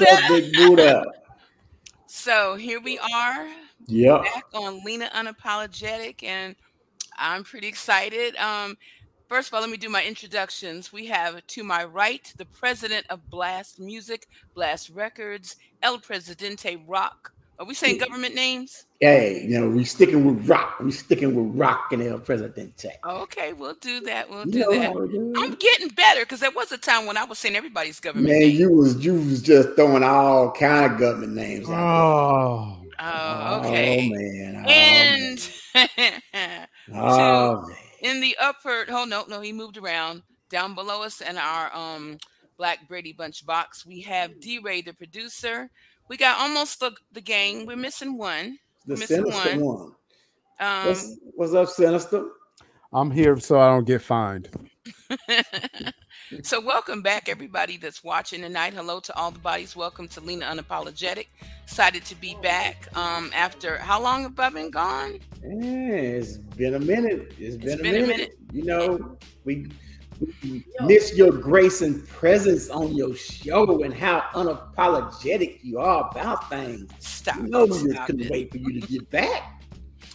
What's 0.00 0.12
up, 0.12 0.28
Big 0.28 0.52
Buddha? 0.54 1.04
So 2.06 2.54
here 2.54 2.80
we 2.80 2.98
are 2.98 3.48
Yep. 3.86 4.22
back 4.22 4.44
on 4.54 4.82
Lena 4.82 5.10
Unapologetic, 5.12 6.22
and 6.22 6.56
I'm 7.18 7.44
pretty 7.44 7.68
excited. 7.68 8.34
Um, 8.36 8.78
first 9.28 9.48
of 9.48 9.54
all, 9.54 9.60
let 9.60 9.68
me 9.68 9.76
do 9.76 9.90
my 9.90 10.02
introductions. 10.02 10.90
We 10.90 11.04
have 11.08 11.46
to 11.48 11.62
my 11.62 11.84
right 11.84 12.32
the 12.38 12.46
president 12.46 13.04
of 13.10 13.28
Blast 13.28 13.78
Music, 13.78 14.26
Blast 14.54 14.88
Records, 14.88 15.56
El 15.82 15.98
Presidente 15.98 16.76
Rock. 16.86 17.34
Are 17.60 17.66
we 17.66 17.74
saying 17.74 17.98
government 17.98 18.34
names? 18.34 18.86
Hey, 19.00 19.44
you 19.46 19.60
know, 19.60 19.68
we 19.68 19.84
sticking 19.84 20.24
with 20.24 20.48
rock. 20.48 20.80
We 20.80 20.90
sticking 20.92 21.34
with 21.34 21.54
rock 21.60 21.92
and 21.92 22.02
El 22.02 22.18
Presidente. 22.18 22.88
Okay, 23.06 23.52
we'll 23.52 23.74
do 23.74 24.00
that. 24.00 24.30
We'll 24.30 24.46
You 24.46 24.52
do 24.52 24.58
know 24.60 24.70
that. 24.72 24.82
how 24.84 24.92
we 24.98 25.08
do 25.08 25.34
I'm 25.36 25.54
getting 25.56 25.88
better 25.88 26.20
because 26.20 26.40
there 26.40 26.50
was 26.52 26.72
a 26.72 26.78
time 26.78 27.04
when 27.04 27.18
I 27.18 27.24
was 27.24 27.38
saying 27.38 27.56
everybody's 27.56 28.00
government 28.00 28.28
Man, 28.30 28.40
name. 28.40 28.56
you 28.56 28.72
was 28.72 29.04
you 29.04 29.12
was 29.14 29.42
just 29.42 29.74
throwing 29.76 30.02
all 30.02 30.52
kind 30.52 30.90
of 30.90 30.98
government 30.98 31.34
names 31.34 31.68
out 31.68 31.76
Oh, 31.78 32.78
there. 32.80 32.90
Oh, 32.98 33.60
okay. 33.60 34.06
Oh 34.10 34.14
man. 34.14 34.64
Oh, 34.64 34.68
and 34.70 35.50
man. 35.74 36.66
Oh, 36.94 37.62
man. 37.68 37.76
in 38.00 38.20
the 38.22 38.36
upper 38.40 38.86
oh 38.88 39.04
no 39.04 39.24
no 39.28 39.40
he 39.42 39.52
moved 39.52 39.76
around 39.76 40.22
down 40.48 40.74
below 40.74 41.02
us 41.02 41.20
in 41.20 41.36
our 41.38 41.74
um 41.76 42.18
black 42.58 42.88
brady 42.88 43.12
bunch 43.12 43.46
box 43.46 43.86
we 43.86 44.00
have 44.00 44.40
d-ray 44.40 44.82
the 44.82 44.92
producer 44.92 45.70
we 46.10 46.16
got 46.16 46.38
almost 46.40 46.80
the, 46.80 46.90
the 47.12 47.20
gang 47.20 47.64
we're 47.64 47.76
missing 47.76 48.18
one 48.18 48.58
the 48.84 48.96
missing 48.96 49.24
sinister 49.24 49.58
one. 49.60 49.64
one. 49.64 49.92
um 50.58 50.86
What's, 50.88 51.16
what's 51.36 51.54
up, 51.54 51.68
Sinister? 51.68 52.28
I'm 52.92 53.10
here 53.12 53.38
so 53.38 53.58
I 53.60 53.68
don't 53.68 53.86
get 53.86 54.02
fined. 54.02 54.48
so 56.42 56.60
welcome 56.60 57.00
back 57.00 57.28
everybody 57.28 57.76
that's 57.76 58.02
watching 58.02 58.40
tonight 58.42 58.74
hello 58.74 58.98
to 58.98 59.16
all 59.16 59.30
the 59.30 59.38
bodies 59.38 59.76
welcome 59.76 60.08
to 60.08 60.20
lena 60.20 60.46
unapologetic 60.46 61.26
excited 61.64 62.04
to 62.04 62.14
be 62.16 62.36
back 62.42 62.88
um 62.96 63.30
after 63.34 63.78
how 63.78 64.02
long 64.02 64.22
have 64.22 64.38
i 64.40 64.48
been 64.48 64.70
gone 64.70 65.18
Yeah, 65.42 65.92
it's 65.92 66.38
been 66.38 66.74
a 66.74 66.80
minute. 66.80 67.34
it's 67.38 67.56
been, 67.56 67.78
a, 67.78 67.82
been 67.82 67.94
a 67.96 68.00
minute. 68.00 68.08
minute. 68.08 68.32
You 68.52 68.64
know, 68.64 69.16
we, 69.44 69.54
we 69.56 69.70
miss 70.82 71.14
your 71.16 71.32
grace 71.32 71.80
and 71.82 72.06
presence 72.08 72.68
on 72.70 72.94
your 72.94 73.14
show 73.14 73.82
and 73.82 73.92
how 73.94 74.20
unapologetic 74.34 75.58
you 75.62 75.78
are 75.78 76.08
about 76.10 76.48
things. 76.50 76.90
stop 76.98 77.36
You 77.36 77.48
know, 77.48 77.64
we 77.64 77.84
just 77.84 78.06
couldn't 78.06 78.22
it. 78.22 78.30
wait 78.30 78.50
for 78.50 78.58
you 78.58 78.80
to 78.80 78.86
get 78.86 79.10
back. 79.10 79.62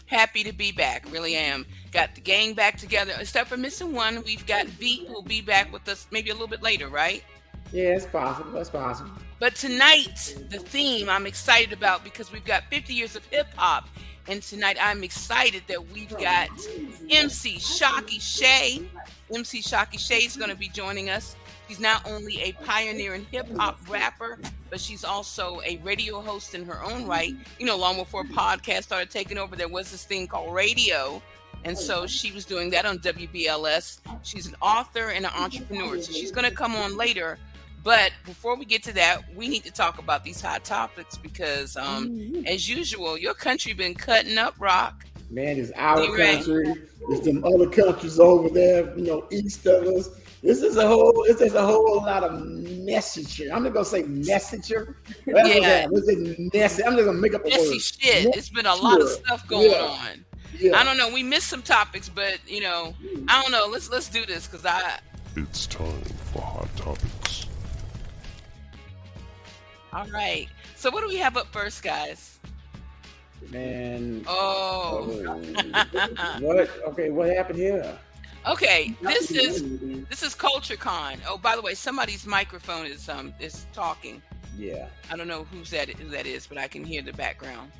happy 0.07 0.43
to 0.43 0.53
be 0.53 0.71
back. 0.71 1.05
Really 1.11 1.35
am. 1.35 1.65
Got 1.91 2.15
the 2.15 2.21
gang 2.21 2.53
back 2.53 2.77
together. 2.77 3.13
Except 3.19 3.49
for 3.49 3.57
missing 3.57 3.93
one, 3.93 4.23
we've 4.23 4.45
got 4.45 4.67
Beat 4.79 5.07
who'll 5.07 5.21
be 5.23 5.41
back 5.41 5.71
with 5.73 5.87
us 5.87 6.07
maybe 6.11 6.29
a 6.29 6.33
little 6.33 6.47
bit 6.47 6.61
later, 6.61 6.87
right? 6.89 7.23
Yeah, 7.71 7.95
it's 7.95 8.05
possible. 8.05 8.51
That's 8.51 8.69
possible. 8.69 9.11
But 9.39 9.55
tonight, 9.55 10.37
the 10.49 10.59
theme 10.59 11.09
I'm 11.09 11.25
excited 11.25 11.73
about 11.73 12.03
because 12.03 12.31
we've 12.31 12.45
got 12.45 12.63
50 12.69 12.93
years 12.93 13.15
of 13.15 13.25
hip 13.25 13.47
hop. 13.55 13.89
And 14.27 14.41
tonight 14.41 14.77
I'm 14.81 15.03
excited 15.03 15.63
that 15.67 15.91
we've 15.91 16.13
oh, 16.13 16.19
got 16.19 16.49
MC 17.09 17.59
Shocky 17.59 18.19
Shay. 18.19 18.81
MC 19.33 19.61
Shocky 19.61 19.97
Shay 19.97 20.19
is 20.19 20.35
going 20.35 20.49
to 20.49 20.55
be 20.55 20.67
joining 20.69 21.09
us. 21.09 21.35
She's 21.67 21.79
not 21.79 22.07
only 22.07 22.41
a 22.41 22.51
pioneer 22.63 23.15
in 23.15 23.25
hip 23.25 23.47
hop 23.55 23.79
rapper, 23.89 24.39
but 24.69 24.79
she's 24.79 25.03
also 25.03 25.61
a 25.65 25.77
radio 25.77 26.21
host 26.21 26.55
in 26.55 26.65
her 26.65 26.83
own 26.83 27.05
right. 27.05 27.33
You 27.59 27.65
know, 27.65 27.77
long 27.77 27.97
before 27.97 28.23
podcasts 28.23 28.83
started 28.83 29.09
taking 29.09 29.37
over, 29.37 29.55
there 29.55 29.67
was 29.67 29.91
this 29.91 30.05
thing 30.05 30.27
called 30.27 30.53
radio. 30.53 31.21
And 31.63 31.75
so 31.77 32.05
she 32.05 32.31
was 32.31 32.45
doing 32.45 32.69
that 32.71 32.85
on 32.85 32.99
WBLS. 32.99 33.99
She's 34.21 34.45
an 34.47 34.55
author 34.61 35.09
and 35.09 35.25
an 35.25 35.31
entrepreneur. 35.35 35.99
So 35.99 36.11
she's 36.11 36.31
going 36.31 36.47
to 36.47 36.55
come 36.55 36.75
on 36.75 36.95
later. 36.95 37.39
But 37.85 38.11
before 38.25 38.57
we 38.57 38.65
get 38.65 38.81
to 38.85 38.93
that, 38.93 39.21
we 39.35 39.47
need 39.47 39.63
to 39.63 39.71
talk 39.71 39.99
about 39.99 40.23
these 40.23 40.41
hot 40.41 40.63
topics 40.65 41.17
because, 41.17 41.77
um, 41.77 42.43
as 42.47 42.67
usual, 42.67 43.15
your 43.15 43.35
country 43.35 43.73
been 43.73 43.93
cutting 43.93 44.39
up 44.39 44.55
rock. 44.57 45.05
Man, 45.29 45.59
it's 45.59 45.71
our 45.75 46.01
You 46.03 46.17
right. 46.17 46.35
country. 46.37 46.73
It's 47.09 47.23
them 47.25 47.43
other 47.45 47.69
countries 47.69 48.19
over 48.19 48.49
there, 48.49 48.91
you 48.97 49.05
know, 49.05 49.27
east 49.31 49.67
of 49.67 49.83
us. 49.85 50.09
This 50.41 50.63
is 50.63 50.77
a 50.77 50.87
whole. 50.87 51.25
This 51.27 51.41
is 51.41 51.53
a 51.53 51.63
whole 51.63 51.97
lot 51.97 52.23
of 52.23 52.43
messenger. 52.43 53.49
I'm 53.53 53.63
not 53.63 53.73
gonna 53.73 53.85
say 53.85 54.01
messenger. 54.03 54.97
That's 55.27 55.47
Yeah. 55.49 55.59
that- 55.59 55.89
This 55.93 56.07
is 56.07 56.37
messy. 56.53 56.83
I'm 56.83 56.93
just 56.95 57.05
gonna 57.05 57.19
make 57.19 57.35
up 57.35 57.45
a 57.45 57.49
Messy 57.49 57.69
word. 57.69 57.81
shit. 57.81 58.35
It's 58.35 58.49
been 58.49 58.65
a 58.65 58.75
lot 58.75 58.99
of 58.99 59.09
stuff 59.09 59.47
going 59.47 59.69
Yeah. 59.69 59.77
on. 59.81 60.25
Yeah. 60.59 60.79
I 60.79 60.83
don't 60.83 60.97
know. 60.97 61.09
We 61.09 61.21
missed 61.21 61.49
some 61.49 61.61
topics, 61.61 62.09
but 62.09 62.39
you 62.47 62.61
know, 62.61 62.95
I 63.27 63.43
don't 63.43 63.51
know. 63.51 63.67
Let's 63.71 63.89
let's 63.91 64.07
do 64.09 64.25
this 64.25 64.47
because 64.47 64.65
I. 64.65 64.99
It's 65.35 65.67
time 65.67 66.01
for 66.33 66.41
Hot 66.41 66.75
Topics. 66.77 67.11
All 69.95 70.05
right. 70.07 70.49
So 70.75 70.91
what 70.91 71.01
do 71.01 71.07
we 71.07 71.15
have 71.15 71.37
up 71.37 71.47
first, 71.53 71.81
guys? 71.81 72.37
Man. 73.49 74.25
Oh. 74.27 75.05
what? 76.41 76.69
Okay, 76.87 77.11
what 77.11 77.29
happened 77.29 77.59
here? 77.59 77.97
Okay. 78.45 78.93
This 79.01 79.31
is 79.31 79.63
this 80.09 80.21
is 80.21 80.35
Culture 80.35 80.75
Con. 80.75 81.17
Oh, 81.25 81.37
by 81.37 81.55
the 81.55 81.61
way, 81.61 81.75
somebody's 81.75 82.27
microphone 82.27 82.85
is 82.85 83.07
um 83.07 83.33
is 83.39 83.67
talking. 83.71 84.21
Yeah. 84.57 84.87
I 85.09 85.15
don't 85.15 85.29
know 85.29 85.45
who's 85.45 85.69
that 85.69 85.89
who 85.89 86.09
that 86.09 86.25
is, 86.25 86.45
but 86.45 86.57
I 86.57 86.67
can 86.67 86.83
hear 86.83 87.01
the 87.01 87.13
background. 87.13 87.71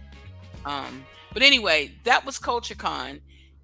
Um, 0.64 1.06
but 1.34 1.44
anyway, 1.44 1.92
that 2.06 2.26
was 2.26 2.40
Culture 2.40 2.76
Con, 2.76 3.20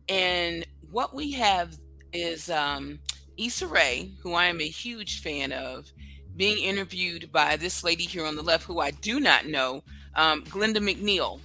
and 0.09 0.65
what 0.91 1.15
we 1.15 1.31
have 1.31 1.77
is 2.11 2.49
um, 2.49 2.99
Issa 3.37 3.67
Rae, 3.67 4.11
who 4.21 4.33
I 4.33 4.47
am 4.47 4.59
a 4.59 4.67
huge 4.67 5.21
fan 5.21 5.53
of, 5.53 5.89
being 6.37 6.63
interviewed 6.63 7.31
by 7.31 7.55
this 7.55 7.83
lady 7.83 8.03
here 8.03 8.25
on 8.25 8.35
the 8.35 8.41
left, 8.41 8.65
who 8.65 8.79
I 8.79 8.91
do 8.91 9.19
not 9.19 9.47
know, 9.47 9.83
um, 10.15 10.43
Glenda 10.45 10.77
McNeil, 10.77 11.39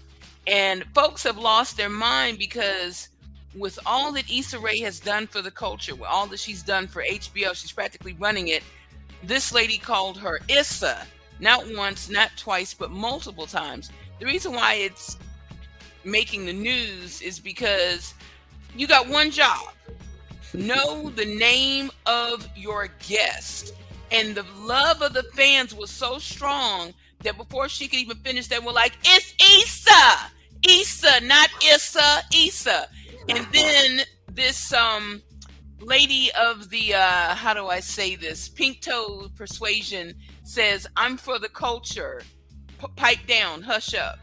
and 0.47 0.85
folks 0.95 1.23
have 1.25 1.39
lost 1.39 1.77
their 1.77 1.89
mind 1.89 2.39
because 2.39 3.09
with 3.57 3.79
all 3.87 4.13
that 4.13 4.31
Issa 4.31 4.59
Rae 4.59 4.81
has 4.81 5.01
done 5.01 5.27
for 5.27 5.43
the 5.43 5.51
culture, 5.51 5.95
with 5.95 6.09
all 6.09 6.27
that 6.27 6.39
she's 6.39 6.63
done 6.63 6.87
for 6.87 7.03
HBO, 7.03 7.55
she's 7.55 7.73
practically 7.73 8.15
running 8.15 8.49
it. 8.49 8.63
This 9.23 9.53
lady 9.53 9.79
called 9.79 10.19
her 10.19 10.41
Issa 10.49 11.07
not 11.41 11.65
once, 11.75 12.09
not 12.09 12.31
twice, 12.37 12.73
but 12.75 12.91
multiple 12.91 13.47
times. 13.47 13.91
The 14.21 14.27
reason 14.27 14.53
why 14.53 14.75
it's 14.75 15.19
making 16.05 16.47
the 16.47 16.53
news 16.53 17.21
is 17.21 17.39
because 17.39 18.15
you 18.77 18.87
got 18.87 19.09
one 19.09 19.31
job 19.31 19.73
know 20.55 21.11
the 21.11 21.25
name 21.25 21.91
of 22.07 22.49
your 22.57 22.89
guest. 23.07 23.75
And 24.11 24.35
the 24.35 24.45
love 24.61 25.03
of 25.03 25.13
the 25.13 25.25
fans 25.35 25.75
was 25.75 25.91
so 25.91 26.19
strong 26.19 26.95
that 27.23 27.37
before 27.37 27.69
she 27.69 27.89
could 27.89 27.99
even 27.99 28.17
finish, 28.19 28.47
they 28.47 28.59
were 28.59 28.73
like, 28.73 28.93
It's 29.05 29.35
Issa! 29.41 30.31
Issa, 30.69 31.21
not 31.25 31.51
Issa, 31.65 32.23
Issa. 32.35 32.89
And 33.29 33.47
then 33.53 34.01
this 34.33 34.73
um 34.73 35.23
lady 35.81 36.31
of 36.39 36.71
the 36.71 36.95
uh 36.95 37.35
how 37.35 37.55
do 37.55 37.67
I 37.67 37.81
say 37.81 38.17
this? 38.17 38.49
Pink 38.49 38.81
toe 38.81 39.29
persuasion 39.37 40.15
says, 40.45 40.87
I'm 40.97 41.17
for 41.17 41.39
the 41.39 41.49
culture. 41.49 42.23
P- 42.81 42.87
pipe 42.97 43.27
down, 43.27 43.63
hush 43.63 43.95
up. 43.95 44.19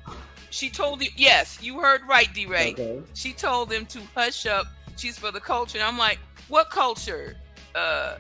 She 0.50 0.69
told 0.69 1.01
you, 1.03 1.09
yes, 1.15 1.57
you 1.62 1.80
heard 1.80 2.01
right, 2.07 2.31
D 2.33 2.45
Ray. 2.45 2.74
Okay. 2.74 3.01
She 3.15 3.33
told 3.33 3.69
them 3.69 3.85
to 3.88 4.00
hush 4.15 4.45
up. 4.45 4.68
She's 4.97 5.18
for 5.18 5.31
the 5.31 5.39
culture. 5.39 5.80
And 5.80 5.88
I'm 5.88 5.97
like, 5.97 6.19
what 6.47 6.69
culture? 6.69 7.35
Uh 7.75 8.18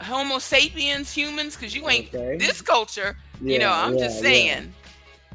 Homo 0.00 0.38
sapiens, 0.38 1.12
humans? 1.12 1.56
Because 1.56 1.74
you 1.74 1.88
ain't 1.88 2.14
Okay. 2.14 2.36
this 2.36 2.60
culture. 2.62 3.16
you 3.42 3.58
know, 3.58 3.70
I'm 3.72 3.94
yeah, 3.96 4.04
just 4.04 4.16
yeah. 4.16 4.22
saying. 4.22 4.74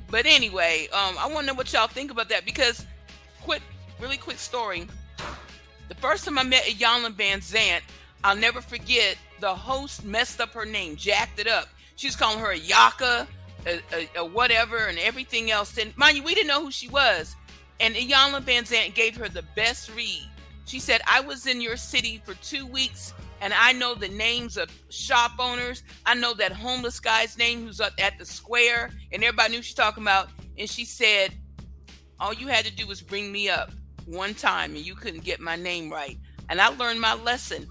But 0.09 0.25
anyway, 0.27 0.87
um, 0.93 1.15
I 1.19 1.25
want 1.27 1.41
to 1.41 1.45
know 1.47 1.53
what 1.55 1.71
y'all 1.73 1.87
think 1.87 2.11
about 2.11 2.29
that 2.29 2.45
because, 2.45 2.85
quick, 3.41 3.61
really 3.99 4.17
quick 4.17 4.37
story. 4.37 4.87
The 5.89 5.95
first 5.95 6.25
time 6.25 6.37
I 6.37 6.43
met 6.43 6.63
Iyanla 6.63 7.15
Vanzant, 7.15 7.81
I'll 8.23 8.35
never 8.35 8.61
forget. 8.61 9.17
The 9.39 9.53
host 9.53 10.05
messed 10.05 10.39
up 10.39 10.51
her 10.53 10.65
name, 10.65 10.95
jacked 10.95 11.39
it 11.39 11.47
up. 11.47 11.67
She 11.95 12.07
was 12.07 12.15
calling 12.15 12.39
her 12.39 12.51
a 12.51 12.57
yaka, 12.57 13.27
a, 13.65 13.79
a, 13.93 14.09
a 14.19 14.25
whatever, 14.25 14.77
and 14.77 14.97
everything 14.99 15.51
else. 15.51 15.77
And 15.77 15.95
mind 15.97 16.17
you, 16.17 16.23
we 16.23 16.33
didn't 16.35 16.47
know 16.47 16.61
who 16.63 16.71
she 16.71 16.87
was. 16.87 17.35
And 17.79 17.95
Iyanla 17.95 18.41
Vanzant 18.41 18.93
gave 18.93 19.17
her 19.17 19.27
the 19.27 19.43
best 19.55 19.93
read. 19.95 20.23
She 20.65 20.79
said, 20.79 21.01
"I 21.07 21.19
was 21.21 21.45
in 21.47 21.59
your 21.61 21.75
city 21.77 22.21
for 22.23 22.33
two 22.35 22.65
weeks." 22.65 23.13
And 23.41 23.53
I 23.53 23.73
know 23.73 23.95
the 23.95 24.07
names 24.07 24.57
of 24.57 24.69
shop 24.89 25.33
owners. 25.39 25.83
I 26.05 26.15
know 26.15 26.33
that 26.35 26.51
homeless 26.51 26.99
guy's 26.99 27.37
name 27.37 27.65
who's 27.65 27.79
up 27.81 27.93
at 27.99 28.17
the 28.17 28.25
square, 28.25 28.89
and 29.11 29.23
everybody 29.23 29.53
knew 29.53 29.61
she's 29.61 29.75
talking 29.75 30.03
about. 30.03 30.29
And 30.57 30.69
she 30.69 30.85
said, 30.85 31.33
All 32.19 32.33
you 32.33 32.47
had 32.47 32.63
to 32.65 32.71
do 32.71 32.87
was 32.87 33.01
bring 33.01 33.31
me 33.31 33.49
up 33.49 33.71
one 34.05 34.33
time, 34.33 34.75
and 34.75 34.85
you 34.85 34.95
couldn't 34.95 35.23
get 35.25 35.41
my 35.41 35.57
name 35.57 35.91
right. 35.91 36.17
And 36.49 36.61
I 36.61 36.69
learned 36.69 37.01
my 37.01 37.13
lesson. 37.13 37.67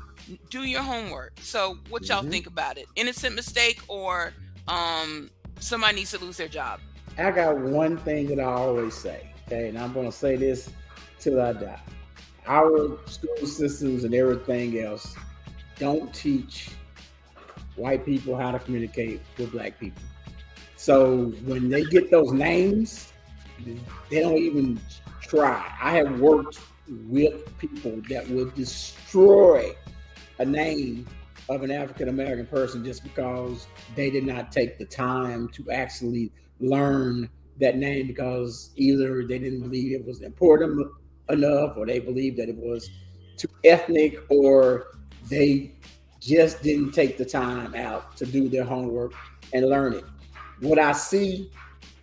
Do 0.51 0.65
your 0.65 0.83
homework. 0.83 1.33
So, 1.41 1.79
what 1.89 2.07
y'all 2.09 2.23
Mhm. 2.23 2.31
think 2.31 2.47
about 2.47 2.77
it? 2.77 2.87
Innocent 2.97 3.35
mistake, 3.35 3.81
or 3.89 4.35
um, 4.69 5.31
somebody 5.61 5.97
needs 5.97 6.11
to 6.11 6.19
lose 6.19 6.37
their 6.37 6.49
job? 6.49 6.81
I 7.19 7.31
got 7.31 7.59
one 7.59 7.97
thing 7.99 8.27
that 8.29 8.41
I 8.41 8.45
always 8.45 8.95
say, 8.95 9.31
okay, 9.47 9.69
and 9.69 9.79
I'm 9.79 9.93
gonna 9.93 10.11
say 10.13 10.37
this 10.37 10.71
till 11.21 11.41
I 11.41 11.53
die. 11.53 11.81
Our 12.47 12.99
school 13.07 13.47
systems 13.47 14.05
and 14.05 14.15
everything 14.15 14.79
else 14.81 15.15
don't 15.79 16.13
teach 16.15 16.71
white 17.77 18.05
people 18.05 18.37
how 18.37 18.53
to 18.53 18.59
communicate 18.59 19.21
with 19.39 19.53
black 19.53 19.79
people. 19.79 20.03
So 20.77 21.27
when 21.45 21.69
they 21.69 21.85
get 21.85 22.11
those 22.11 22.33
names, 22.33 23.13
they 24.11 24.21
don't 24.21 24.39
even 24.39 24.81
try. 25.21 25.73
I 25.81 25.97
have 25.97 26.21
worked 26.21 26.61
with 26.89 27.57
people 27.59 28.03
that 28.11 28.29
would 28.29 28.55
destroy 28.55 29.75
a 30.39 30.45
name 30.45 31.07
of 31.49 31.63
an 31.63 31.71
African 31.71 32.09
American 32.09 32.47
person 32.47 32.85
just 32.85 33.03
because 33.03 33.67
they 33.95 34.11
did 34.11 34.27
not 34.27 34.53
take 34.53 34.79
the 34.79 34.85
time 34.85 35.49
to 35.49 35.71
actually 35.71 36.33
learn 36.61 37.29
that 37.61 37.77
name 37.77 38.07
because 38.07 38.71
either 38.77 39.27
they 39.27 39.39
didn't 39.39 39.61
believe 39.61 39.93
it 39.93 40.05
was 40.05 40.23
important 40.23 40.87
enough 41.29 41.77
or 41.77 41.87
they 41.87 42.01
believed 42.01 42.37
that 42.39 42.49
it 42.49 42.57
was 42.57 42.91
too 43.37 43.49
ethnic 43.65 44.19
or 44.29 44.99
they 45.29 45.73
just 46.21 46.63
didn't 46.63 46.93
take 46.93 47.19
the 47.19 47.25
time 47.25 47.75
out 47.75 48.17
to 48.17 48.27
do 48.27 48.49
their 48.49 48.65
homework 48.65 49.13
and 49.53 49.69
learn 49.69 49.95
it. 49.95 50.05
What 50.61 50.79
I 50.79 50.93
see, 50.93 51.51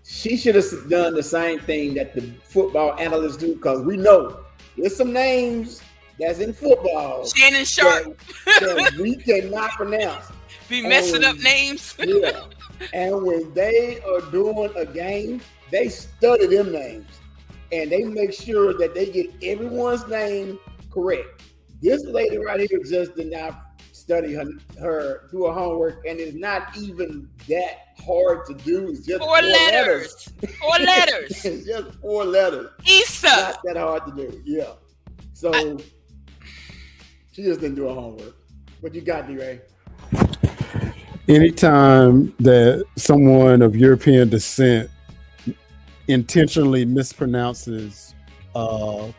she 0.04 0.38
should 0.38 0.56
have 0.56 0.90
done 0.90 1.16
the 1.16 1.24
same 1.24 1.60
thing 1.60 1.94
that 1.96 2.14
the 2.14 2.22
football 2.44 2.94
analysts 3.00 3.38
do 3.38 3.56
because 3.56 3.82
we 3.82 3.98
know 3.98 4.42
there's 4.78 4.96
some 4.96 5.12
names 5.12 5.82
that's 6.20 6.40
in 6.40 6.54
football. 6.54 7.26
Shannon 7.26 7.66
Sharpe. 7.66 8.20
That, 8.46 8.60
that 8.62 8.94
we 9.00 9.16
cannot 9.16 9.72
pronounce. 9.72 10.26
Be 10.70 10.88
messing 10.88 11.24
up 11.24 11.38
names. 11.38 11.96
yeah. 12.00 12.46
And 12.94 13.24
when 13.24 13.54
they 13.54 14.02
are 14.02 14.22
doing 14.32 14.72
a 14.76 14.86
game, 14.86 15.42
they 15.72 15.90
study 15.90 16.48
them 16.48 16.72
names 16.72 17.08
and 17.72 17.92
they 17.92 18.04
make 18.04 18.34
sure 18.34 18.78
that 18.78 18.94
they 18.94 19.08
get 19.08 19.28
everyone's 19.42 20.08
name 20.08 20.60
correct. 20.92 21.44
This 21.82 22.04
lady 22.06 22.38
right 22.38 22.60
here 22.70 22.80
just 22.84 23.16
did 23.16 23.32
not 23.32 23.72
study 23.92 24.34
her, 24.34 24.46
her 24.80 25.30
do 25.32 25.46
her 25.46 25.54
homework, 25.54 26.06
and 26.06 26.20
it's 26.20 26.36
not 26.36 26.78
even 26.78 27.28
that 27.48 27.96
hard 28.06 28.46
to 28.48 28.54
do. 28.54 28.90
It's 28.90 29.06
just 29.06 29.20
four, 29.20 29.40
four 29.40 29.42
letters. 29.42 30.32
letters. 30.42 30.58
Four 30.60 30.78
letters. 30.80 31.46
it's 31.46 31.66
just 31.66 32.00
four 32.00 32.26
letters. 32.26 32.70
Issa. 32.88 33.28
Not 33.28 33.60
that 33.64 33.78
hard 33.78 34.06
to 34.06 34.12
do. 34.12 34.42
Yeah. 34.46 34.74
So 35.34 35.54
I, 35.54 35.78
she 37.32 37.44
just 37.44 37.62
didn't 37.62 37.76
do 37.76 37.88
her 37.88 37.94
homework. 37.94 38.36
What 38.82 38.94
you 38.94 39.02
got, 39.02 39.28
D-Ray? 39.28 39.62
Anytime 41.28 42.34
that 42.40 42.84
someone 42.96 43.62
of 43.62 43.76
European 43.76 44.30
descent 44.30 44.90
intentionally 46.08 46.86
mispronounces 46.86 48.14
uh, 48.56 49.12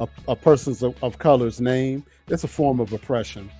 a, 0.00 0.08
a 0.28 0.36
person's 0.36 0.82
of, 0.82 1.00
of 1.02 1.18
color's 1.18 1.60
name, 1.60 2.04
it's 2.28 2.44
a 2.44 2.48
form 2.48 2.80
of 2.80 2.92
oppression. 2.92 3.50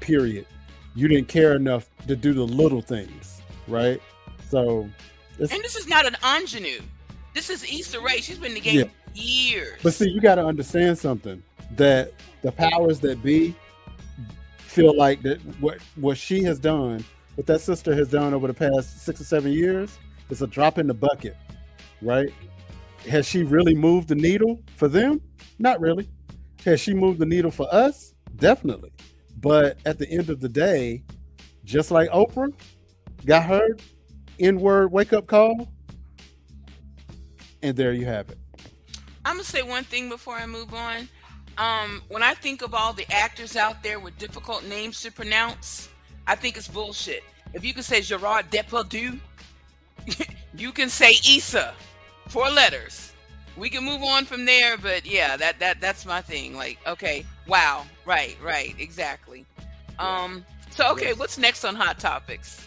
Period. 0.00 0.46
You 0.94 1.08
didn't 1.08 1.28
care 1.28 1.54
enough 1.54 1.88
to 2.06 2.14
do 2.14 2.34
the 2.34 2.46
little 2.46 2.82
things, 2.82 3.42
right? 3.66 4.00
So, 4.48 4.88
and 5.38 5.48
this 5.48 5.76
is 5.76 5.88
not 5.88 6.06
an 6.06 6.16
ingenue. 6.22 6.80
This 7.34 7.48
is 7.48 7.64
Issa 7.64 7.98
Rae. 8.00 8.20
She's 8.20 8.38
been 8.38 8.50
in 8.50 8.54
the 8.54 8.60
game 8.60 8.78
yeah. 8.80 8.84
years. 9.14 9.80
But 9.82 9.94
see, 9.94 10.10
you 10.10 10.20
got 10.20 10.34
to 10.34 10.44
understand 10.44 10.98
something 10.98 11.42
that 11.76 12.12
the 12.42 12.52
powers 12.52 13.00
that 13.00 13.22
be 13.22 13.54
feel 14.58 14.96
like 14.96 15.22
that 15.22 15.40
what 15.60 15.80
what 15.96 16.18
she 16.18 16.42
has 16.42 16.58
done, 16.58 17.02
what 17.36 17.46
that 17.46 17.60
sister 17.62 17.94
has 17.94 18.08
done 18.08 18.34
over 18.34 18.46
the 18.46 18.54
past 18.54 19.02
six 19.02 19.20
or 19.20 19.24
seven 19.24 19.52
years, 19.52 19.98
is 20.28 20.42
a 20.42 20.46
drop 20.46 20.78
in 20.78 20.86
the 20.86 20.94
bucket, 20.94 21.36
right? 22.02 22.28
Has 23.08 23.26
she 23.26 23.42
really 23.42 23.74
moved 23.74 24.08
the 24.08 24.14
needle 24.14 24.62
for 24.76 24.88
them? 24.88 25.20
Not 25.58 25.80
really. 25.80 26.08
Has 26.64 26.80
she 26.80 26.94
moved 26.94 27.18
the 27.18 27.26
needle 27.26 27.50
for 27.50 27.72
us? 27.72 28.14
Definitely. 28.36 28.92
But 29.40 29.78
at 29.84 29.98
the 29.98 30.08
end 30.08 30.30
of 30.30 30.40
the 30.40 30.48
day, 30.48 31.02
just 31.64 31.90
like 31.90 32.08
Oprah 32.10 32.52
got 33.26 33.44
her 33.44 33.76
N 34.38 34.60
word 34.60 34.92
wake 34.92 35.12
up 35.12 35.26
call, 35.26 35.68
and 37.62 37.76
there 37.76 37.92
you 37.92 38.04
have 38.06 38.30
it. 38.30 38.38
I'm 39.24 39.34
gonna 39.34 39.44
say 39.44 39.62
one 39.62 39.84
thing 39.84 40.08
before 40.08 40.34
I 40.34 40.46
move 40.46 40.74
on. 40.74 41.08
Um, 41.58 42.02
when 42.08 42.22
I 42.22 42.34
think 42.34 42.62
of 42.62 42.74
all 42.74 42.92
the 42.92 43.06
actors 43.12 43.56
out 43.56 43.82
there 43.82 44.00
with 44.00 44.16
difficult 44.18 44.64
names 44.64 45.02
to 45.02 45.12
pronounce, 45.12 45.88
I 46.26 46.34
think 46.34 46.56
it's 46.56 46.68
bullshit. 46.68 47.22
If 47.52 47.64
you 47.64 47.74
can 47.74 47.82
say 47.82 48.00
Gerard 48.00 48.50
Depardieu, 48.50 49.18
you 50.56 50.72
can 50.72 50.88
say 50.88 51.12
Issa, 51.28 51.74
four 52.32 52.48
letters. 52.48 53.12
We 53.58 53.68
can 53.68 53.84
move 53.84 54.02
on 54.02 54.24
from 54.24 54.46
there, 54.46 54.78
but 54.78 55.04
yeah, 55.04 55.36
that 55.36 55.60
that 55.60 55.80
that's 55.80 56.06
my 56.06 56.22
thing. 56.22 56.56
Like, 56.56 56.78
okay, 56.86 57.26
wow, 57.46 57.84
right, 58.06 58.36
right, 58.42 58.74
exactly. 58.78 59.44
Um, 59.98 60.44
so 60.70 60.90
okay, 60.92 61.12
what's 61.12 61.36
next 61.36 61.64
on 61.64 61.74
Hot 61.74 61.98
Topics? 61.98 62.66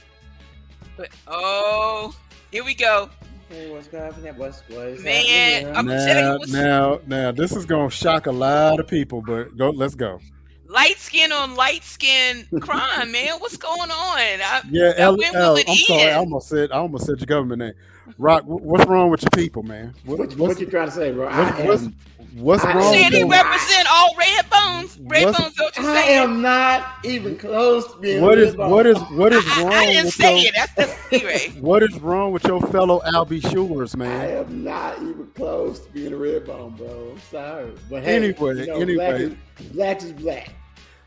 But 0.96 1.10
oh, 1.28 2.16
here 2.52 2.64
we 2.64 2.76
go. 2.76 3.10
Hey, 3.50 3.72
what's 3.72 3.88
going 3.88 4.04
on? 4.04 4.38
What's 4.38 4.62
what's 4.70 5.02
Man, 5.02 5.76
I'm 5.76 5.88
now, 5.88 6.38
now, 6.48 7.00
now, 7.08 7.32
this 7.32 7.52
is 7.56 7.66
gonna 7.66 7.90
shock 7.90 8.28
a 8.28 8.32
lot 8.32 8.80
of 8.80 8.88
people, 8.88 9.24
but 9.24 9.58
go, 9.58 9.72
let's 9.72 9.96
go 9.96 10.20
light 10.68 10.98
skin 10.98 11.32
on 11.32 11.56
light 11.56 11.84
skin 11.84 12.46
crime, 12.62 13.12
man. 13.12 13.40
What's 13.40 13.58
going 13.58 13.92
on? 13.92 14.18
I, 14.18 14.62
yeah, 14.70 14.94
L, 14.98 15.18
L, 15.34 15.58
I'm 15.58 15.76
sorry, 15.76 16.12
I 16.12 16.14
almost 16.14 16.50
said 16.50 16.72
I 16.72 16.78
almost 16.78 17.06
said 17.06 17.20
your 17.20 17.26
government 17.26 17.60
name. 17.60 17.74
Rock, 18.18 18.44
what's 18.46 18.86
wrong 18.86 19.10
with 19.10 19.22
your 19.24 19.32
people, 19.32 19.64
man? 19.64 19.94
What, 20.06 20.20
what, 20.20 20.38
what 20.38 20.60
you 20.60 20.68
trying 20.68 20.88
to 20.88 20.94
say, 20.94 21.12
bro? 21.12 21.28
What's, 21.28 21.60
what's, 21.60 21.88
what's 22.36 22.66
I 22.66 22.76
wrong? 22.76 22.94
Said 22.94 23.14
he 23.14 23.24
represent 23.24 23.88
all 23.92 24.16
red 24.18 24.50
bones. 24.50 24.98
Red 25.02 25.24
bones. 25.26 25.54
What 25.58 25.78
you 25.78 25.88
I 25.88 26.02
am 26.02 26.42
not 26.42 27.00
even 27.04 27.38
close 27.38 27.92
to 27.92 28.00
being. 28.00 28.22
What 28.22 28.38
is 28.38 28.56
what 28.56 28.86
is 28.86 28.98
what 29.12 29.34
is 29.34 29.46
wrong? 29.58 29.74
I, 29.74 29.80
I 29.80 29.86
didn't 29.88 30.12
say 30.12 30.40
your, 30.40 30.50
it. 30.50 30.54
That's 30.56 30.74
the 30.74 30.86
theory. 31.20 31.54
What 31.62 31.84
is 31.84 32.00
wrong 32.00 32.32
with 32.32 32.44
your 32.44 32.62
fellow 32.62 33.02
Albie 33.06 33.42
Shewers, 33.52 33.98
man? 33.98 34.22
I 34.22 34.32
am 34.32 34.64
not 34.64 35.02
even 35.02 35.28
close 35.36 35.80
to 35.80 35.90
being 35.90 36.14
a 36.14 36.18
red 36.18 36.46
bone, 36.46 36.76
bro. 36.76 37.12
I'm 37.12 37.20
sorry, 37.20 37.74
but 37.90 38.04
hey, 38.04 38.16
anyway, 38.18 38.56
you 38.56 38.68
know, 38.68 38.80
anyway, 38.80 38.96
black 38.96 39.20
is, 39.20 39.68
black 39.72 40.04
is 40.04 40.12
black. 40.14 40.54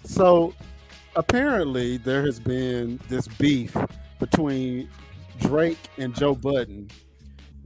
So 0.05 0.55
apparently 1.17 1.99
there 1.99 2.25
has 2.25 2.41
been 2.41 2.99
this 3.09 3.29
beef 3.29 3.77
between 4.19 4.89
Drake 5.39 5.79
and 5.97 6.15
Joe 6.15 6.35
Budden 6.35 6.89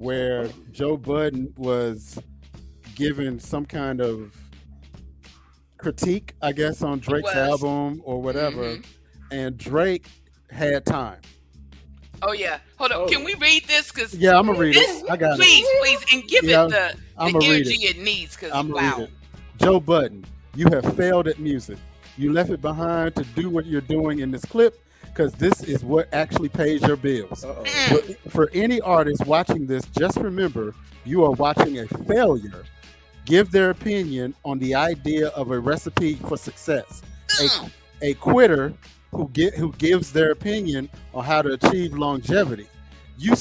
where 0.03 0.49
Joe 0.73 0.97
Budden 0.97 1.53
was 1.57 2.19
given 2.97 3.39
some 3.39 3.65
kind 3.65 4.01
of 4.01 4.37
critique, 5.79 6.35
I 6.43 6.53
guess, 6.53 6.83
on 6.83 6.99
Drake's 6.99 7.35
album 7.35 8.03
or 8.05 8.21
whatever, 8.21 8.63
mm-hmm. 8.63 8.83
and 9.31 9.57
Drake 9.57 10.07
had 10.51 10.85
time. 10.85 11.21
Oh 12.21 12.33
yeah, 12.33 12.59
hold 12.79 12.93
on. 12.93 13.03
Oh. 13.03 13.07
Can 13.07 13.25
we 13.25 13.35
read 13.35 13.65
this? 13.67 13.91
Cause 13.91 14.15
yeah, 14.15 14.39
I'm 14.39 14.47
gonna 14.47 14.59
read 14.59 14.75
this, 14.75 15.03
it. 15.03 15.11
I 15.11 15.17
got 15.17 15.37
please, 15.37 15.65
it. 15.65 15.81
Please, 15.81 15.99
please, 16.05 16.15
and 16.15 16.29
give 16.29 16.45
yeah, 16.45 16.65
it 16.65 16.71
the, 16.71 16.97
I'm 17.17 17.33
the 17.33 17.47
energy 17.47 17.85
it. 17.85 17.97
it 17.97 18.03
needs. 18.03 18.37
Cause 18.37 18.51
I'm 18.53 18.71
wow. 18.71 19.09
Joe 19.59 19.79
Budden, 19.79 20.25
you 20.55 20.67
have 20.71 20.97
failed 20.97 21.29
at 21.29 21.39
music. 21.39 21.79
You 22.17 22.33
left 22.33 22.51
it 22.51 22.61
behind 22.61 23.15
to 23.17 23.25
do 23.25 23.51
what 23.51 23.67
you're 23.67 23.81
doing 23.81 24.19
in 24.19 24.31
this 24.31 24.45
clip 24.45 24.81
because 25.13 25.33
this 25.35 25.63
is 25.63 25.85
what 25.85 26.09
actually 26.13 26.49
pays 26.49 26.83
your 26.83 26.97
bills. 26.97 27.45
For 28.29 28.51
any 28.55 28.81
artist 28.81 29.27
watching 29.27 29.67
this, 29.67 29.85
just 29.99 30.17
remember 30.17 30.75
you 31.05 31.25
are 31.25 31.33
watching 31.33 31.81
a 31.81 31.87
failure 31.87 32.65
give 33.25 33.51
their 33.51 33.71
opinion 33.71 34.35
on 34.45 34.59
the 34.59 34.75
idea 34.75 35.29
of 35.29 35.51
a 35.51 35.59
recipe 35.59 36.15
for 36.15 36.37
success. 36.37 37.03
A, 37.41 37.45
uh-uh. 37.45 37.69
a 38.03 38.15
quitter 38.15 38.73
who 39.11 39.29
get 39.29 39.55
who 39.55 39.73
gives 39.75 40.13
their 40.13 40.33
opinion 40.33 40.89
on 41.15 41.25
how 41.25 41.43
to 41.43 41.53
achieve 41.53 41.93
longevity. 41.93 42.67
You 43.19 43.35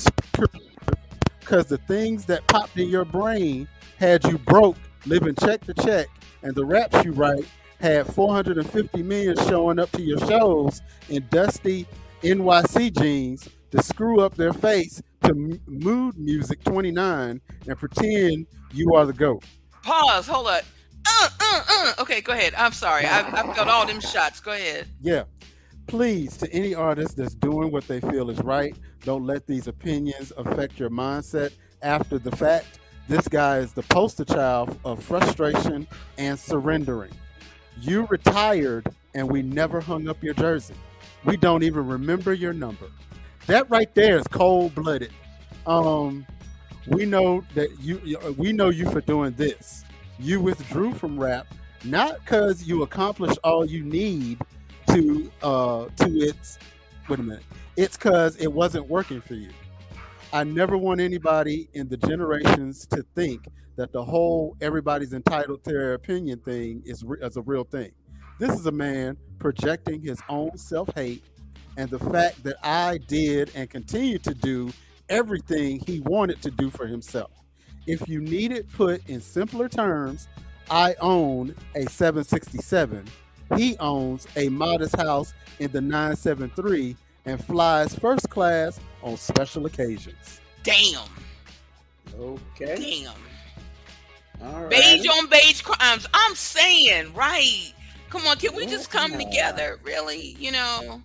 because 1.39 1.65
the 1.65 1.77
things 1.87 2.25
that 2.25 2.45
popped 2.47 2.77
in 2.77 2.89
your 2.89 3.05
brain 3.05 3.67
had 3.97 4.23
you 4.25 4.37
broke, 4.37 4.77
living 5.05 5.35
check 5.35 5.65
to 5.65 5.73
check, 5.73 6.07
and 6.43 6.53
the 6.55 6.63
raps 6.63 7.03
you 7.03 7.11
write 7.11 7.45
had 7.81 8.07
450 8.13 9.03
million 9.03 9.35
showing 9.47 9.79
up 9.79 9.91
to 9.91 10.01
your 10.01 10.19
shows 10.19 10.81
in 11.09 11.25
dusty 11.29 11.87
NYC 12.21 12.97
jeans 13.01 13.49
to 13.71 13.81
screw 13.81 14.21
up 14.21 14.35
their 14.35 14.53
face 14.53 15.01
to 15.23 15.33
Mood 15.67 16.17
Muzik 16.17 16.63
29 16.63 17.41
and 17.67 17.77
pretend 17.77 18.45
you 18.71 18.93
are 18.93 19.05
the 19.05 19.13
goat. 19.13 19.43
Pause. 19.83 20.27
Hold 20.27 20.47
up. 20.47 20.63
Uh, 21.07 21.29
uh, 21.39 21.61
uh. 21.69 21.93
Okay, 22.01 22.21
go 22.21 22.33
ahead. 22.33 22.53
I'm 22.55 22.73
sorry. 22.73 23.05
I've, 23.05 23.33
I've 23.33 23.55
got 23.55 23.67
all 23.67 23.85
them 23.87 23.99
shots. 23.99 24.39
Go 24.39 24.51
ahead. 24.51 24.87
Yeah. 25.01 25.23
Please, 25.87 26.37
to 26.37 26.51
any 26.53 26.75
artist 26.75 27.17
that's 27.17 27.33
doing 27.33 27.71
what 27.71 27.87
they 27.87 27.99
feel 27.99 28.29
is 28.29 28.39
right, 28.41 28.75
don't 29.03 29.25
let 29.25 29.47
these 29.47 29.67
opinions 29.67 30.31
affect 30.37 30.79
your 30.79 30.89
mindset 30.89 31.51
after 31.81 32.19
the 32.19 32.33
fact. 32.35 32.79
This 33.07 33.27
guy 33.27 33.57
is 33.57 33.73
the 33.73 33.81
poster 33.83 34.23
child 34.23 34.77
of 34.85 35.03
frustration 35.03 35.87
and 36.17 36.39
surrendering. 36.39 37.11
You 37.79 38.05
retired 38.09 38.87
and 39.13 39.29
we 39.29 39.41
never 39.41 39.81
hung 39.81 40.07
up 40.07 40.23
your 40.23 40.33
jersey. 40.33 40.75
We 41.25 41.37
don't 41.37 41.63
even 41.63 41.85
remember 41.87 42.33
your 42.33 42.53
number. 42.53 42.87
That 43.47 43.69
right 43.69 43.93
there 43.95 44.17
is 44.17 44.27
cold 44.27 44.75
blooded. 44.75 45.11
Um, 45.65 46.25
we 46.87 47.05
know 47.05 47.43
that 47.55 47.79
you 47.79 48.17
we 48.37 48.53
know 48.53 48.69
you 48.69 48.89
for 48.89 49.01
doing 49.01 49.33
this. 49.33 49.83
You 50.19 50.39
withdrew 50.41 50.93
from 50.93 51.19
rap 51.19 51.47
not 51.83 52.19
because 52.19 52.63
you 52.63 52.83
accomplished 52.83 53.39
all 53.43 53.65
you 53.65 53.83
need 53.83 54.39
to 54.87 55.31
uh 55.41 55.85
to 55.97 56.05
its 56.19 56.59
wait 57.09 57.19
a 57.19 57.23
minute 57.23 57.43
it's 57.75 57.97
because 57.97 58.35
it 58.37 58.51
wasn't 58.51 58.87
working 58.87 59.19
for 59.19 59.33
you 59.33 59.49
i 60.33 60.43
never 60.43 60.77
want 60.77 60.99
anybody 60.99 61.69
in 61.73 61.87
the 61.87 61.97
generations 61.97 62.85
to 62.85 63.03
think 63.15 63.45
that 63.75 63.91
the 63.91 64.03
whole 64.03 64.55
everybody's 64.61 65.13
entitled 65.13 65.63
to 65.63 65.71
their 65.71 65.93
opinion 65.93 66.39
thing 66.39 66.81
is, 66.85 67.03
re- 67.03 67.17
is 67.21 67.37
a 67.37 67.41
real 67.41 67.63
thing 67.63 67.91
this 68.39 68.51
is 68.51 68.65
a 68.65 68.71
man 68.71 69.17
projecting 69.39 70.01
his 70.01 70.19
own 70.29 70.55
self-hate 70.57 71.23
and 71.77 71.89
the 71.89 71.99
fact 71.99 72.43
that 72.43 72.55
i 72.63 72.97
did 73.07 73.51
and 73.55 73.69
continue 73.69 74.17
to 74.17 74.33
do 74.33 74.71
everything 75.09 75.79
he 75.85 75.99
wanted 76.01 76.41
to 76.41 76.51
do 76.51 76.69
for 76.69 76.87
himself 76.87 77.31
if 77.87 78.07
you 78.07 78.21
need 78.21 78.51
it 78.51 78.71
put 78.71 79.07
in 79.09 79.19
simpler 79.19 79.67
terms 79.67 80.27
I 80.71 80.95
own 81.01 81.53
a 81.75 81.81
767. 81.89 83.05
He 83.57 83.77
owns 83.79 84.25
a 84.37 84.47
modest 84.47 84.95
house 84.95 85.33
in 85.59 85.69
the 85.73 85.81
973 85.81 86.95
and 87.25 87.43
flies 87.43 87.95
first 87.95 88.29
class 88.29 88.79
on 89.01 89.17
special 89.17 89.65
occasions. 89.65 90.41
Damn. 90.63 91.07
Okay. 92.19 93.03
Damn. 93.05 93.13
All 94.43 94.61
right. 94.61 94.69
Beige 94.69 95.07
on 95.07 95.27
beige 95.27 95.61
crimes. 95.61 96.07
I'm 96.13 96.35
saying, 96.35 97.13
right. 97.13 97.73
Come 98.09 98.25
on, 98.27 98.37
can 98.37 98.55
we 98.55 98.65
just 98.65 98.89
come 98.89 99.11
together? 99.17 99.79
Really? 99.83 100.35
You 100.39 100.51
know, 100.51 101.01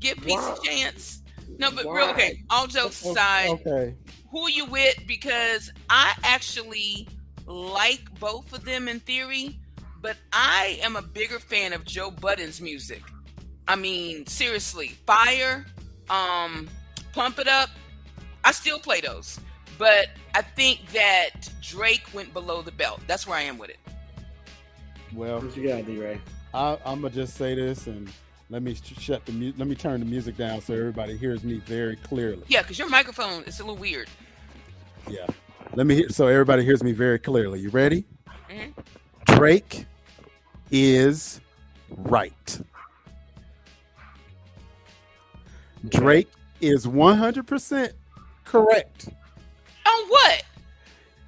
give 0.00 0.18
peace 0.18 0.40
a 0.40 0.56
chance. 0.64 1.22
No, 1.58 1.70
but 1.70 1.84
Why? 1.84 1.98
real 1.98 2.08
okay. 2.10 2.42
All 2.48 2.66
jokes 2.66 3.04
aside, 3.04 3.50
Okay. 3.50 3.94
who 4.30 4.42
are 4.42 4.50
you 4.50 4.64
with? 4.66 4.96
Because 5.06 5.70
I 5.90 6.14
actually 6.22 7.06
like 7.46 8.02
both 8.18 8.52
of 8.52 8.64
them 8.64 8.88
in 8.88 9.00
theory, 9.00 9.58
but 10.00 10.16
I 10.32 10.78
am 10.82 10.96
a 10.96 11.02
bigger 11.02 11.38
fan 11.38 11.72
of 11.72 11.84
Joe 11.84 12.10
Budden's 12.10 12.60
music. 12.60 13.02
I 13.72 13.74
mean, 13.74 14.26
seriously, 14.26 14.88
Fire, 15.06 15.64
um, 16.10 16.68
Pump 17.14 17.38
It 17.38 17.48
Up. 17.48 17.70
I 18.44 18.52
still 18.52 18.78
play 18.78 19.00
those, 19.00 19.40
but 19.78 20.08
I 20.34 20.42
think 20.42 20.86
that 20.92 21.48
Drake 21.62 22.02
went 22.12 22.34
below 22.34 22.60
the 22.60 22.70
belt. 22.72 23.00
That's 23.06 23.26
where 23.26 23.38
I 23.38 23.42
am 23.42 23.56
with 23.56 23.70
it. 23.70 23.78
Well, 25.14 25.40
What 25.40 25.56
you 25.56 25.66
got, 25.66 25.86
D-Ray? 25.86 26.20
I, 26.52 26.76
I'm 26.84 27.00
gonna 27.00 27.14
just 27.14 27.34
say 27.38 27.54
this 27.54 27.86
and 27.86 28.10
let 28.50 28.62
me 28.62 28.76
shut 28.98 29.24
the 29.24 29.32
mu- 29.32 29.54
let 29.56 29.66
me 29.66 29.74
turn 29.74 30.00
the 30.00 30.06
music 30.06 30.36
down 30.36 30.60
so 30.60 30.74
everybody 30.74 31.16
hears 31.16 31.42
me 31.42 31.54
very 31.60 31.96
clearly. 31.96 32.42
Yeah, 32.48 32.60
because 32.60 32.78
your 32.78 32.90
microphone 32.90 33.42
is 33.44 33.58
a 33.60 33.62
little 33.62 33.78
weird. 33.80 34.08
Yeah. 35.08 35.26
Let 35.74 35.86
me 35.86 35.94
hear 35.94 36.10
so 36.10 36.26
everybody 36.26 36.62
hears 36.62 36.82
me 36.84 36.92
very 36.92 37.18
clearly. 37.18 37.60
You 37.60 37.70
ready? 37.70 38.04
Mhm. 38.50 38.74
Drake 39.28 39.86
is 40.70 41.40
right. 41.88 42.60
Drake 45.88 46.28
is 46.60 46.86
100% 46.86 47.92
correct. 48.44 49.08
On 49.86 50.08
what? 50.08 50.42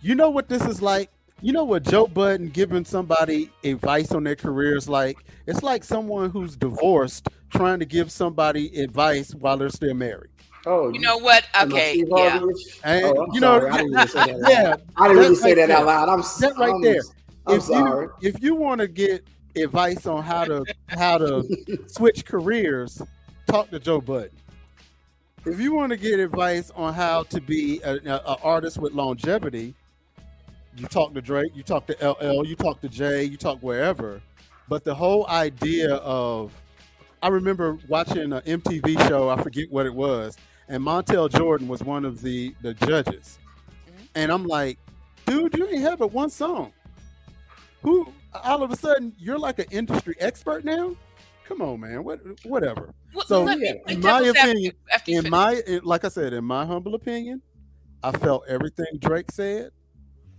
You 0.01 0.15
know 0.15 0.31
what 0.31 0.49
this 0.49 0.65
is 0.65 0.81
like? 0.83 1.11
You 1.41 1.53
know 1.53 1.65
what 1.65 1.83
Joe 1.83 2.07
Budden 2.07 2.49
giving 2.51 2.85
somebody 2.85 3.51
advice 3.65 4.13
on 4.13 4.25
their 4.25 4.37
career 4.37 4.77
is 4.77 4.89
like? 4.89 5.19
It's 5.47 5.63
like 5.63 5.85
someone 5.85 6.31
who's 6.31 6.57
divorced 6.57 7.29
trying 7.51 7.79
to 7.81 7.85
give 7.85 8.11
somebody 8.11 8.81
advice 8.81 9.35
while 9.35 9.57
they're 9.57 9.69
still 9.71 9.95
married. 9.95 10.31
Oh, 10.67 10.91
You 10.91 11.01
know 11.01 11.19
what? 11.19 11.45
Okay, 11.63 12.03
yeah. 12.09 12.41
And, 12.85 13.05
Oh, 13.05 13.25
I'm 13.25 13.33
you 13.35 13.41
know, 13.41 13.61
sorry. 13.61 13.71
I 13.71 13.77
didn't 13.79 13.93
really 13.93 14.07
say 14.09 14.25
that. 14.25 14.31
Out 14.31 14.39
yeah, 14.51 14.63
loud. 14.71 14.83
I 14.97 15.09
didn't 15.09 15.23
really 15.23 15.35
say 15.35 15.49
right 15.49 15.57
that 15.57 15.69
there. 15.69 15.77
out 15.77 15.87
loud. 15.87 16.09
I'm 16.09 16.21
s- 16.21 16.37
that 16.39 16.57
right 16.59 16.73
I'm, 16.75 16.81
there. 16.81 17.01
I'm 17.47 17.57
if 17.57 17.63
sorry. 17.65 18.07
you 18.23 18.29
if 18.29 18.43
you 18.43 18.55
want 18.55 18.81
to 18.81 18.89
get 18.89 19.27
advice 19.57 20.07
on 20.07 20.23
how 20.23 20.45
to 20.45 20.65
how 20.87 21.19
to 21.19 21.45
switch 21.87 22.25
careers, 22.25 23.03
talk 23.47 23.69
to 23.71 23.79
Joe 23.79 24.01
Budden. 24.01 24.31
If 25.47 25.61
you 25.61 25.75
want 25.75 25.91
to 25.91 25.97
get 25.97 26.21
advice 26.21 26.71
on 26.75 26.95
how 26.95 27.25
to 27.25 27.41
be 27.41 27.81
a, 27.83 27.97
a, 27.97 28.15
a 28.27 28.37
artist 28.43 28.79
with 28.79 28.93
longevity, 28.95 29.75
you 30.77 30.87
talk 30.87 31.13
to 31.15 31.21
Drake, 31.21 31.53
you 31.55 31.63
talk 31.63 31.87
to 31.87 31.97
LL, 32.11 32.47
you 32.47 32.57
talk 32.57 32.81
to 32.81 32.89
Jay, 32.89 33.25
you 33.25 33.37
talk 33.37 33.59
wherever. 33.61 34.21
But 34.69 34.85
the 34.85 34.95
whole 34.95 35.27
idea 35.29 35.97
of, 35.97 36.53
I 37.23 37.29
remember 37.29 37.79
watching 37.89 38.33
an 38.33 38.41
MTV 38.41 39.07
show, 39.09 39.29
I 39.29 39.41
forget 39.43 39.71
what 39.71 39.85
it 39.87 39.95
was, 39.95 40.37
and 40.69 40.83
Montel 40.83 41.31
Jordan 41.31 41.69
was 41.69 41.83
one 41.83 42.07
of 42.07 42.23
the 42.23 42.55
the 42.63 42.73
judges, 42.75 43.39
Mhm. 43.87 44.09
and 44.15 44.33
I'm 44.33 44.47
like, 44.47 44.79
dude, 45.27 45.55
you 45.57 45.67
ain't 45.69 45.83
have 45.83 45.99
but 45.99 46.13
one 46.13 46.31
song. 46.31 46.73
Who 47.83 48.09
all 48.43 48.63
of 48.63 48.71
a 48.71 48.77
sudden 48.77 49.13
you're 49.19 49.39
like 49.39 49.59
an 49.59 49.67
industry 49.71 50.17
expert 50.19 50.65
now? 50.65 50.97
Come 51.45 51.61
on, 51.63 51.81
man. 51.81 52.03
What 52.05 52.21
whatever. 52.45 52.95
Well, 53.15 53.27
So, 53.27 53.45
me 53.45 53.57
yeah, 53.61 53.73
in 53.93 54.01
my 54.01 54.21
opinion- 54.21 54.37
advocate 54.37 54.77
after 54.93 55.11
In 55.13 55.17
finish. 55.19 55.31
my 55.31 55.63
like 55.85 56.05
I 56.05 56.09
said, 56.09 56.33
in 56.33 56.45
my 56.45 56.65
humble 56.65 56.95
opinion, 56.95 57.43
I 58.03 58.13
felt 58.13 58.45
everything 58.49 58.87
Drake 58.99 59.31
said. 59.31 59.71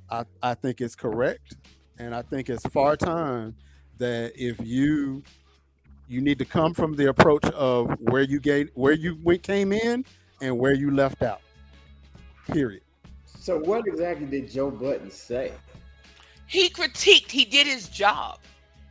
I, 0.10 0.24
I 0.42 0.54
think 0.54 0.82
it's 0.82 0.96
correct. 0.96 1.58
And 1.98 2.14
I 2.14 2.22
think 2.22 2.50
it's 2.50 2.66
far 2.68 2.96
time 2.98 3.56
that 3.98 4.34
if 4.36 4.60
you 4.66 5.24
you 6.08 6.22
need 6.22 6.38
to 6.40 6.46
come 6.46 6.74
from 6.74 6.96
the 6.96 7.08
approach 7.10 7.44
of 7.46 7.90
where 8.00 8.22
you 8.22 8.40
gave 8.40 8.70
where 8.76 8.94
you 8.94 9.18
went 9.24 9.42
came 9.44 9.72
in 9.72 10.06
and 10.42 10.58
where 10.60 10.74
you 10.74 10.92
left 10.92 11.24
out. 11.24 11.42
Period. 12.48 12.84
So, 13.26 13.60
what 13.60 13.88
exactly 13.88 14.26
did 14.26 14.50
Joe 14.52 14.72
Budden 14.72 15.12
say? 15.12 15.52
he 16.48 16.70
critiqued 16.70 17.32
he 17.32 17.44
did 17.44 17.66
his 17.66 17.90
job 17.90 18.38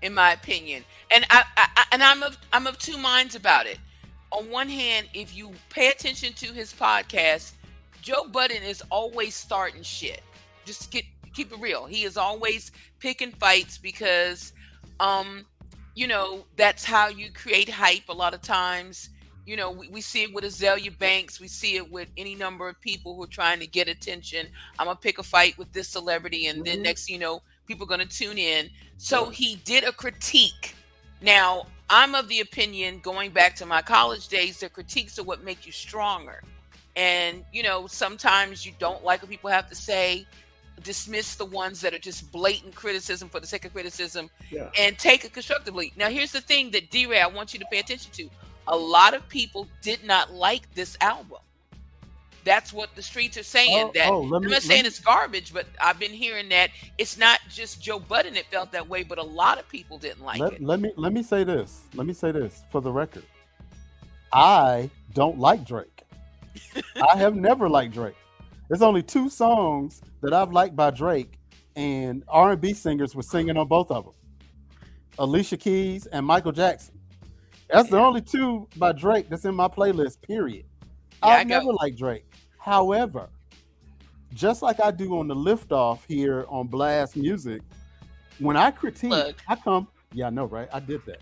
in 0.05 0.15
my 0.15 0.33
opinion. 0.35 0.85
And 1.15 1.27
I, 1.31 1.45
I 1.57 1.85
and 1.93 2.03
i'm 2.03 2.23
of 2.23 2.39
i'm 2.53 2.67
of 2.69 2.79
two 2.79 2.99
minds 2.99 3.37
about 3.37 3.67
it. 3.67 3.79
On 4.33 4.51
one 4.51 4.69
hand 4.69 5.09
if 5.15 5.35
you 5.37 5.53
pay 5.71 5.91
attention 5.91 6.35
to 6.35 6.53
his 6.55 6.75
podcast 6.75 7.55
joe 8.03 8.27
budden 8.31 8.63
is 8.63 8.83
always 8.91 9.35
starting 9.35 9.83
shit. 9.83 10.23
Just 10.67 10.93
get 10.93 11.05
keep 11.35 11.53
it 11.53 11.61
real. 11.61 11.87
He 11.87 12.05
is 12.05 12.17
always 12.17 12.73
picking 13.01 13.33
fights 13.33 13.79
because 13.79 14.53
um 15.01 15.47
you 15.95 16.07
know 16.09 16.47
that's 16.57 16.85
how 16.85 17.09
you 17.09 17.33
create 17.33 17.69
hype 17.71 18.09
a 18.09 18.15
lot 18.15 18.35
of 18.35 18.43
times. 18.43 19.11
You 19.47 19.57
know 19.57 19.71
we, 19.73 19.89
we 19.89 20.03
see 20.03 20.23
it 20.25 20.35
with 20.35 20.45
Azealia 20.45 20.97
Banks. 20.99 21.41
We 21.41 21.49
see 21.49 21.77
it 21.77 21.91
with 21.91 22.09
any 22.17 22.35
number 22.35 22.69
of 22.69 22.81
people 22.81 23.15
who 23.17 23.25
are 23.25 23.29
trying 23.29 23.61
to 23.61 23.67
get 23.67 23.89
attention. 23.89 24.49
I'm 24.79 24.87
gonna 24.87 24.97
pick 24.97 25.19
a 25.19 25.25
fight 25.25 25.59
with 25.59 25.73
this 25.73 25.89
celebrity 25.89 26.47
and 26.47 26.65
then 26.65 26.81
Mhm. 26.81 26.83
next 26.83 27.09
you 27.11 27.19
know 27.19 27.43
people 27.67 27.85
are 27.85 27.89
gonna 27.89 28.07
tune 28.07 28.39
in 28.39 28.69
so 28.97 29.31
he 29.31 29.57
did 29.65 29.85
a 29.85 29.93
critique 29.93 30.75
now 31.21 31.67
i'm 31.91 32.15
of 32.15 32.29
the 32.29 32.41
opinion 32.41 32.99
going 33.01 33.31
back 33.31 33.55
to 33.57 33.67
my 33.67 33.83
college 33.83 34.29
days 34.29 34.61
the 34.61 34.69
critiques 34.69 35.19
are 35.19 35.25
what 35.25 35.43
make 35.45 35.67
you 35.67 35.73
stronger 35.73 36.43
and 36.97 37.45
you 37.53 37.63
know 37.63 37.87
sometimes 37.87 38.65
you 38.65 38.73
don't 38.79 39.03
like 39.05 39.21
what 39.23 39.31
people 39.31 39.51
have 39.51 39.69
to 39.69 39.75
say 39.75 40.27
dismiss 40.83 41.37
the 41.37 41.45
ones 41.45 41.81
that 41.81 41.95
are 41.95 41.99
just 41.99 42.31
blatant 42.33 42.75
criticism 42.75 43.29
for 43.29 43.41
the 43.41 43.47
sake 43.47 43.65
of 43.65 43.73
criticism 43.73 44.29
Yeah. 44.51 44.71
and 44.79 44.99
take 44.99 45.25
it 45.25 45.33
constructively. 45.33 45.93
Now, 45.97 46.09
here's 46.09 46.33
the 46.33 46.41
thing 46.41 46.73
that 46.73 46.91
D 46.91 47.07
Ray, 47.07 47.21
I 47.21 47.29
want 47.29 47.55
you 47.55 47.61
to 47.61 47.67
pay 47.71 47.79
attention 47.79 48.11
to. 48.15 48.29
A 48.67 48.77
lot 48.77 49.15
of 49.15 49.27
people 49.29 49.69
did 49.83 50.03
not 50.05 50.33
like 50.33 50.73
this 50.75 50.97
album. 51.01 51.39
That's 52.45 52.73
what 52.73 52.95
the 52.95 53.03
streets 53.03 53.37
are 53.39 53.43
saying. 53.43 53.89
Oh, 53.89 53.93
that 53.95 54.09
oh, 54.09 54.21
let 54.21 54.43
I'm 54.43 54.51
not 54.51 54.63
saying 54.63 54.83
me- 54.83 54.89
it's 54.89 55.01
garbage, 55.01 55.53
but 55.53 55.67
I've 55.81 55.99
been 55.99 56.13
hearing 56.13 56.49
that 56.51 56.71
it's 56.99 57.17
not 57.17 57.41
just 57.49 57.81
Joe 57.81 57.99
Budden 57.99 58.35
that 58.35 58.45
felt 58.51 58.73
that 58.73 58.89
way, 58.89 59.03
but 59.03 59.19
a 59.19 59.23
lot 59.23 59.59
of 59.59 59.69
people 59.69 59.99
didn't 59.99 60.23
like 60.23 60.41
let, 60.41 60.53
it. 60.55 60.63
let 60.63 60.81
me 60.81 60.93
let 60.97 61.13
me 61.13 61.23
say 61.23 61.45
this. 61.45 61.83
Let 61.95 62.07
me 62.07 62.13
say 62.13 62.33
this 62.33 62.63
for 62.71 62.81
the 62.81 62.93
record. 62.93 63.25
I 64.33 64.91
don't 65.15 65.39
like 65.39 65.65
Drake. 65.65 66.03
I 67.11 67.17
have 67.17 67.35
never 67.37 67.69
liked 67.69 67.95
Drake. 67.95 68.17
There's 68.69 68.83
only 68.83 69.03
two 69.03 69.29
songs 69.29 70.03
that 70.23 70.33
I've 70.33 70.53
liked 70.53 70.75
by 70.75 70.91
Drake, 70.91 71.39
and 71.77 72.25
R&B 72.29 72.75
singers 72.75 73.15
were 73.15 73.23
singing 73.23 73.57
on 73.57 73.69
both 73.69 73.91
of 73.91 74.05
them. 74.05 74.15
Alicia 75.19 75.57
Keys 75.57 76.07
and 76.07 76.27
Michael 76.27 76.53
Jackson. 76.53 76.99
That's 77.71 77.89
the 77.89 77.99
only 77.99 78.21
two 78.21 78.69
by 78.77 78.93
Drake 78.93 79.29
that's 79.29 79.45
in 79.45 79.55
my 79.55 79.69
playlist. 79.69 80.21
Period. 80.23 80.67
Yeah, 81.23 81.29
I 81.29 81.41
I've 81.41 81.47
never 81.47 81.73
liked 81.73 81.99
Drake. 81.99 82.24
However, 82.65 83.29
just 84.33 84.63
like 84.63 84.81
I 84.81 84.91
do 84.91 85.19
on 85.19 85.29
the 85.29 85.35
liftoff 85.35 85.99
here 86.09 86.47
on 86.49 86.67
Blast 86.67 87.15
Music, 87.15 87.61
when 88.39 88.57
I 88.57 88.71
critique, 88.71 89.11
Plug. 89.11 89.35
I 89.47 89.57
come. 89.57 89.87
Yeah, 90.15 90.29
I 90.29 90.31
know, 90.31 90.47
right? 90.47 90.67
I 90.73 90.81
did 90.81 91.03
that. 91.05 91.21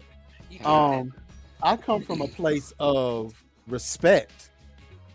Um, 0.64 1.12
I 1.60 1.76
come 1.76 2.00
from 2.00 2.20
a 2.20 2.28
place 2.28 2.72
of 2.78 3.42
respect. 3.66 4.50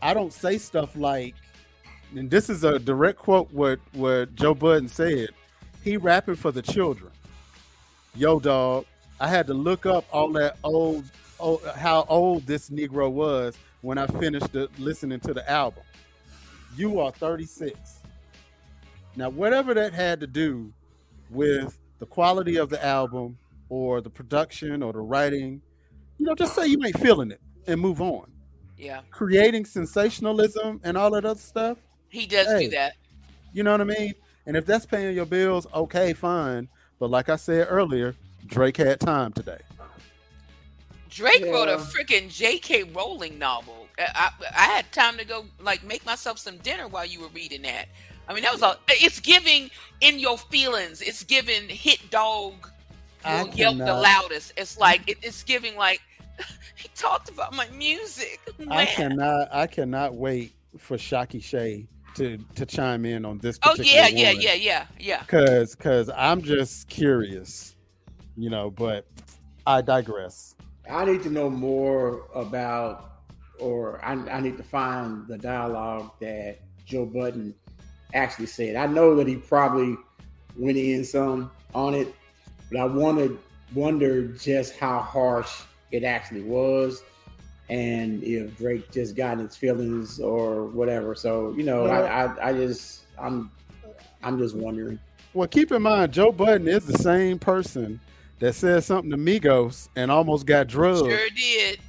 I 0.01 0.13
don't 0.13 0.33
say 0.33 0.57
stuff 0.57 0.97
like, 0.97 1.33
and 2.13 2.29
this 2.29 2.49
is 2.49 2.65
a 2.65 2.77
direct 2.77 3.19
quote 3.19 3.49
what 3.53 3.79
what 3.93 4.35
Joe 4.35 4.53
Budden 4.53 4.89
said. 4.89 5.29
He 5.81 5.95
rapping 5.95 6.35
for 6.35 6.51
the 6.51 6.61
children. 6.61 7.13
Yo, 8.15 8.41
dog. 8.41 8.85
I 9.21 9.29
had 9.29 9.47
to 9.47 9.53
look 9.53 9.85
up 9.85 10.03
all 10.11 10.33
that 10.33 10.57
old, 10.61 11.05
old 11.39 11.65
how 11.77 12.05
old 12.09 12.45
this 12.45 12.69
Negro 12.69 13.09
was 13.09 13.57
when 13.79 13.97
I 13.97 14.07
finished 14.07 14.51
the, 14.51 14.67
listening 14.77 15.21
to 15.21 15.33
the 15.33 15.49
album. 15.49 15.83
You 16.77 16.99
are 16.99 17.11
36. 17.11 17.77
Now, 19.15 19.29
whatever 19.29 19.73
that 19.73 19.93
had 19.93 20.19
to 20.19 20.27
do 20.27 20.71
with 21.31 21.77
the 21.97 22.05
quality 22.05 22.57
of 22.57 22.69
the 22.69 22.83
album 22.85 23.37
or 23.69 23.99
the 23.99 24.09
production 24.11 24.83
or 24.83 24.93
the 24.93 24.99
writing, 24.99 25.59
you 26.19 26.25
know, 26.27 26.35
just 26.35 26.53
say 26.55 26.67
you 26.67 26.77
ain't 26.85 26.99
feeling 26.99 27.31
it 27.31 27.41
and 27.65 27.81
move 27.81 27.99
on. 27.99 28.31
Yeah. 28.77 29.01
Creating 29.09 29.65
sensationalism 29.65 30.79
and 30.83 30.95
all 30.95 31.09
that 31.11 31.25
other 31.25 31.39
stuff, 31.39 31.79
He 32.09 32.27
does 32.27 32.47
Hey. 32.47 32.65
do 32.65 32.69
that. 32.71 32.93
you 33.53 33.63
know 33.63 33.71
what 33.71 33.81
I 33.81 33.85
mean? 33.85 34.13
And 34.45 34.55
if 34.55 34.65
that's 34.67 34.85
paying 34.85 35.15
your 35.15 35.25
bills, 35.25 35.65
okay, 35.73 36.13
fine. 36.13 36.69
But 36.99 37.09
like 37.09 37.27
I 37.27 37.35
said 37.37 37.67
earlier, 37.69 38.15
Drake 38.45 38.77
had 38.77 38.99
time 38.99 39.33
today. 39.33 39.57
Drake 41.09 41.43
wrote 41.45 41.67
a 41.69 41.77
freaking 41.77 42.29
J.K. 42.29 42.83
Rowling 42.83 43.39
novel. 43.39 43.86
I, 43.99 44.03
I, 44.15 44.31
I 44.55 44.65
had 44.65 44.91
time 44.91 45.17
to 45.17 45.25
go 45.25 45.45
like 45.59 45.83
make 45.83 46.05
myself 46.05 46.39
some 46.39 46.57
dinner 46.57 46.87
while 46.87 47.05
you 47.05 47.21
were 47.21 47.29
reading 47.29 47.63
that. 47.63 47.87
I 48.29 48.33
mean, 48.33 48.43
that 48.43 48.53
was 48.53 48.61
all. 48.61 48.75
It's 48.89 49.19
giving 49.19 49.69
in 50.01 50.19
your 50.19 50.37
feelings. 50.37 51.01
It's 51.01 51.23
giving 51.23 51.69
hit 51.69 52.09
dog 52.11 52.69
I 53.23 53.43
will 53.43 53.49
yelp 53.53 53.77
the 53.77 53.93
loudest. 53.93 54.53
It's 54.57 54.77
like 54.77 55.01
it, 55.09 55.17
it's 55.21 55.43
giving 55.43 55.75
like 55.75 56.01
he 56.75 56.89
talked 56.95 57.29
about 57.29 57.53
my 57.53 57.67
music. 57.69 58.39
I 58.69 58.85
cannot 58.85 59.49
I 59.51 59.67
cannot 59.67 60.15
wait 60.15 60.53
for 60.77 60.97
Shocky 60.97 61.39
Shay 61.39 61.87
to 62.15 62.37
to 62.55 62.65
chime 62.65 63.05
in 63.05 63.25
on 63.25 63.37
this 63.39 63.59
Oh 63.63 63.71
particular 63.71 64.01
yeah, 64.03 64.07
yeah, 64.07 64.27
woman. 64.29 64.41
yeah, 64.41 64.53
yeah, 64.53 64.85
yeah. 64.99 65.23
Cause 65.27 65.75
cause 65.75 66.09
I'm 66.15 66.41
just 66.41 66.87
curious, 66.89 67.75
you 68.35 68.49
know, 68.49 68.71
but 68.71 69.05
I 69.65 69.81
digress. 69.81 70.55
I 70.89 71.03
need 71.03 71.21
to 71.23 71.29
know 71.29 71.49
more 71.49 72.23
about, 72.33 73.16
or 73.59 74.03
I, 74.03 74.13
I 74.13 74.39
need 74.41 74.57
to 74.57 74.63
find 74.63 75.27
the 75.27 75.37
dialogue 75.37 76.11
that 76.19 76.59
Joe 76.85 77.05
Budden 77.05 77.53
actually 78.13 78.45
said. 78.45 78.75
I 78.75 78.87
know 78.87 79.15
that 79.15 79.27
he 79.27 79.35
probably 79.35 79.95
went 80.55 80.77
in 80.77 81.03
some 81.03 81.51
on 81.73 81.93
it, 81.93 82.13
but 82.71 82.79
I 82.79 82.85
want 82.85 83.17
to 83.19 83.39
wonder 83.73 84.27
just 84.27 84.77
how 84.77 84.99
harsh 84.99 85.63
it 85.91 86.03
actually 86.03 86.43
was, 86.43 87.03
and 87.69 88.23
if 88.23 88.57
Drake 88.57 88.91
just 88.91 89.15
got 89.15 89.33
in 89.33 89.45
his 89.45 89.55
feelings 89.55 90.19
or 90.19 90.65
whatever. 90.65 91.15
So 91.15 91.53
you 91.55 91.63
know, 91.63 91.85
I, 91.85 92.25
I, 92.25 92.49
I 92.49 92.53
just 92.53 93.03
I'm 93.17 93.51
I'm 94.23 94.37
just 94.37 94.55
wondering. 94.55 94.99
Well, 95.33 95.47
keep 95.47 95.71
in 95.71 95.81
mind, 95.81 96.13
Joe 96.13 96.31
Budden 96.31 96.67
is 96.67 96.85
the 96.85 96.97
same 96.97 97.37
person 97.37 97.99
that 98.39 98.53
said 98.53 98.83
something 98.83 99.11
to 99.11 99.17
Migos 99.17 99.89
and 99.95 100.09
almost 100.09 100.45
got 100.45 100.67
drugged. 100.67 101.09
Sure 101.09 101.29
did. 101.35 101.79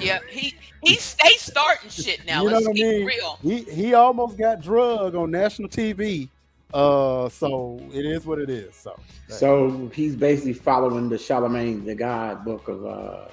Yeah, 0.00 0.18
he 0.28 0.54
he 0.82 0.94
stay 0.96 1.32
starting 1.38 1.88
shit 1.90 2.24
now. 2.26 2.42
You 2.42 2.48
know 2.50 2.54
Let's 2.56 2.66
what 2.66 2.76
I 2.76 2.80
mean? 2.82 3.06
real. 3.06 3.38
He 3.42 3.62
he 3.62 3.94
almost 3.94 4.36
got 4.36 4.60
drugged 4.60 5.14
on 5.16 5.30
national 5.30 5.68
TV. 5.68 6.28
Uh, 6.74 7.28
so 7.30 7.80
it 7.94 8.04
is 8.04 8.26
what 8.26 8.38
it 8.38 8.50
is. 8.50 8.74
So 8.76 8.98
So 9.28 9.90
he's 9.94 10.14
basically 10.16 10.52
following 10.52 11.08
the 11.08 11.16
Charlemagne 11.16 11.84
the 11.84 11.94
God 11.94 12.44
book 12.44 12.68
of 12.68 12.84
uh 12.84 13.28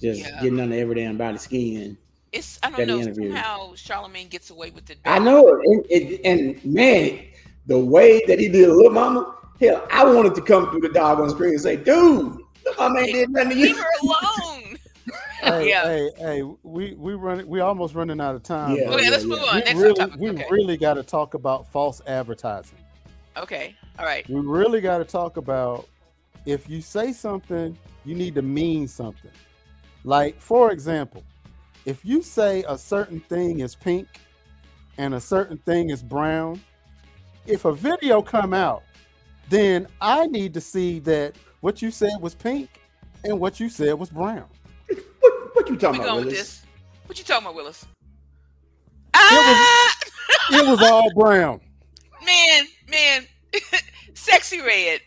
just 0.00 0.20
Yeah. 0.20 0.42
getting 0.42 0.58
under 0.60 0.74
every 0.76 0.96
damn 0.96 1.16
body 1.16 1.38
skin. 1.38 1.96
It's 2.32 2.58
I 2.64 2.70
don't 2.70 2.86
know 2.88 2.98
interview. 2.98 3.28
somehow 3.28 3.74
Charlemagne 3.76 4.26
gets 4.28 4.50
away 4.50 4.70
with 4.70 4.90
it. 4.90 4.98
I 5.04 5.20
know 5.20 5.46
it, 5.62 5.86
and, 6.24 6.26
and 6.26 6.64
man, 6.64 7.20
the 7.66 7.78
way 7.78 8.22
that 8.26 8.40
he 8.40 8.48
did 8.48 8.68
Little 8.70 8.90
Mama, 8.90 9.36
hell, 9.60 9.86
I 9.92 10.04
wanted 10.04 10.34
to 10.34 10.40
come 10.42 10.68
through 10.70 10.80
the 10.80 10.88
dog 10.88 11.20
on 11.20 11.30
screen 11.30 11.50
and 11.52 11.60
say, 11.60 11.76
dude, 11.76 11.86
Lil 12.64 12.74
Mama 12.76 12.98
ain't 13.00 13.12
did 13.12 13.30
nothing 13.30 13.50
to 13.50 13.54
Leave 13.54 13.76
you. 13.76 13.82
her 13.82 13.88
alone. 14.02 14.43
hey, 15.52 15.68
Yeah. 15.68 15.84
hey, 15.84 16.10
hey, 16.18 16.42
we 16.62 16.94
we 16.94 17.14
run 17.14 17.46
we 17.46 17.60
almost 17.60 17.94
running 17.94 18.20
out 18.20 18.34
of 18.34 18.42
time. 18.42 18.76
Yeah. 18.76 18.88
but 18.88 19.00
Okay, 19.00 19.10
let's 19.10 19.24
move 19.24 19.40
on. 19.40 19.56
we 19.56 19.60
Next 19.62 19.74
really 19.80 19.94
topic. 19.94 20.20
we 20.20 20.30
Okay. 20.30 20.46
really 20.50 20.76
got 20.76 20.94
to 20.94 21.02
talk 21.02 21.34
about 21.34 21.66
false 21.70 22.00
advertising. 22.06 22.78
Okay. 23.36 23.74
All 23.98 24.04
right. 24.06 24.28
We 24.28 24.40
really 24.40 24.80
got 24.80 24.98
to 24.98 25.04
talk 25.04 25.36
about 25.36 25.88
if 26.46 26.68
you 26.68 26.80
say 26.80 27.12
something, 27.12 27.76
you 28.04 28.14
need 28.14 28.34
to 28.34 28.42
mean 28.42 28.86
something. 28.88 29.30
Like, 30.04 30.38
for 30.40 30.70
example, 30.72 31.22
if 31.86 32.04
you 32.04 32.22
say 32.22 32.64
a 32.68 32.76
certain 32.76 33.20
thing 33.20 33.60
is 33.60 33.74
pink 33.74 34.06
and 34.98 35.14
a 35.14 35.20
certain 35.20 35.56
thing 35.58 35.90
is 35.90 36.02
brown, 36.02 36.60
if 37.46 37.64
a 37.64 37.72
video 37.72 38.20
come 38.22 38.52
out, 38.54 38.82
then 39.48 39.86
I 40.00 40.26
need 40.26 40.54
to 40.54 40.60
see 40.60 40.98
that 41.00 41.36
what 41.60 41.80
you 41.82 41.90
said 41.90 42.12
was 42.20 42.34
pink 42.34 42.68
and 43.24 43.40
what 43.40 43.58
you 43.60 43.68
said 43.68 43.94
was 43.94 44.10
brown. 44.10 44.46
What, 45.54 45.68
you 45.68 45.76
talking 45.76 46.00
about, 46.02 46.16
Willis? 46.16 46.34
this. 46.34 46.62
What 47.06 47.18
you 47.18 47.24
talking 47.24 47.46
about, 47.46 47.54
Willis? 47.54 47.86
Ah, 49.14 49.94
It 50.50 50.66
was 50.66 50.82
all 50.82 51.12
brown. 51.14 51.60
man, 52.26 52.64
man, 52.88 53.26
sexy 54.14 54.60
red. 54.60 55.00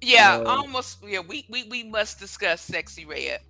Yeah, 0.00 0.38
Uh, 0.44 0.44
almost. 0.44 0.98
Yeah, 1.06 1.20
we, 1.20 1.44
we 1.48 1.64
we 1.64 1.84
must 1.84 2.18
discuss 2.18 2.60
sexy 2.60 3.04
red. 3.04 3.40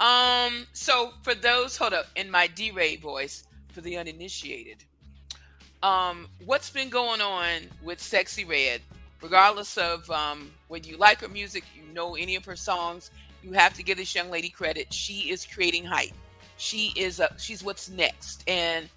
Um, 0.00 0.66
so 0.72 1.12
for 1.22 1.34
those, 1.34 1.76
hold 1.76 1.92
up, 1.94 2.06
in 2.16 2.30
my 2.30 2.48
D-Ray 2.48 2.96
voice 2.96 3.44
for 3.72 3.80
the 3.80 3.96
uninitiated, 3.96 4.84
um, 5.82 6.28
what's 6.44 6.70
been 6.70 6.88
going 6.90 7.20
on 7.20 7.62
with 7.82 8.00
Sexy 8.00 8.44
Red? 8.44 8.80
Regardless 9.22 9.78
of 9.78 10.10
um, 10.10 10.50
whether 10.68 10.86
you 10.88 10.96
like 10.96 11.20
her 11.20 11.28
music, 11.28 11.64
you 11.76 11.82
know 11.94 12.16
any 12.16 12.34
of 12.36 12.44
her 12.44 12.56
songs, 12.56 13.10
you 13.44 13.52
have 13.52 13.74
to 13.74 13.82
give 13.82 13.98
this 13.98 14.14
young 14.14 14.30
lady 14.30 14.48
credit. 14.48 14.92
She 14.92 15.30
is 15.30 15.46
creating 15.46 15.84
hype. 15.84 16.14
She 16.56 16.92
is 16.96 17.20
a, 17.20 17.32
she's 17.36 17.62
what's 17.62 17.90
next, 17.90 18.42
and 18.48 18.88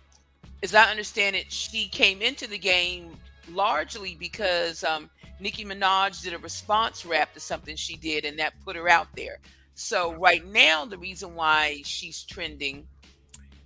as 0.63 0.73
I 0.73 0.89
understand 0.89 1.35
it, 1.35 1.51
she 1.51 1.87
came 1.87 2.21
into 2.21 2.47
the 2.47 2.57
game 2.57 3.11
largely 3.51 4.15
because 4.19 4.83
um, 4.83 5.09
Nicki 5.39 5.65
Minaj 5.65 6.23
did 6.23 6.33
a 6.33 6.37
response 6.37 7.05
rap 7.05 7.33
to 7.33 7.39
something 7.39 7.75
she 7.75 7.95
did, 7.97 8.25
and 8.25 8.39
that 8.39 8.53
put 8.63 8.75
her 8.75 8.87
out 8.87 9.07
there. 9.15 9.39
So 9.73 10.13
right 10.13 10.45
now, 10.47 10.85
the 10.85 10.97
reason 10.97 11.35
why 11.35 11.81
she's 11.83 12.23
trending 12.23 12.87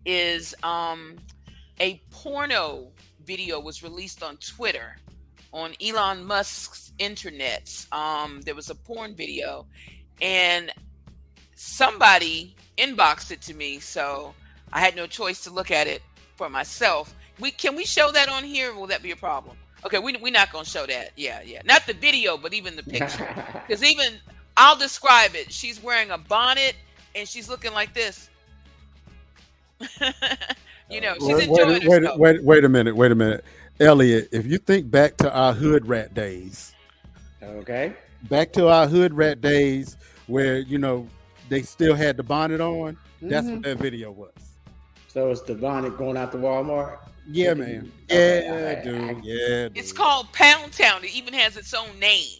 is 0.06 0.56
um, 0.64 1.18
a 1.80 2.02
porno 2.10 2.88
video 3.26 3.60
was 3.60 3.84
released 3.84 4.24
on 4.24 4.38
Twitter, 4.38 4.98
on 5.54 5.74
Elon 5.82 6.26
Musk's 6.26 6.92
internets. 7.00 7.92
Um, 7.94 8.42
there 8.42 8.56
was 8.56 8.70
a 8.70 8.76
porn 8.76 9.16
video, 9.16 9.68
and 10.22 10.72
somebody 11.56 12.56
inboxed 12.78 13.32
it 13.32 13.42
to 13.44 13.54
me, 13.54 13.80
so 13.80 14.34
I 14.72 14.80
had 14.80 14.96
no 14.96 15.08
choice 15.08 15.44
to 15.44 15.50
look 15.52 15.72
at 15.72 15.88
it 15.88 16.02
for 16.36 16.50
myself. 16.50 17.14
We 17.40 17.52
can 17.52 17.76
we 17.76 17.86
show 17.86 18.12
that 18.12 18.30
on 18.30 18.44
here? 18.44 18.74
Will 18.74 18.88
that 18.88 19.02
be 19.02 19.12
a 19.12 19.16
problem? 19.16 19.58
Okay, 19.86 20.00
we 20.00 20.16
we're 20.18 20.32
not 20.32 20.52
gonna 20.52 20.66
show 20.66 20.86
that. 20.86 21.12
Yeah, 21.16 21.42
yeah, 21.44 21.62
not 21.66 21.86
the 21.88 21.94
video, 21.94 22.38
but 22.38 22.54
even 22.54 22.76
the 22.76 22.84
picture. 22.84 23.28
Because 23.68 23.84
even 23.84 24.16
I'll 24.58 24.76
describe 24.76 25.34
it. 25.34 25.52
She's 25.52 25.82
wearing 25.82 26.12
a 26.12 26.18
bonnet 26.18 26.76
and 27.16 27.28
she's 27.28 27.48
looking 27.48 27.74
like 27.74 27.94
this. 27.94 28.30
you 30.90 31.00
know, 31.00 31.14
she's 31.14 31.28
Wait, 31.28 31.48
enjoying 31.48 31.68
wait, 31.70 31.88
wait, 31.88 32.02
herself. 32.02 32.20
wait, 32.20 32.44
wait 32.44 32.66
a 32.66 32.70
minute, 32.70 32.96
wait 32.96 33.12
a 33.12 33.16
minute. 33.16 33.46
Elliot, 33.80 34.28
if 34.32 34.46
you 34.46 34.58
think 34.58 34.92
back 34.92 35.18
to 35.18 35.34
our 35.34 35.54
hood 35.54 35.88
rat 35.88 36.14
days, 36.14 36.74
okay. 37.42 37.94
back 38.24 38.52
to 38.54 38.68
our 38.68 38.88
hood 38.88 39.14
rat 39.14 39.42
days 39.42 39.96
where, 40.32 40.60
you 40.60 40.78
know, 40.78 41.08
they 41.50 41.62
still 41.62 41.94
had 41.94 42.16
the 42.16 42.24
bonnet 42.24 42.62
on, 42.62 42.98
that's 43.22 43.46
Mhm. 43.46 43.52
what 43.56 43.64
that 43.64 43.78
video 43.80 44.12
was. 44.12 44.32
So 45.10 45.30
it's 45.30 45.42
the 45.42 45.56
bonnet 45.56 45.98
going 45.98 46.16
out 46.16 46.32
to 46.32 46.38
Walmart. 46.38 47.00
Yeah, 47.30 47.54
man. 47.54 47.92
Yeah, 48.10 48.42
alright, 48.50 48.84
dude. 48.84 48.96
alright. 49.02 49.24
Yeah. 49.24 49.68
It's 49.76 49.92
called 49.92 50.32
Pound 50.32 50.72
Town. 50.72 51.04
It 51.04 51.14
even 51.14 51.34
has 51.34 51.58
its 51.58 51.74
own 51.74 52.00
name. 52.00 52.40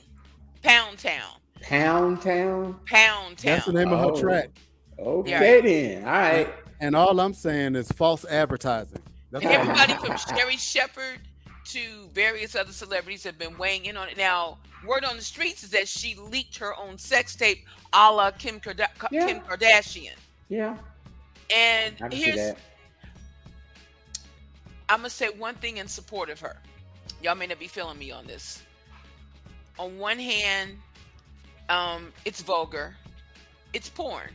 Pound 0.64 0.98
Town. 1.00 1.34
Pound 1.62 2.22
Town. 2.22 2.80
Pound 2.86 3.38
Town. 3.38 3.52
That's 3.56 3.66
the 3.66 3.74
name 3.74 3.92
of 3.92 4.00
Oh. 4.00 4.16
her 4.16 4.22
track. 4.22 4.50
Okay 4.98 5.62
then. 5.62 6.06
All 6.06 6.12
right. 6.12 6.50
And 6.80 6.96
all 6.96 7.20
I'm 7.20 7.34
saying 7.34 7.76
is 7.76 7.92
false 7.92 8.24
advertising. 8.26 9.00
That's 9.32 9.44
And 9.46 9.54
everybody 9.54 9.94
from 9.96 10.18
Sherri 10.18 10.58
Shepherd 10.58 11.20
to 11.74 12.08
various 12.14 12.56
other 12.56 12.72
celebrities 12.72 13.24
have 13.24 13.38
been 13.38 13.58
weighing 13.58 13.86
in 13.86 13.98
on 13.98 14.10
it. 14.10 14.18
Now, 14.18 14.58
word 14.86 15.04
on 15.06 15.16
the 15.16 15.22
streets 15.22 15.64
is 15.64 15.70
that 15.72 15.88
she 15.88 16.16
leaked 16.16 16.58
her 16.58 16.76
own 16.76 16.98
sex 16.98 17.36
tape, 17.36 17.66
a 17.94 18.12
la 18.12 18.32
Kim, 18.32 18.60
Karda- 18.60 18.90
Yeah. 19.12 19.28
Kim 19.28 19.40
Kardashian. 19.42 20.16
Yeah. 20.50 20.78
And 21.54 22.14
here's 22.14 22.56
I'm 24.90 25.00
gonna 25.00 25.10
say 25.10 25.30
one 25.30 25.56
thing 25.56 25.78
in 25.78 25.88
support 25.88 26.30
of 26.30 26.40
her. 26.42 26.58
Y'all 27.22 27.36
may 27.36 27.48
not 27.48 27.60
be 27.60 27.68
feeling 27.68 27.98
me 27.98 28.12
on 28.12 28.26
this. 28.28 28.62
On 29.80 29.98
one 29.98 30.20
hand, 30.20 30.78
um, 31.70 32.12
it's 32.26 32.42
vulgar, 32.42 32.96
it's 33.74 33.88
porn, 33.90 34.30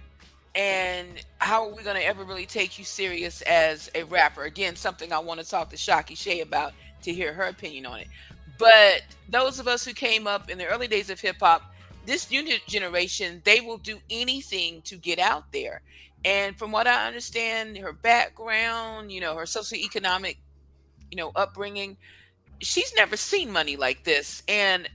and 0.55 1.07
how 1.38 1.68
are 1.68 1.75
we 1.75 1.83
gonna 1.83 2.01
ever 2.01 2.25
really 2.25 2.46
take 2.46 2.79
you 2.79 2.85
serious 2.87 3.42
as 3.42 3.90
a 3.94 4.05
rapper? 4.05 4.44
Again, 4.44 4.77
something 4.77 5.12
I 5.12 5.18
want 5.18 5.40
to 5.40 5.49
talk 5.49 5.68
to 5.70 5.77
Shocky 5.77 6.14
Shay 6.14 6.40
about 6.40 6.72
to 7.07 7.14
hear 7.14 7.33
her 7.33 7.45
opinion 7.45 7.87
on 7.87 8.01
it. 8.01 8.09
But 8.59 9.03
those 9.29 9.59
of 9.59 9.69
us 9.69 9.85
who 9.85 9.92
came 9.92 10.27
up 10.27 10.51
in 10.51 10.59
the 10.59 10.66
early 10.66 10.88
days 10.88 11.09
of 11.09 11.21
hip 11.21 11.37
hop, 11.40 11.62
this 12.05 12.31
new 12.31 12.45
generation, 12.66 13.40
they 13.45 13.61
will 13.61 13.79
do 13.79 13.99
anything 14.11 14.83
to 14.83 14.97
get 14.97 15.19
out 15.19 15.53
there. 15.53 15.83
And 16.25 16.59
from 16.59 16.73
what 16.73 16.87
I 16.87 17.07
understand, 17.07 17.79
her 17.79 17.92
background, 17.92 19.12
you 19.12 19.21
know, 19.21 19.37
her 19.37 19.45
socioeconomic, 19.45 20.37
you 21.11 21.16
know, 21.16 21.31
upbringing, 21.37 21.97
she's 22.61 22.92
never 22.97 23.16
seen 23.16 23.53
money 23.53 23.77
like 23.77 24.05
this. 24.05 24.42
And 24.49 24.88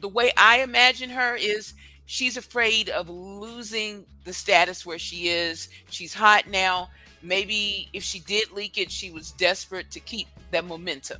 the 0.00 0.08
way 0.08 0.32
I 0.36 0.62
imagine 0.62 1.10
her 1.10 1.36
is 1.36 1.74
she's 2.06 2.36
afraid 2.36 2.88
of 2.88 3.08
losing 3.08 4.04
the 4.24 4.32
status 4.32 4.84
where 4.84 4.98
she 4.98 5.28
is. 5.28 5.68
She's 5.90 6.12
hot 6.14 6.48
now. 6.48 6.88
Maybe 7.22 7.88
if 7.92 8.02
she 8.02 8.20
did 8.20 8.50
leak 8.50 8.78
it, 8.78 8.90
she 8.90 9.10
was 9.10 9.32
desperate 9.32 9.90
to 9.92 10.00
keep 10.00 10.28
that 10.50 10.64
momentum. 10.64 11.18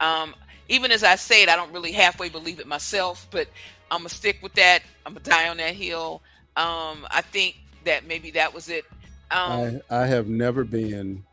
Um, 0.00 0.34
even 0.68 0.90
as 0.90 1.04
I 1.04 1.16
say 1.16 1.42
it, 1.42 1.48
I 1.48 1.56
don't 1.56 1.72
really 1.72 1.92
halfway 1.92 2.28
believe 2.28 2.60
it 2.60 2.66
myself, 2.66 3.26
but 3.30 3.48
I'm 3.90 3.98
gonna 4.00 4.08
stick 4.08 4.38
with 4.42 4.54
that. 4.54 4.82
I'm 5.04 5.14
gonna 5.14 5.24
die 5.24 5.48
on 5.48 5.56
that 5.58 5.74
hill. 5.74 6.22
Um, 6.56 7.06
I 7.10 7.22
think 7.22 7.56
that 7.84 8.06
maybe 8.06 8.30
that 8.32 8.52
was 8.54 8.68
it. 8.68 8.84
Um, 9.30 9.80
I, 9.90 10.02
I 10.02 10.06
have 10.06 10.28
never 10.28 10.64
been 10.64 11.24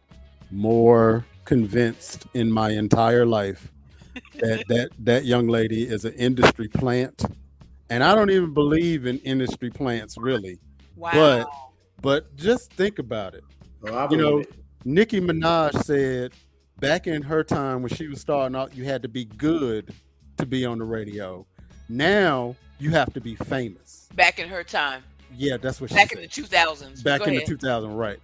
more 0.52 1.26
convinced 1.46 2.26
in 2.34 2.52
my 2.52 2.72
entire 2.72 3.26
life 3.26 3.72
that 4.40 4.66
that 4.68 4.90
that 5.00 5.26
young 5.26 5.48
lady 5.48 5.84
is 5.84 6.06
an 6.06 6.14
industry 6.14 6.68
plant, 6.68 7.24
and 7.90 8.04
I 8.04 8.16
don't 8.16 8.30
even 8.32 8.54
believe 8.54 9.06
in 9.06 9.20
industry 9.20 9.70
plants 9.70 10.18
really. 10.18 10.60
wow. 10.96 11.12
But 11.14 11.48
but 12.02 12.36
just 12.36 12.74
think 12.74 13.00
about 13.00 13.34
it. 13.36 13.44
Oh, 13.86 13.96
I 13.96 14.08
You 14.10 14.18
know, 14.18 14.32
believe 14.32 14.48
it. 14.48 14.54
Nicki 14.86 15.22
Minaj 15.22 15.84
said 15.84 16.34
back 16.82 17.08
in 17.08 17.22
her 17.22 17.44
time 17.46 17.82
when 17.82 17.90
she 17.94 18.08
was 18.08 18.20
starting 18.20 18.56
out, 18.58 18.76
you 18.76 18.84
had 18.84 19.02
to 19.04 19.08
be 19.08 19.24
good 19.26 19.94
to 20.38 20.46
be 20.46 20.66
on 20.66 20.80
the 20.80 20.84
radio. 20.84 21.46
Now 21.88 22.56
you 22.80 22.90
have 22.92 23.14
to 23.14 23.22
be 23.22 23.36
famous. 23.36 24.10
back 24.16 24.40
in 24.40 24.50
her 24.50 24.64
time, 24.64 25.04
Yeah, 25.38 25.56
that's 25.58 25.80
what 25.80 25.90
she 25.92 25.96
back 25.96 26.10
said. 26.10 26.18
in 26.18 26.24
the 26.24 26.28
2000s. 26.30 27.04
back 27.04 27.20
Go 27.20 27.26
in 27.28 27.32
ahead. 27.36 27.44
the 27.44 27.52
2000 27.52 27.94
right 27.94 28.20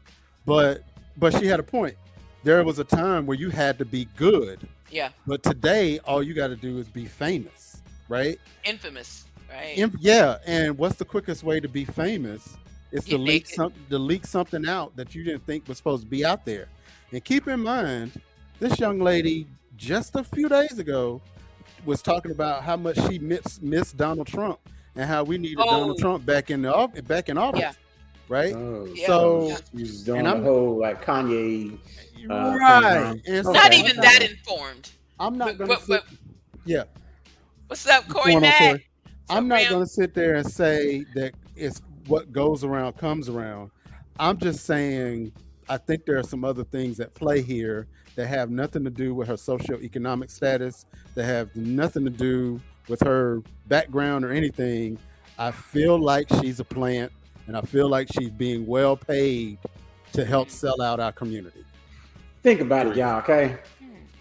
but 0.45 0.83
but 1.17 1.33
she 1.37 1.45
had 1.45 1.59
a 1.59 1.63
point 1.63 1.95
there 2.43 2.63
was 2.63 2.79
a 2.79 2.83
time 2.83 3.25
where 3.25 3.37
you 3.37 3.49
had 3.49 3.77
to 3.77 3.85
be 3.85 4.05
good 4.15 4.67
yeah, 4.89 5.09
but 5.27 5.43
today 5.43 5.99
all 5.99 6.23
you 6.23 6.33
got 6.33 6.47
to 6.47 6.55
do 6.55 6.77
is 6.79 6.87
be 6.87 7.05
famous 7.05 7.81
right 8.09 8.39
infamous, 8.63 9.25
right? 9.49 9.77
Yeah 9.99 10.37
and 10.47 10.77
what's 10.77 10.95
the 10.95 11.05
quickest 11.05 11.43
way 11.43 11.59
to 11.59 11.67
be 11.67 11.83
famous 11.85 12.57
is 12.93 13.03
to 13.05 13.17
leak 13.17 13.43
naked. 13.43 13.55
some 13.55 13.73
to 13.89 13.99
leak 13.99 14.25
something 14.25 14.65
out 14.67 14.95
that 14.95 15.13
you 15.13 15.23
didn't 15.25 15.45
think 15.45 15.67
was 15.67 15.77
supposed 15.77 16.03
to 16.03 16.09
be 16.09 16.23
out 16.25 16.45
there 16.45 16.67
and 17.11 17.23
keep 17.23 17.47
in 17.47 17.59
mind 17.61 18.19
this 18.59 18.79
young 18.79 18.99
lady 18.99 19.47
just 19.75 20.15
a 20.15 20.23
few 20.23 20.49
days 20.49 20.79
ago 20.79 21.21
was 21.85 22.01
talking 22.01 22.31
about 22.31 22.63
how 22.63 22.75
much 22.75 22.97
she 23.07 23.19
miss, 23.19 23.61
missed 23.61 23.97
Donald 23.97 24.27
Trump 24.27 24.59
and 24.95 25.05
how 25.05 25.23
we 25.23 25.37
needed 25.37 25.57
Donald 25.57 25.91
Oh. 25.97 26.01
Trump 26.01 26.25
back 26.25 26.49
in 26.49 26.61
the 26.63 26.73
off- 26.73 26.91
back 27.07 27.29
in 27.29 27.37
office 27.37 27.59
Yeah. 27.61 27.71
right 28.27 28.53
Oh, 28.55 28.85
Yeah. 28.93 29.07
so 29.07 29.47
Yeah. 29.49 29.57
she's 29.77 30.03
doing 30.03 30.19
And 30.19 30.27
I'm- 30.27 30.43
whole 30.43 30.79
like 30.79 31.03
Kanye. 31.05 31.77
Uh, 32.29 32.57
right. 32.59 33.21
thing, 33.23 33.35
And 33.35 33.45
huh? 33.45 33.51
Not 33.53 33.65
Okay, 33.67 33.79
even 33.79 33.91
okay. 33.91 34.01
that 34.01 34.29
informed. 34.31 34.89
I'm 35.19 35.37
not 35.37 35.57
gonna 35.57 35.67
but- 35.67 35.81
sit, 35.81 35.87
but- 35.87 36.17
yeah. 36.65 36.83
What's 37.67 37.87
up, 37.87 38.03
what's 38.07 38.13
Corey 38.13 38.33
going 38.33 38.35
on, 38.37 38.41
Mack? 38.41 38.57
Corey? 38.59 38.87
I'm 39.29 39.47
not 39.47 39.69
gonna 39.69 39.85
sit 39.85 40.13
there 40.13 40.35
and 40.35 40.49
say 40.51 41.05
that 41.15 41.33
it's 41.55 41.81
what 42.07 42.31
goes 42.31 42.63
around 42.63 42.97
comes 42.97 43.29
around. 43.29 43.71
I'm 44.19 44.37
just 44.37 44.65
saying 44.65 45.31
I 45.69 45.75
think 45.77 46.05
there 46.05 46.17
are 46.17 46.23
some 46.23 46.43
other 46.45 46.63
things 46.63 46.99
at 47.01 47.13
play 47.13 47.41
here 47.41 47.87
that 48.17 48.27
have 48.27 48.49
nothing 48.49 48.83
to 48.83 48.89
do 48.89 49.13
with 49.13 49.27
her 49.27 49.35
socioeconomic 49.35 50.29
status, 50.31 50.87
that 51.13 51.23
have 51.23 51.55
nothing 51.55 52.03
to 52.03 52.09
do 52.09 52.59
with 52.89 52.99
her 53.03 53.43
background 53.67 54.25
or 54.25 54.31
anything. 54.31 54.97
I 55.37 55.51
feel 55.51 55.99
like 55.99 56.27
she's 56.41 56.59
a 56.59 56.63
plant 56.63 57.11
and 57.45 57.55
I 57.55 57.61
feel 57.61 57.87
like 57.87 58.07
she's 58.11 58.31
being 58.31 58.65
well 58.65 58.97
paid 58.97 59.59
to 60.13 60.25
help 60.25 60.49
sell 60.49 60.81
out 60.81 60.99
our 60.99 61.11
community. 61.11 61.63
Think 62.41 62.59
about 62.59 62.87
it, 62.87 62.95
y'all. 62.95 63.19
Okay. 63.19 63.55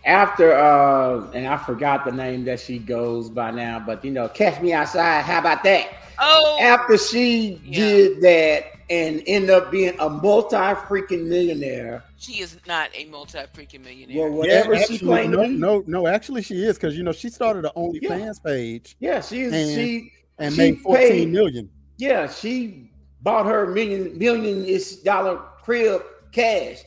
After 0.05 0.53
uh, 0.53 1.31
and 1.33 1.47
I 1.49 1.57
forgot 1.57 2.05
the 2.05 2.13
name 2.13 2.45
that 2.45 2.61
she 2.61 2.79
goes 2.79 3.31
by 3.31 3.51
now, 3.51 3.81
but 3.81 4.05
you 4.05 4.11
know, 4.11 4.29
catch 4.29 4.61
me 4.61 4.75
outside. 4.75 5.23
How 5.23 5.39
about 5.39 5.65
that? 5.65 5.89
Oh, 6.19 6.59
After 6.61 6.97
she 6.99 7.61
Yeah. 7.65 7.79
did 7.79 8.21
that 8.23 8.65
and 8.89 9.23
end 9.27 9.51
up 9.51 9.71
being 9.71 9.95
a 9.99 10.09
multi 10.09 10.57
freaking 10.57 11.27
millionaire, 11.27 12.05
she 12.17 12.41
is 12.41 12.57
not 12.67 12.91
a 12.95 13.05
multi 13.07 13.39
freaking 13.55 13.85
millionaire. 13.85 14.29
well, 14.29 14.39
whatever 14.39 14.75
she 14.77 14.83
actually, 14.83 14.99
claimed 14.99 15.33
to 15.33 15.39
no, 15.39 15.47
be, 15.49 15.57
no, 15.57 15.85
no, 16.03 16.07
actually 16.07 16.43
she 16.43 16.63
is 16.65 16.77
because 16.77 16.97
you 16.97 17.03
know 17.03 17.13
she 17.13 17.29
started 17.29 17.65
an 17.65 17.71
OnlyFans 17.77 18.43
page 18.43 18.97
yeah, 19.01 19.21
she 19.21 19.43
is. 19.43 19.53
And- 19.53 19.75
she 19.75 20.13
and 20.39 20.55
She 20.55 20.59
made 20.59 20.81
14 20.81 21.09
paid- 21.09 21.29
million. 21.33 21.71
Yeah, 21.99 22.29
she 22.29 22.91
bought 23.23 23.47
her 23.47 23.67
million 23.67 24.17
million 24.19 24.65
ish 24.67 24.97
dollar 24.97 25.41
crib 25.63 26.03
cash. 26.33 26.83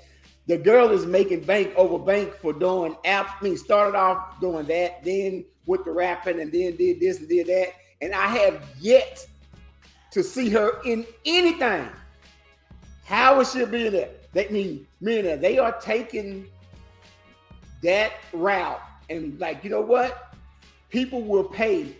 The 0.48 0.58
girl 0.58 0.90
is 0.92 1.06
making 1.06 1.42
bank 1.42 1.74
over 1.76 1.98
bank 2.00 2.34
for 2.42 2.54
doing 2.54 2.94
apps. 3.06 3.34
I 3.40 3.44
mean, 3.44 3.58
started 3.58 3.96
off 3.98 4.40
doing 4.40 4.66
that, 4.68 5.04
then 5.04 5.46
with 5.66 5.84
the 5.86 5.92
rapping, 5.92 6.40
and 6.40 6.52
then 6.52 6.76
did 6.76 7.00
this 7.00 7.20
and 7.20 7.28
did 7.30 7.48
that. 7.48 7.70
And 8.02 8.14
I 8.14 8.28
have 8.28 8.64
yet 8.80 9.28
to 10.12 10.24
see 10.24 10.50
her 10.50 10.82
in 10.86 11.06
anything. 11.26 11.88
How 13.06 13.40
is 13.40 13.52
she 13.52 13.62
a 13.62 13.68
millionaire? 13.68 14.10
They 14.34 14.48
mean 14.50 14.88
that 15.02 15.42
They 15.42 15.58
are 15.58 15.74
taking 15.80 16.48
that 17.84 18.14
route 18.34 18.82
and 19.10 19.40
like, 19.40 19.64
you 19.64 19.70
know 19.70 19.82
what? 19.82 20.34
People 20.90 21.24
will 21.24 21.44
pay 21.44 21.96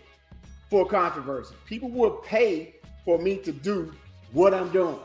for 0.68 0.86
controversy. 0.86 1.54
People 1.66 1.90
will 1.90 2.12
pay 2.12 2.76
for 3.04 3.18
me 3.18 3.36
to 3.38 3.52
do 3.52 3.92
what 4.32 4.54
I'm 4.54 4.70
doing. 4.70 4.98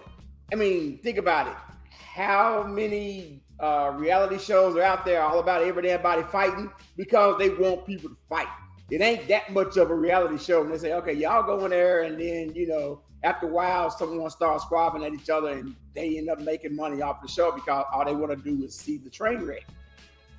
I 0.52 0.56
mean, 0.56 1.00
think 1.00 1.18
about 1.18 1.48
it. 1.48 1.56
How 1.90 2.64
many 2.64 3.42
uh, 3.60 3.94
reality 3.96 4.38
shows 4.38 4.76
are 4.76 4.82
out 4.82 5.06
there 5.06 5.22
all 5.22 5.40
about 5.40 5.64
everybody 5.64 6.24
fighting 6.24 6.70
because 6.96 7.38
they 7.40 7.50
want 7.50 7.86
people 7.86 8.10
to 8.10 8.18
fight? 8.30 8.48
It 8.90 9.02
ain't 9.02 9.28
that 9.28 9.52
much 9.52 9.78
of 9.78 9.90
a 9.90 9.96
reality 9.96 10.38
show. 10.38 10.62
And 10.62 10.72
they 10.72 10.78
say, 10.78 10.94
okay, 10.94 11.14
y'all 11.14 11.44
go 11.44 11.66
in 11.66 11.72
there, 11.72 12.04
and 12.04 12.20
then 12.20 12.54
you 12.56 12.68
know, 12.68 13.02
after 13.24 13.48
a 13.48 13.50
while, 13.50 13.90
someone 13.90 14.30
starts 14.30 14.64
squabbling 14.64 15.04
at 15.04 15.14
each 15.14 15.30
other, 15.30 15.50
and 15.50 15.76
they 15.94 16.18
end 16.18 16.30
up 16.30 16.40
making 16.40 16.76
money 16.76 17.02
off 17.02 17.22
the 17.22 17.28
show 17.28 17.52
because 17.52 17.86
all 17.92 18.06
they 18.06 18.16
want 18.16 18.32
to 18.32 18.38
do 18.38 18.64
is 18.64 18.76
see 18.76 18.98
the 18.98 19.10
train 19.10 19.42
wreck. 19.42 19.66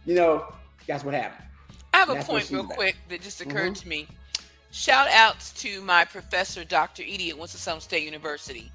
You 0.04 0.14
know, 0.14 0.54
that's 0.86 1.02
what 1.02 1.14
happened. 1.14 1.44
I 1.92 1.98
have 1.98 2.10
a 2.10 2.22
point 2.22 2.50
real 2.50 2.60
about. 2.60 2.76
quick 2.76 2.96
that 3.08 3.22
just 3.22 3.40
occurred 3.40 3.72
mm-hmm. 3.72 3.82
to 3.82 3.88
me. 3.88 4.08
Shout 4.70 5.08
outs 5.08 5.52
to 5.62 5.80
my 5.80 6.04
professor, 6.04 6.62
Dr. 6.62 7.02
Edie 7.02 7.30
at 7.30 7.38
Winston-Salem 7.38 7.80
State 7.80 8.04
University. 8.04 8.70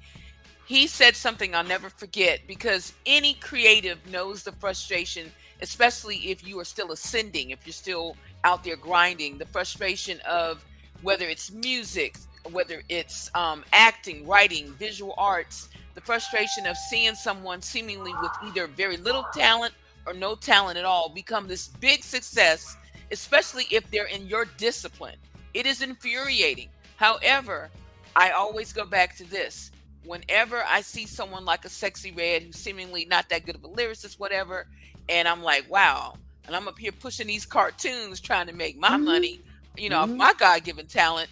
He 0.66 0.86
said 0.86 1.14
something 1.14 1.54
I'll 1.54 1.64
never 1.64 1.90
forget 1.90 2.40
because 2.46 2.92
any 3.06 3.34
creative 3.34 3.98
knows 4.10 4.42
the 4.42 4.52
frustration, 4.52 5.30
especially 5.60 6.16
if 6.30 6.46
you 6.46 6.58
are 6.58 6.64
still 6.64 6.92
ascending, 6.92 7.50
if 7.50 7.66
you're 7.66 7.72
still 7.72 8.16
out 8.44 8.64
there 8.64 8.76
grinding, 8.76 9.38
the 9.38 9.46
frustration 9.46 10.20
of 10.28 10.64
whether 11.02 11.26
it's 11.26 11.50
music, 11.50 12.16
whether 12.50 12.82
it's 12.88 13.30
um, 13.34 13.64
acting, 13.72 14.26
writing, 14.26 14.72
visual 14.74 15.14
arts, 15.16 15.68
the 15.94 16.00
frustration 16.00 16.66
of 16.66 16.76
seeing 16.76 17.14
someone 17.14 17.60
seemingly 17.60 18.12
with 18.20 18.32
either 18.44 18.66
very 18.66 18.96
little 18.96 19.26
talent 19.34 19.74
or 20.06 20.14
no 20.14 20.34
talent 20.34 20.78
at 20.78 20.84
all 20.84 21.08
become 21.08 21.46
this 21.46 21.68
big 21.68 22.02
success, 22.02 22.76
especially 23.10 23.66
if 23.70 23.88
they're 23.90 24.06
in 24.06 24.26
your 24.26 24.46
discipline. 24.56 25.16
It 25.54 25.66
is 25.66 25.82
infuriating. 25.82 26.68
However, 26.96 27.70
I 28.16 28.30
always 28.30 28.72
go 28.72 28.84
back 28.84 29.16
to 29.16 29.24
this. 29.24 29.70
Whenever 30.04 30.64
I 30.66 30.80
see 30.80 31.06
someone 31.06 31.44
like 31.44 31.64
a 31.64 31.68
sexy 31.68 32.10
red 32.10 32.42
who's 32.42 32.56
seemingly 32.56 33.04
not 33.04 33.28
that 33.28 33.46
good 33.46 33.54
of 33.54 33.64
a 33.64 33.68
lyricist, 33.68 34.18
whatever, 34.18 34.66
and 35.08 35.28
I'm 35.28 35.42
like, 35.42 35.70
wow, 35.70 36.14
and 36.46 36.56
I'm 36.56 36.68
up 36.68 36.78
here 36.78 36.92
pushing 36.92 37.26
these 37.26 37.46
cartoons 37.46 38.20
trying 38.20 38.46
to 38.46 38.52
make 38.52 38.78
my 38.78 38.90
Mhm. 38.90 39.04
money, 39.04 39.40
you 39.76 39.88
know, 39.88 40.04
Mhm. 40.04 40.16
my 40.16 40.32
God 40.34 40.64
given 40.64 40.86
talent, 40.86 41.30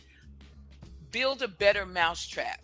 build 1.11 1.43
a 1.43 1.49
better 1.49 1.85
mousetrap 1.87 2.61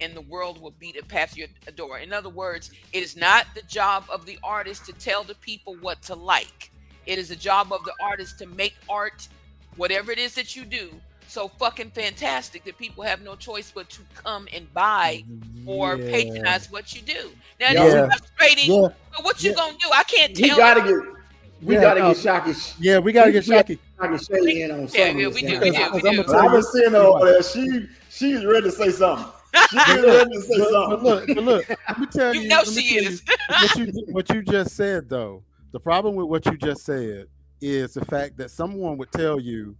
and 0.00 0.16
the 0.16 0.20
world 0.22 0.60
will 0.60 0.70
beat 0.72 0.96
it 0.96 1.06
past 1.08 1.36
your 1.36 1.48
door. 1.76 1.98
In 1.98 2.12
other 2.12 2.30
words, 2.30 2.70
it 2.92 3.02
is 3.02 3.16
not 3.16 3.46
the 3.54 3.62
job 3.62 4.04
of 4.08 4.24
the 4.24 4.38
artist 4.42 4.86
to 4.86 4.92
tell 4.94 5.22
the 5.24 5.34
people 5.36 5.76
what 5.76 6.00
to 6.02 6.14
like. 6.14 6.70
It 7.06 7.18
is 7.18 7.28
the 7.28 7.36
job 7.36 7.72
of 7.72 7.84
the 7.84 7.92
artist 8.02 8.38
to 8.38 8.46
make 8.46 8.74
art, 8.88 9.28
whatever 9.76 10.10
it 10.10 10.18
is 10.18 10.34
that 10.34 10.56
you 10.56 10.64
do, 10.64 10.98
so 11.28 11.48
fucking 11.48 11.90
fantastic 11.90 12.64
that 12.64 12.78
people 12.78 13.04
have 13.04 13.20
no 13.20 13.36
choice 13.36 13.70
but 13.70 13.90
to 13.90 14.00
come 14.14 14.48
and 14.54 14.72
buy 14.72 15.22
or 15.66 15.96
Yeah. 15.96 16.10
patronize 16.10 16.70
what 16.70 16.94
you 16.94 17.02
do. 17.02 17.30
Now, 17.60 17.72
Yeah. 17.72 17.84
is 17.84 18.14
frustrating, 18.14 18.72
Yeah, 18.72 18.88
but 19.14 19.24
what 19.24 19.42
you 19.42 19.50
Yeah. 19.50 19.56
gonna 19.56 19.78
do? 19.78 19.90
I 19.92 20.02
can't 20.04 20.34
tell. 20.34 20.56
gotta 20.56 20.80
get, 20.80 21.19
we 21.62 21.74
Yeah, 21.74 21.80
gotta 21.80 22.00
no. 22.00 22.08
get 22.14 22.16
Shocky, 22.22 22.52
yeah, 22.80 22.98
we 22.98 23.12
gotta 23.12 23.32
get 23.32 23.44
Shocky. 23.44 23.78
Shocky 24.00 24.24
Shay 24.24 24.62
in 24.62 24.70
on 24.70 24.88
some 24.88 24.98
Yeah, 25.00 25.06
yeah, 25.12 25.28
we 25.28 25.40
do, 25.42 25.46
we 25.46 25.52
do, 25.52 25.60
we 25.60 25.76
I'm 25.76 25.92
do. 25.92 26.00
gonna 26.00 26.16
But 26.18 26.26
tell 26.26 26.40
I've 26.40 26.52
been 26.52 26.62
seeing 26.62 26.90
her 26.92 26.96
over 26.98 27.24
there. 27.26 27.42
She 27.42 27.86
she's 28.08 28.44
ready 28.44 28.62
to 28.62 28.72
say 28.72 28.90
something. 28.90 29.26
She's 29.70 29.86
ready 29.88 30.30
to 30.30 30.40
say 30.42 30.58
But, 30.58 30.70
but 30.70 30.70
something. 30.70 31.02
look, 31.04 31.26
but 31.26 31.44
look, 31.44 31.68
let 31.88 31.98
me 32.00 32.06
tell 32.06 32.34
you, 32.34 32.40
You 32.42 32.48
know 32.48 32.62
she 32.64 32.74
tell 32.94 33.02
you 33.02 33.08
is. 33.08 33.22
what 33.48 33.76
you 33.76 34.04
what 34.12 34.28
you 34.30 34.42
just 34.42 34.74
said 34.76 35.08
though. 35.08 35.42
The 35.72 35.80
problem 35.80 36.14
with 36.14 36.26
what 36.26 36.46
you 36.46 36.56
just 36.56 36.84
said 36.84 37.26
is 37.60 37.94
the 37.94 38.04
fact 38.04 38.36
that 38.38 38.50
someone 38.50 38.96
would 38.98 39.12
tell 39.12 39.38
you 39.38 39.76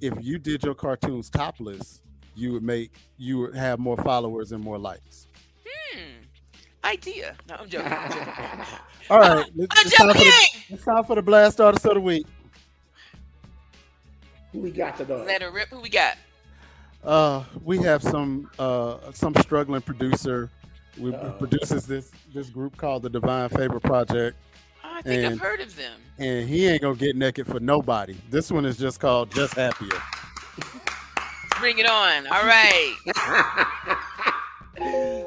if 0.00 0.14
you 0.20 0.38
did 0.38 0.62
your 0.62 0.74
cartoons 0.74 1.28
topless, 1.30 2.02
you 2.34 2.52
would 2.52 2.62
make 2.62 2.92
you 3.18 3.38
would 3.38 3.54
have 3.56 3.78
more 3.78 3.96
followers 3.96 4.52
and 4.52 4.62
more 4.62 4.78
likes. 4.78 5.26
Hmm. 5.66 6.15
Idea. 6.84 7.34
No, 7.48 7.56
I'm 7.56 7.68
joking. 7.68 7.92
I'm 7.92 8.10
joking. 8.10 8.28
All 9.10 9.18
right, 9.18 9.46
it's, 9.56 9.78
I'm 9.78 9.86
it's 9.86 9.96
time 9.96 10.08
for 10.08 10.14
the, 10.14 10.24
joking. 10.24 10.62
it's 10.70 10.84
time 10.84 11.04
for 11.04 11.14
the 11.16 11.22
blast 11.22 11.60
artist 11.60 11.84
of 11.86 11.94
the 11.94 12.00
week. 12.00 12.26
Who 14.52 14.60
we 14.60 14.70
got 14.70 14.96
today? 14.96 15.24
Let 15.26 15.42
her 15.42 15.50
rip. 15.50 15.68
Who 15.68 15.80
we 15.80 15.88
got? 15.88 16.16
Uh, 17.04 17.44
we 17.64 17.78
have 17.78 18.02
some 18.02 18.50
uh 18.58 18.98
some 19.12 19.34
struggling 19.36 19.80
producer. 19.82 20.50
We 20.98 21.12
Uh-oh. 21.14 21.32
produces 21.32 21.86
this 21.86 22.10
this 22.32 22.48
group 22.50 22.76
called 22.76 23.02
the 23.02 23.10
Divine 23.10 23.48
Favor 23.50 23.78
Project, 23.80 24.36
Oh, 24.84 24.88
I 24.94 25.02
think 25.02 25.24
I've 25.32 25.38
heard 25.40 25.60
of 25.60 25.76
them. 25.76 26.00
and 26.18 26.48
he 26.48 26.66
ain't 26.66 26.82
gonna 26.82 26.96
get 26.96 27.14
naked 27.16 27.46
for 27.46 27.60
nobody. 27.60 28.16
This 28.30 28.50
one 28.50 28.64
is 28.64 28.76
just 28.78 28.98
called 28.98 29.30
Just 29.30 29.54
Happier. 29.54 30.00
Bring 31.60 31.78
it 31.78 31.86
on. 31.88 32.26
All 32.28 32.44
right. 32.44 32.94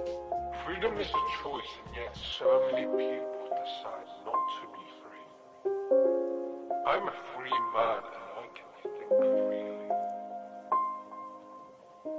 Freedom 0.70 0.94
is 1.00 1.08
a 1.08 1.26
choice, 1.42 1.72
and 1.84 1.96
yet 1.96 2.16
so 2.38 2.70
many 2.72 2.86
people 2.86 3.50
decide 3.50 4.06
not 4.24 4.42
to 4.54 4.66
be 4.78 4.86
free. 5.02 5.30
I'm 6.86 7.08
a 7.08 7.16
free 7.34 7.60
man, 7.74 8.04
and 8.14 8.26
I 8.38 8.46
can 8.54 8.70
think 8.84 9.10
freely. 9.10 9.90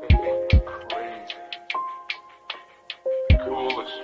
They 0.00 0.10
think 0.18 0.66
crazy. 0.66 1.44
They 3.28 3.36
call 3.38 3.70
us 3.80 3.94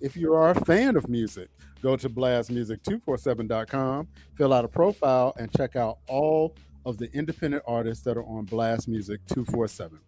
if 0.00 0.16
you 0.16 0.32
are 0.34 0.50
a 0.50 0.64
fan 0.64 0.96
of 0.96 1.08
music, 1.08 1.48
go 1.82 1.96
to 1.96 2.08
blastmusic247.com, 2.08 4.08
fill 4.34 4.52
out 4.52 4.64
a 4.64 4.68
profile, 4.68 5.34
and 5.38 5.50
check 5.56 5.74
out 5.76 5.98
all 6.06 6.54
of 6.86 6.98
the 6.98 7.12
independent 7.12 7.62
artists 7.66 8.02
that 8.04 8.16
are 8.16 8.24
on 8.24 8.44
Blast 8.44 8.88
Music 8.88 9.20
247. 9.28 9.98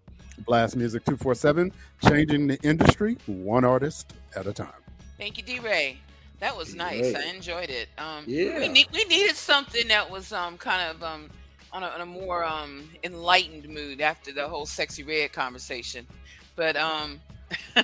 Blast 0.46 0.76
Music 0.76 1.04
247, 1.04 1.72
changing 2.08 2.46
the 2.46 2.58
industry 2.62 3.18
one 3.26 3.64
artist 3.64 4.14
at 4.34 4.46
a 4.46 4.52
time. 4.52 4.68
Thank 5.18 5.36
you, 5.36 5.44
D 5.44 5.58
Ray. 5.58 5.98
That 6.40 6.56
was 6.56 6.74
nice. 6.74 7.12
Great. 7.12 7.16
I 7.16 7.24
enjoyed 7.34 7.70
it. 7.70 7.88
Um, 7.98 8.24
Yeah. 8.26 8.58
we 8.58 8.68
need 8.68 8.88
we 8.92 9.04
needed 9.04 9.36
something 9.36 9.86
that 9.88 10.10
was 10.10 10.32
um 10.32 10.58
kind 10.58 10.90
of 10.90 11.02
um 11.02 11.30
on 11.72 11.82
a, 11.82 11.86
on 11.86 12.00
a 12.00 12.06
more 12.06 12.44
um 12.44 12.88
enlightened 13.04 13.68
mood 13.68 14.00
after 14.00 14.32
the 14.32 14.48
whole 14.48 14.66
Sexyy 14.66 15.06
Red 15.06 15.32
conversation. 15.32 16.06
But 16.56 16.76
um, 16.76 17.20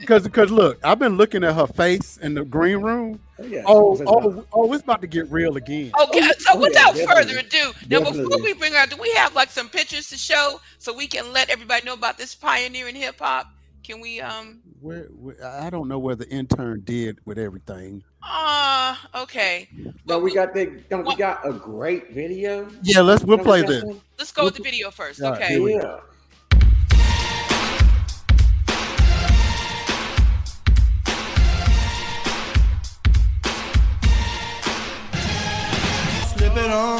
Because 0.00 0.22
because 0.24 0.50
look, 0.50 0.78
I've 0.84 0.98
been 0.98 1.16
looking 1.16 1.44
at 1.44 1.54
her 1.54 1.66
face 1.66 2.16
in 2.18 2.34
the 2.34 2.44
green 2.44 2.78
room. 2.78 3.20
Oh, 3.38 3.44
yeah. 3.44 3.62
Oh 3.66 4.00
oh 4.06 4.44
oh, 4.52 4.72
it's 4.72 4.82
about 4.82 5.00
to 5.02 5.06
get 5.06 5.30
real 5.30 5.56
again. 5.56 5.92
Okay, 6.02 6.20
Oh, 6.22 6.32
so 6.38 6.50
oh, 6.52 6.54
yeah, 6.54 6.60
without 6.60 6.94
definitely. 6.94 7.34
further 7.34 7.38
ado, 7.40 7.72
now 7.90 8.00
before 8.00 8.42
we 8.42 8.54
bring 8.54 8.72
her, 8.72 8.86
do 8.86 8.96
we 8.96 9.10
have 9.12 9.34
like 9.34 9.50
some 9.50 9.68
pictures 9.68 10.08
to 10.08 10.16
show 10.16 10.60
so 10.78 10.94
we 10.94 11.06
can 11.06 11.32
let 11.32 11.50
everybody 11.50 11.84
know 11.84 11.94
about 11.94 12.16
this 12.18 12.34
pioneering 12.34 12.94
hip 12.94 13.16
hop? 13.18 13.46
Can 13.84 14.00
we 14.00 14.20
um 14.20 14.62
Where, 14.80 15.04
where 15.04 15.36
I 15.44 15.70
don't 15.70 15.88
know 15.88 15.98
where 15.98 16.16
the 16.16 16.28
intern 16.30 16.80
did 16.84 17.18
with 17.24 17.38
everything. 17.38 18.02
ah 18.22 19.06
okay. 19.14 19.68
No, 20.06 20.18
we 20.18 20.32
got 20.34 20.54
the. 20.54 20.66
Don't 20.90 21.06
we 21.06 21.14
got 21.16 21.46
a 21.46 21.52
great 21.52 22.12
video? 22.12 22.68
Yeah, 22.82 23.00
let's 23.02 23.22
we'll 23.24 23.38
play 23.38 23.60
got 23.62 23.68
this. 23.68 23.84
Let's 24.18 24.32
go 24.32 24.44
with 24.44 24.54
the 24.54 24.62
video 24.62 24.90
first. 24.90 25.20
All 25.22 25.32
right, 25.32 25.42
Okay. 25.42 25.52
here 25.54 25.62
we 25.62 25.74
Yeah. 25.74 25.98
It 36.66 36.72
on. 36.72 36.98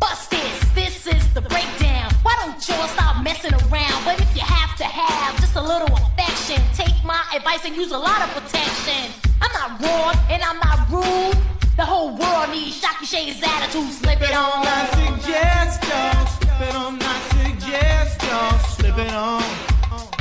Bust 0.00 0.30
this, 0.30 0.58
this 0.74 1.06
is 1.06 1.34
the 1.34 1.40
breakdown. 1.42 2.10
Why 2.22 2.34
don't 2.42 2.58
y'all 2.68 2.88
stop 2.88 3.22
messing 3.22 3.54
around? 3.54 4.04
But 4.04 4.20
if 4.20 4.34
you 4.34 4.42
have 4.42 4.76
to 4.78 4.84
have 4.84 5.38
just 5.40 5.54
a 5.54 5.62
little 5.62 5.92
affection, 5.94 6.60
take 6.74 6.96
my 7.04 7.22
advice 7.34 7.64
and 7.64 7.76
use 7.76 7.92
a 7.92 7.98
lot 7.98 8.20
of 8.22 8.30
protection. 8.34 9.12
I'm 9.40 9.52
not 9.52 9.80
wrong 9.80 10.14
and 10.28 10.42
I'm 10.42 10.58
not 10.58 10.90
rude. 10.90 11.38
The 11.76 11.84
whole 11.84 12.16
world 12.16 12.50
needs 12.50 12.80
Shocky 12.80 13.06
Shay's 13.06 13.40
attitude. 13.42 13.92
Slip 13.92 14.20
it 14.20 14.34
on. 14.34 14.66
I 14.66 14.82
suggest 14.98 15.82
y'all 15.88 16.26
slip 16.26 16.60
it 16.68 16.74
on. 16.74 16.98
I 17.00 17.16
suggest 17.30 18.22
y'all 18.26 18.58
slip 18.74 18.98
it 18.98 19.14
on. 19.14 19.42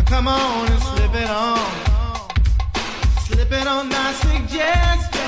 Come 0.05 0.27
on 0.27 0.67
and 0.69 0.81
slip 0.83 1.15
it 1.15 1.29
on. 1.29 1.59
Slip 3.25 3.51
it 3.51 3.67
on. 3.67 3.91
I 3.91 4.11
suggest 4.13 5.20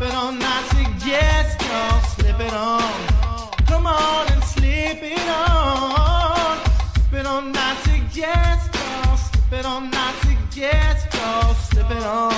slip 0.00 0.12
it 0.12 0.16
on. 0.16 0.38
I 0.40 0.62
suggest 0.68 1.60
y'all 1.60 2.00
slip 2.14 2.40
it 2.40 2.54
on. 2.54 2.92
Come 3.66 3.86
on 3.86 4.32
and 4.32 4.42
slip 4.44 5.02
it 5.02 5.28
on. 5.28 6.58
Slip 6.94 7.20
it 7.20 7.26
on. 7.26 7.52
I 7.54 7.76
suggest 7.84 8.74
y'all 8.74 9.16
slip 9.16 9.52
it 9.52 9.66
on. 9.66 9.90
I 9.92 10.12
suggest 10.22 11.14
y'all 11.14 11.54
slip 11.54 11.90
it 11.90 12.02
on. 12.02 12.32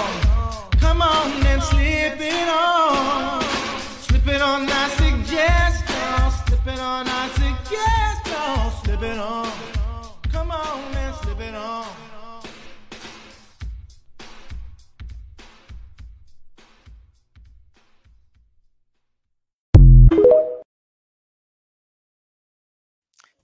Come 0.80 1.02
on 1.02 1.30
and 1.46 1.62
slip 1.62 2.20
it 2.20 2.48
on. 2.48 3.42
Slip 4.06 4.26
it 4.26 4.42
on, 4.42 4.68
I 4.68 4.88
suggest 5.00 5.88
y'all. 5.88 6.30
Slip 6.30 6.66
it 6.66 6.80
on, 6.80 7.06
I 7.06 7.28
suggest 7.40 8.26
y'all. 8.26 8.70
Slip 8.82 9.02
it 9.02 9.18
on. 9.18 9.71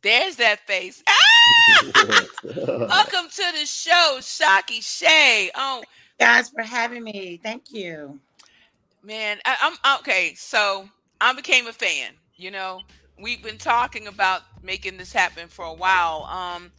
There's 0.03 0.37
that 0.37 0.61
face. 0.67 1.03
Ah! 1.09 1.15
Welcome 2.45 3.31
to 3.31 3.45
the 3.59 3.67
show, 3.67 4.19
Shocky 4.21 4.81
Shay. 4.81 5.51
Oh, 5.55 5.83
guys 6.21 6.49
for 6.51 6.63
having 6.63 7.03
me. 7.03 7.41
Thank 7.43 7.73
you. 7.73 8.19
man, 9.03 9.39
I, 9.45 9.57
I'm 9.61 9.99
okay. 10.01 10.35
So 10.37 10.89
I 11.21 11.33
became 11.33 11.67
a 11.67 11.73
fan. 11.73 12.13
You 12.37 12.53
know, 12.53 12.81
we've 13.21 13.43
been 13.43 13.59
talking 13.59 14.07
about 14.07 14.43
making 14.63 14.97
this 14.99 15.13
happen 15.13 15.49
for 15.49 15.65
a 15.65 15.75
while. 15.75 16.25
Um, 16.31 16.71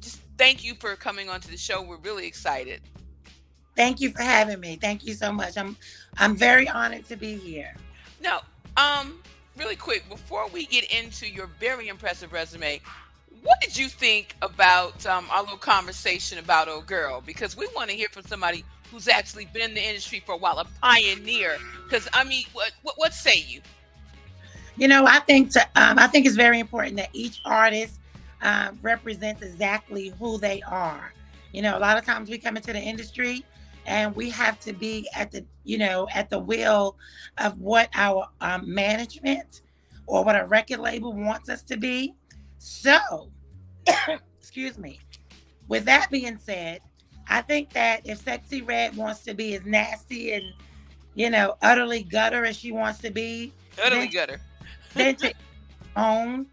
just 0.00 0.20
thank 0.36 0.64
you 0.64 0.74
for 0.74 0.96
coming 0.96 1.28
onto 1.28 1.48
the 1.48 1.56
show. 1.56 1.80
We're 1.80 1.98
really 1.98 2.26
excited. 2.26 2.80
Thank 3.76 4.00
you 4.00 4.10
for 4.10 4.22
having 4.22 4.58
me. 4.60 4.76
Thank 4.80 5.04
you 5.04 5.14
so 5.14 5.32
much. 5.32 5.56
I'm 5.56 5.76
I'm 6.18 6.36
very 6.36 6.68
honored 6.68 7.06
to 7.06 7.16
be 7.16 7.36
here. 7.36 7.74
No, 8.20 8.40
um, 8.76 9.20
really 9.56 9.76
quick 9.76 10.08
before 10.08 10.48
we 10.48 10.66
get 10.66 10.84
into 10.92 11.28
your 11.28 11.48
very 11.60 11.88
impressive 11.88 12.32
resume, 12.32 12.80
what 13.42 13.60
did 13.60 13.76
you 13.76 13.88
think 13.88 14.36
about 14.42 15.04
um, 15.06 15.26
our 15.30 15.42
little 15.42 15.58
conversation 15.58 16.38
about 16.38 16.68
old 16.68 16.86
girl? 16.86 17.22
Because 17.24 17.56
we 17.56 17.68
want 17.74 17.90
to 17.90 17.96
hear 17.96 18.08
from 18.10 18.22
somebody 18.24 18.64
who's 18.90 19.08
actually 19.08 19.46
been 19.46 19.70
in 19.70 19.74
the 19.74 19.86
industry 19.86 20.22
for 20.24 20.32
a 20.32 20.38
while, 20.38 20.58
a 20.58 20.66
pioneer. 20.80 21.58
Because 21.84 22.08
I 22.12 22.24
mean, 22.24 22.46
what 22.52 22.72
what, 22.82 22.94
what 22.96 23.12
say 23.12 23.44
you? 23.46 23.60
You 24.76 24.88
know, 24.88 25.06
I 25.06 25.20
think 25.20 25.50
to, 25.52 25.60
um, 25.76 25.98
I 25.98 26.08
think 26.08 26.26
it's 26.26 26.36
very 26.36 26.58
important 26.58 26.96
that 26.96 27.10
each 27.12 27.40
artist 27.44 28.00
um, 28.42 28.78
represents 28.82 29.42
exactly 29.42 30.12
who 30.18 30.38
they 30.38 30.62
are. 30.62 31.12
You 31.52 31.62
know, 31.62 31.78
a 31.78 31.80
lot 31.80 31.96
of 31.96 32.04
times 32.04 32.28
we 32.28 32.38
come 32.38 32.56
into 32.56 32.72
the 32.72 32.80
industry 32.80 33.44
and 33.86 34.14
we 34.14 34.30
have 34.30 34.58
to 34.60 34.72
be 34.72 35.08
at 35.14 35.30
the 35.30 35.44
you 35.64 35.78
know 35.78 36.08
at 36.14 36.30
the 36.30 36.38
will 36.38 36.96
of 37.38 37.58
what 37.60 37.88
our 37.94 38.28
um, 38.40 38.72
management 38.72 39.62
or 40.06 40.24
what 40.24 40.38
a 40.40 40.44
record 40.46 40.80
label 40.80 41.12
wants 41.12 41.48
us 41.48 41.62
to 41.62 41.76
be. 41.76 42.14
So, 42.58 43.30
excuse 44.38 44.78
me. 44.78 45.00
With 45.68 45.86
that 45.86 46.10
being 46.10 46.36
said, 46.36 46.80
I 47.28 47.40
think 47.40 47.72
that 47.72 48.02
if 48.04 48.22
Sexyy 48.22 48.66
Red 48.66 48.96
wants 48.96 49.20
to 49.24 49.34
be 49.34 49.54
as 49.54 49.64
nasty 49.64 50.32
and 50.32 50.44
you 51.14 51.30
know 51.30 51.56
utterly 51.62 52.02
gutter 52.02 52.44
as 52.44 52.56
she 52.56 52.72
wants 52.72 53.00
to 53.00 53.10
be, 53.10 53.52
Utterly 53.82 54.06
Then- 54.06 54.10
gutter. 54.10 54.40
then 54.94 55.16
to 55.16 55.34
own, 55.96 56.46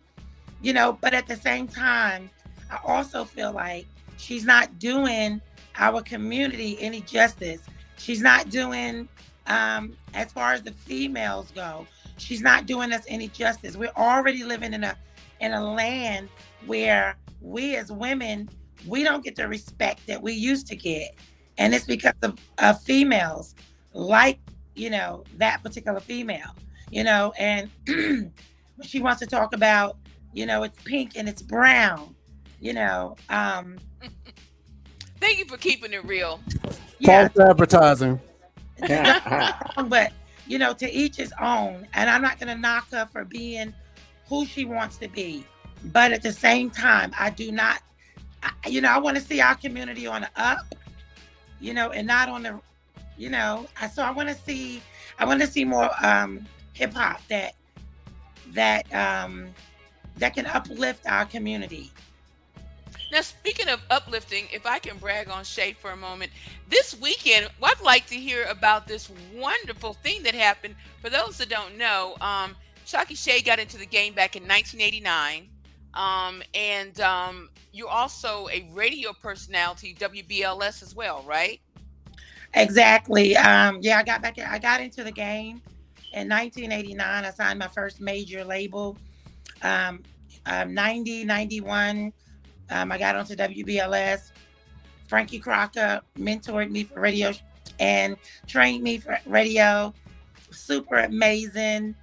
you 0.61 0.73
know, 0.73 0.97
but 1.01 1.13
at 1.13 1.27
the 1.27 1.35
same 1.35 1.67
time, 1.67 2.29
I 2.69 2.79
also 2.85 3.25
feel 3.25 3.51
like 3.51 3.85
she's 4.17 4.45
not 4.45 4.79
doing 4.79 5.41
our 5.77 6.01
community 6.01 6.77
any 6.79 7.01
justice. 7.01 7.61
She's 7.97 8.21
not 8.21 8.49
doing, 8.49 9.07
um, 9.47 9.95
as 10.13 10.31
far 10.31 10.53
as 10.53 10.61
the 10.61 10.71
females 10.71 11.51
go, 11.51 11.85
she's 12.17 12.41
not 12.41 12.65
doing 12.65 12.91
us 12.91 13.03
any 13.07 13.27
justice. 13.27 13.75
We're 13.75 13.93
already 13.95 14.43
living 14.43 14.73
in 14.73 14.83
a 14.83 14.95
in 15.39 15.53
a 15.53 15.63
land 15.63 16.29
where 16.65 17.17
we 17.41 17.75
as 17.75 17.91
women 17.91 18.47
we 18.87 19.03
don't 19.03 19.23
get 19.23 19.35
the 19.35 19.47
respect 19.47 20.05
that 20.07 20.21
we 20.21 20.33
used 20.33 20.67
to 20.67 20.75
get, 20.75 21.15
and 21.57 21.73
it's 21.73 21.85
because 21.85 22.13
of, 22.23 22.39
of 22.57 22.81
females 22.81 23.55
like 23.93 24.39
you 24.75 24.89
know 24.89 25.23
that 25.37 25.61
particular 25.61 25.99
female 25.99 26.55
you 26.91 27.03
know, 27.05 27.33
and 27.39 27.69
she 28.83 28.99
wants 28.99 29.19
to 29.21 29.25
talk 29.25 29.55
about, 29.55 29.97
you 30.33 30.45
know, 30.45 30.63
it's 30.63 30.79
pink 30.83 31.13
and 31.15 31.27
it's 31.27 31.41
brown, 31.41 32.13
you 32.59 32.73
know, 32.73 33.15
um, 33.29 33.77
Thank 35.21 35.37
you 35.37 35.45
for 35.45 35.57
keeping 35.57 35.93
it 35.93 36.03
real. 36.03 36.41
yeah, 36.99 37.29
False 37.29 37.49
advertising. 37.49 38.19
wrong, 38.89 39.19
but 39.87 40.11
you 40.47 40.57
know, 40.57 40.73
to 40.73 40.91
each 40.91 41.15
his 41.15 41.31
own. 41.39 41.87
And 41.93 42.09
I'm 42.09 42.21
not 42.21 42.39
gonna 42.39 42.55
knock 42.55 42.91
her 42.91 43.05
for 43.05 43.23
being 43.23 43.73
who 44.27 44.45
she 44.45 44.65
wants 44.65 44.97
to 44.97 45.07
be, 45.07 45.45
but 45.85 46.11
at 46.11 46.23
the 46.23 46.33
same 46.33 46.69
time, 46.69 47.13
I 47.17 47.29
do 47.29 47.51
not, 47.51 47.81
I, 48.43 48.51
you 48.67 48.81
know, 48.81 48.89
I 48.89 48.97
want 48.97 49.15
to 49.17 49.23
see 49.23 49.39
our 49.41 49.55
community 49.55 50.07
on 50.07 50.21
the 50.21 50.29
up, 50.35 50.73
you 51.59 51.73
know, 51.73 51.91
and 51.91 52.07
not 52.07 52.27
on 52.27 52.43
the, 52.43 52.59
you 53.17 53.29
know, 53.29 53.67
I 53.79 53.87
so 53.87 54.03
I 54.03 54.11
want 54.11 54.29
to 54.29 54.35
see, 54.35 54.81
I 55.19 55.25
want 55.25 55.39
to 55.41 55.47
see 55.47 55.63
more 55.63 55.89
um, 56.03 56.45
hip 56.73 56.93
hop 56.93 57.21
that 57.27 57.53
that 58.53 58.93
um, 58.93 59.49
that 60.17 60.33
can 60.33 60.47
uplift 60.47 61.05
our 61.07 61.25
community. 61.25 61.91
Now, 63.11 63.21
speaking 63.21 63.67
of 63.67 63.81
uplifting, 63.89 64.45
if 64.53 64.65
I 64.65 64.79
can 64.79 64.97
brag 64.97 65.29
on 65.29 65.43
Shay 65.43 65.73
for 65.73 65.91
a 65.91 65.97
moment, 65.97 66.31
this 66.69 66.97
weekend, 67.01 67.49
I'd 67.61 67.81
like 67.81 68.07
to 68.07 68.15
hear 68.15 68.45
about 68.45 68.87
this 68.87 69.11
wonderful 69.35 69.93
thing 69.95 70.23
that 70.23 70.33
happened. 70.33 70.75
For 71.01 71.09
those 71.09 71.37
that 71.39 71.49
don't 71.49 71.77
know, 71.77 72.15
um, 72.21 72.55
Shocky 72.85 73.15
Shay 73.15 73.41
got 73.41 73.59
into 73.59 73.77
the 73.77 73.85
game 73.85 74.13
back 74.13 74.37
in 74.37 74.43
1989. 74.43 75.49
Um, 75.93 76.41
and 76.53 76.97
um, 77.01 77.49
you're 77.73 77.89
also 77.89 78.47
a 78.49 78.69
radio 78.71 79.11
personality, 79.11 79.93
WBLS 79.99 80.81
as 80.81 80.95
well, 80.95 81.23
right? 81.27 81.59
Exactly. 82.53 83.35
Um, 83.35 83.79
yeah, 83.81 83.97
I 83.97 84.03
got 84.03 84.21
back. 84.21 84.39
I 84.39 84.57
got 84.57 84.79
into 84.79 85.03
the 85.03 85.11
game 85.11 85.61
in 86.13 86.29
1989. 86.29 87.25
I 87.25 87.29
signed 87.29 87.59
my 87.59 87.67
first 87.67 87.99
major 87.99 88.45
label. 88.45 88.97
Um, 89.63 90.01
um, 90.45 90.73
90, 90.73 91.25
91. 91.25 92.13
Um, 92.71 92.91
I 92.91 92.97
got 92.97 93.15
onto 93.15 93.35
WBLS. 93.35 94.31
Frankie 95.07 95.39
Crocker 95.39 96.01
mentored 96.17 96.71
me 96.71 96.85
for 96.85 97.01
radio 97.01 97.33
and 97.79 98.15
trained 98.47 98.83
me 98.83 98.97
for 98.97 99.17
radio. 99.25 99.93
Super 100.51 100.99
amazing. 100.99 101.95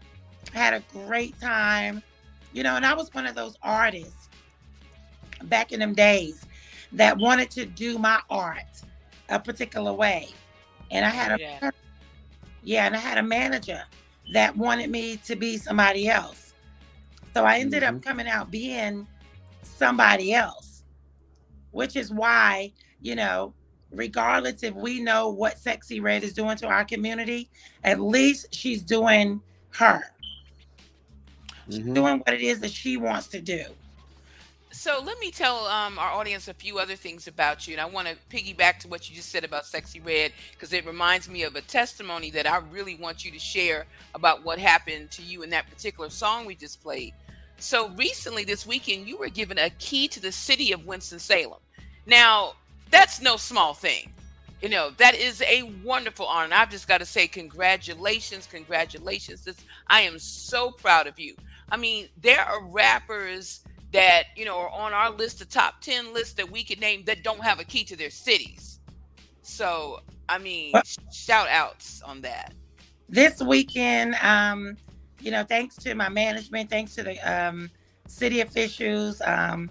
Had 0.53 0.75
a 0.75 0.83
great 0.93 1.39
time. 1.41 2.03
You 2.53 2.63
know, 2.63 2.77
and 2.77 2.85
I 2.85 2.95
was 2.95 3.13
one 3.15 3.27
of 3.27 3.35
those 3.35 3.57
artists 3.63 4.29
back 5.45 5.73
in 5.73 5.81
them 5.81 5.95
days 5.95 6.45
that 6.93 7.17
wanted 7.17 7.51
to 7.53 7.67
do 7.67 7.99
my 7.99 8.21
art 8.31 8.83
a 9.29 9.39
particular 9.39 9.93
way. 9.93 10.29
And 10.91 11.05
I 11.05 11.11
had 11.11 11.33
a 11.33 11.41
Yeah. 11.41 11.71
yeah, 12.63 12.87
and 12.87 12.97
I 12.97 12.99
had 12.99 13.19
a 13.19 13.23
manager 13.23 13.83
that 14.33 14.57
wanted 14.57 14.91
me 14.91 15.17
to 15.19 15.37
be 15.37 15.57
somebody 15.57 16.09
else. 16.09 16.55
So 17.35 17.45
I 17.45 17.59
ended 17.59 17.83
up 17.83 18.03
coming 18.03 18.27
out 18.27 18.51
being 18.51 19.07
somebody 19.69 20.33
else, 20.33 20.83
which 21.71 21.97
is 21.97 22.13
why, 22.13 22.73
you 23.01 23.15
know, 23.15 23.55
regardless 23.91 24.63
if 24.63 24.75
we 24.75 25.01
know 25.01 25.29
what 25.29 25.57
Sexyy 25.57 26.03
Red 26.03 26.23
is 26.23 26.33
doing 26.33 26.57
to 26.59 26.67
our 26.67 26.85
community, 26.85 27.49
at 27.85 28.01
least 28.01 28.55
she's 28.55 28.83
doing 28.83 29.41
her, 29.71 30.13
Mhm. 31.69 31.95
doing 31.95 32.19
what 32.19 32.35
it 32.35 32.41
is 32.41 32.61
that 32.61 32.71
she 32.71 32.97
wants 32.97 33.29
to 33.29 33.41
do. 33.41 33.65
So 34.71 35.03
let 35.03 35.19
me 35.19 35.31
tell 35.31 35.67
um, 35.67 35.99
our 35.99 36.13
audience 36.13 36.47
a 36.49 36.55
few 36.55 36.79
other 36.79 36.95
things 36.95 37.27
about 37.27 37.67
you, 37.67 37.75
and 37.75 37.81
I 37.81 37.87
want 37.87 38.07
to 38.07 38.17
piggyback 38.31 38.79
to 38.81 38.89
what 38.89 39.09
you 39.09 39.17
just 39.17 39.31
said 39.31 39.43
about 39.43 39.65
Sexyy 39.65 40.05
Red 40.05 40.33
because 40.53 40.73
it 40.73 40.87
reminds 40.87 41.29
me 41.29 41.43
of 41.43 41.57
a 41.57 41.63
testimony 41.63 42.31
that 42.33 42.47
I 42.47 42.59
really 42.59 42.95
want 42.95 43.25
you 43.25 43.31
to 43.31 43.39
share 43.39 43.87
about 44.15 44.45
what 44.45 44.59
happened 44.59 45.11
to 45.13 45.23
you 45.23 45.43
in 45.43 45.51
that 45.51 45.69
particular 45.71 46.11
song 46.11 46.45
we 46.45 46.55
just 46.55 46.83
played. 46.83 47.15
So 47.59 47.89
recently, 47.91 48.45
this 48.45 48.67
weekend, 48.67 49.09
you 49.09 49.19
were 49.19 49.29
given 49.29 49.59
a 49.59 49.71
key 49.71 50.09
to 50.09 50.21
the 50.21 50.33
city 50.33 50.73
of 50.73 50.87
Winston 50.87 51.19
Salem. 51.19 51.59
Now, 52.07 52.55
that's 52.91 53.21
no 53.21 53.37
small 53.37 53.75
thing. 53.75 54.13
You 54.63 54.69
know 54.69 54.91
that 54.99 55.15
is 55.15 55.41
a 55.43 55.63
wonderful 55.85 56.27
honor. 56.27 56.47
And 56.47 56.55
I've 56.55 56.71
just 56.71 56.89
got 56.89 56.99
to 56.99 57.05
say, 57.07 57.29
congratulations, 57.29 58.47
congratulations! 58.51 59.45
This, 59.45 59.57
I 59.87 60.01
am 60.01 60.19
so 60.19 60.73
proud 60.73 61.07
of 61.07 61.19
you. 61.21 61.37
I 61.71 61.77
mean, 61.77 62.09
there 62.21 62.41
are 62.45 62.65
rappers 62.65 63.61
that 63.93 64.25
you 64.35 64.45
know 64.45 64.59
are 64.59 64.71
on 64.71 64.93
our 64.93 65.11
list, 65.11 65.39
the 65.39 65.45
top 65.45 65.81
ten 65.81 66.13
list 66.13 66.37
that 66.39 66.51
we 66.51 66.65
could 66.65 66.81
name 66.81 67.05
that 67.05 67.23
don't 67.23 67.41
have 67.43 67.61
a 67.61 67.65
key 67.65 67.85
to 67.85 67.97
their 67.97 68.11
cities. 68.11 68.81
So 69.43 70.01
I 70.29 70.39
mean, 70.39 70.73
What? 70.73 70.93
shout 71.13 71.49
outs 71.49 72.03
on 72.03 72.21
that. 72.23 72.53
this 73.09 73.41
weekend, 73.41 74.17
um, 74.23 74.77
you 75.21 75.31
know, 75.31 75.45
thanks 75.45 75.77
to 75.77 75.95
my 75.95 76.09
management, 76.09 76.71
thanks 76.71 76.95
to 76.95 77.03
the 77.03 77.19
um, 77.21 77.71
city 78.07 78.41
officials, 78.41 79.21
um, 79.25 79.71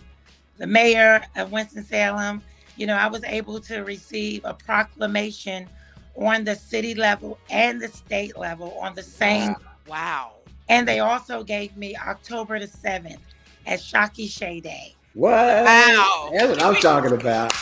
the 0.57 0.67
mayor 0.67 1.21
of 1.35 1.51
Winston-Salem, 1.51 2.41
you 2.75 2.85
know, 2.85 2.95
I 2.95 3.07
was 3.07 3.23
able 3.23 3.59
to 3.61 3.79
receive 3.81 4.45
a 4.45 4.53
proclamation 4.53 5.67
on 6.15 6.43
the 6.43 6.55
city 6.55 6.95
level 6.95 7.37
and 7.49 7.81
the 7.81 7.87
state 7.87 8.37
level 8.37 8.77
on 8.79 8.95
the 8.95 9.03
same. 9.03 9.55
Wow. 9.87 10.33
And 10.69 10.87
they 10.87 10.99
also 10.99 11.43
gave 11.43 11.75
me 11.77 11.95
October 11.95 12.59
the 12.59 12.67
7th 12.67 13.19
as 13.65 13.83
Shocky 13.83 14.27
Shay 14.27 14.59
Day. 14.59 14.95
What? 15.13 15.31
Wow. 15.33 16.29
That's 16.33 16.49
what 16.49 16.63
I'm 16.63 16.75
talking 16.75 17.13
about. 17.13 17.53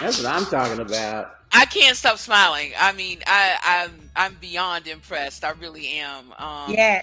That's 0.00 0.22
what 0.22 0.26
I'm 0.26 0.46
talking 0.46 0.80
about. 0.80 1.39
I 1.52 1.66
can't 1.66 1.96
stop 1.96 2.18
smiling. 2.18 2.72
I 2.78 2.92
mean, 2.92 3.18
I, 3.26 3.56
I'm 3.62 4.10
I'm 4.16 4.34
beyond 4.40 4.86
impressed. 4.86 5.44
I 5.44 5.50
really 5.52 5.88
am. 5.98 6.32
Um, 6.38 6.72
Yeah. 6.72 7.02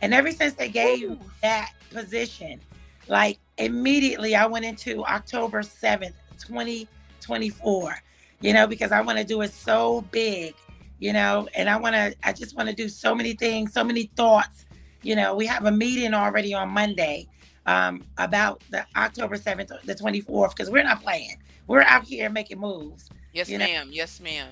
And 0.00 0.12
ever 0.12 0.30
since 0.32 0.54
they 0.54 0.68
gave 0.68 1.10
Ooh. 1.10 1.18
that 1.42 1.72
position, 1.90 2.60
like 3.08 3.38
immediately 3.58 4.34
I 4.34 4.46
went 4.46 4.64
into 4.64 5.04
October 5.04 5.62
7th, 5.62 6.14
2024, 6.40 7.94
you 8.40 8.52
know, 8.52 8.66
because 8.66 8.90
I 8.90 9.00
want 9.00 9.18
to 9.18 9.24
do 9.24 9.42
it 9.42 9.52
so 9.52 10.00
big, 10.10 10.54
you 10.98 11.12
know, 11.12 11.48
and 11.54 11.70
I 11.70 11.76
want 11.76 11.94
to, 11.94 12.14
I 12.24 12.32
just 12.32 12.56
want 12.56 12.68
to 12.68 12.74
do 12.74 12.88
so 12.88 13.14
many 13.14 13.34
things, 13.34 13.72
so 13.72 13.84
many 13.84 14.10
thoughts. 14.16 14.66
You 15.02 15.14
know, 15.14 15.34
we 15.36 15.46
have 15.46 15.66
a 15.66 15.70
meeting 15.70 16.14
already 16.14 16.52
on 16.54 16.70
Monday 16.70 17.28
um, 17.66 18.04
about 18.18 18.62
the 18.70 18.84
October 18.96 19.36
7th, 19.36 19.68
the 19.84 19.94
24th, 19.94 20.50
because 20.50 20.70
we're 20.70 20.82
not 20.82 21.02
playing. 21.02 21.36
We're 21.68 21.82
out 21.82 22.04
here 22.04 22.28
making 22.28 22.58
moves. 22.58 23.08
Yes, 23.32 23.48
you 23.48 23.58
know- 23.58 23.66
ma'am. 23.66 23.88
Yes, 23.92 24.20
ma'am. 24.20 24.48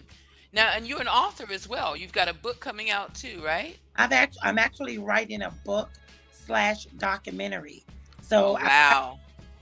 Now, 0.53 0.73
and 0.75 0.87
you're 0.87 1.01
an 1.01 1.09
author 1.09 1.47
as 1.53 1.69
well. 1.69 1.97
You've 1.97 2.13
got 2.13 2.29
a 2.29 2.35
book 2.35 2.59
coming 2.59 2.91
out 2.91 3.15
too, 3.15 3.41
right? 3.45 3.79
I've 3.97 4.13
act- 4.13 4.39
I'm 4.43 4.59
actually 4.59 4.99
writing 4.99 5.43
a 5.43 5.51
book 5.65 5.91
slash 6.33 6.87
documentary. 6.99 7.85
So 8.23 8.57
I 8.57 8.65
Wow. 8.65 9.21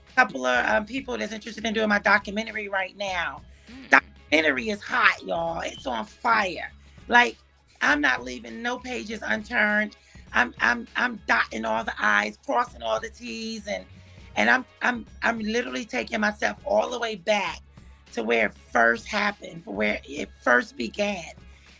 A 0.09 0.15
couple 0.15 0.45
of 0.45 0.65
um, 0.65 0.85
people 0.85 1.17
that's 1.17 1.31
interested 1.31 1.63
in 1.65 1.73
doing 1.73 1.89
my 1.89 1.99
documentary 1.99 2.67
right 2.67 2.97
now. 2.97 3.41
Mm. 3.71 3.89
Documentary 3.89 4.69
is 4.69 4.81
hot, 4.81 5.23
y'all. 5.23 5.61
It's 5.61 5.85
on 5.85 6.05
fire. 6.05 6.71
Like 7.07 7.37
I'm 7.81 8.01
not 8.01 8.23
leaving 8.23 8.61
no 8.61 8.79
pages 8.79 9.21
unturned. 9.23 9.95
I'm 10.33 10.53
I'm 10.59 10.87
I'm 10.95 11.21
dotting 11.27 11.65
all 11.65 11.83
the 11.83 11.93
I's, 11.99 12.37
crossing 12.45 12.81
all 12.81 12.99
the 12.99 13.09
T's, 13.09 13.67
and 13.67 13.85
and 14.35 14.49
I'm 14.49 14.65
I'm 14.81 15.05
I'm 15.23 15.39
literally 15.39 15.85
taking 15.85 16.19
myself 16.19 16.57
all 16.65 16.89
the 16.89 16.99
way 16.99 17.15
back 17.15 17.59
to 18.13 18.23
where 18.23 18.47
it 18.47 18.53
first 18.71 19.07
happened, 19.07 19.63
for 19.63 19.73
where 19.73 19.99
it 20.03 20.29
first 20.41 20.77
began, 20.77 21.31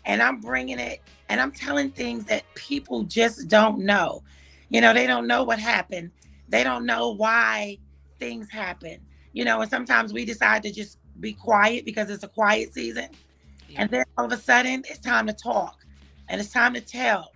and 0.05 0.21
I'm 0.21 0.39
bringing 0.39 0.79
it 0.79 1.01
and 1.29 1.39
I'm 1.39 1.51
telling 1.51 1.91
things 1.91 2.25
that 2.25 2.43
people 2.55 3.03
just 3.03 3.47
don't 3.47 3.79
know. 3.79 4.23
You 4.69 4.81
know, 4.81 4.93
they 4.93 5.05
don't 5.05 5.27
know 5.27 5.43
what 5.43 5.59
happened. 5.59 6.11
They 6.47 6.63
don't 6.63 6.85
know 6.85 7.09
why 7.09 7.77
things 8.17 8.49
happen. 8.49 8.99
You 9.33 9.45
know, 9.45 9.61
and 9.61 9.69
sometimes 9.69 10.11
we 10.11 10.25
decide 10.25 10.63
to 10.63 10.71
just 10.71 10.97
be 11.19 11.33
quiet 11.33 11.85
because 11.85 12.09
it's 12.09 12.23
a 12.23 12.27
quiet 12.27 12.73
season. 12.73 13.09
Yeah. 13.69 13.81
And 13.83 13.89
then 13.91 14.05
all 14.17 14.25
of 14.25 14.31
a 14.31 14.37
sudden 14.37 14.83
it's 14.89 14.99
time 14.99 15.27
to 15.27 15.33
talk 15.33 15.85
and 16.27 16.41
it's 16.41 16.51
time 16.51 16.73
to 16.73 16.81
tell. 16.81 17.31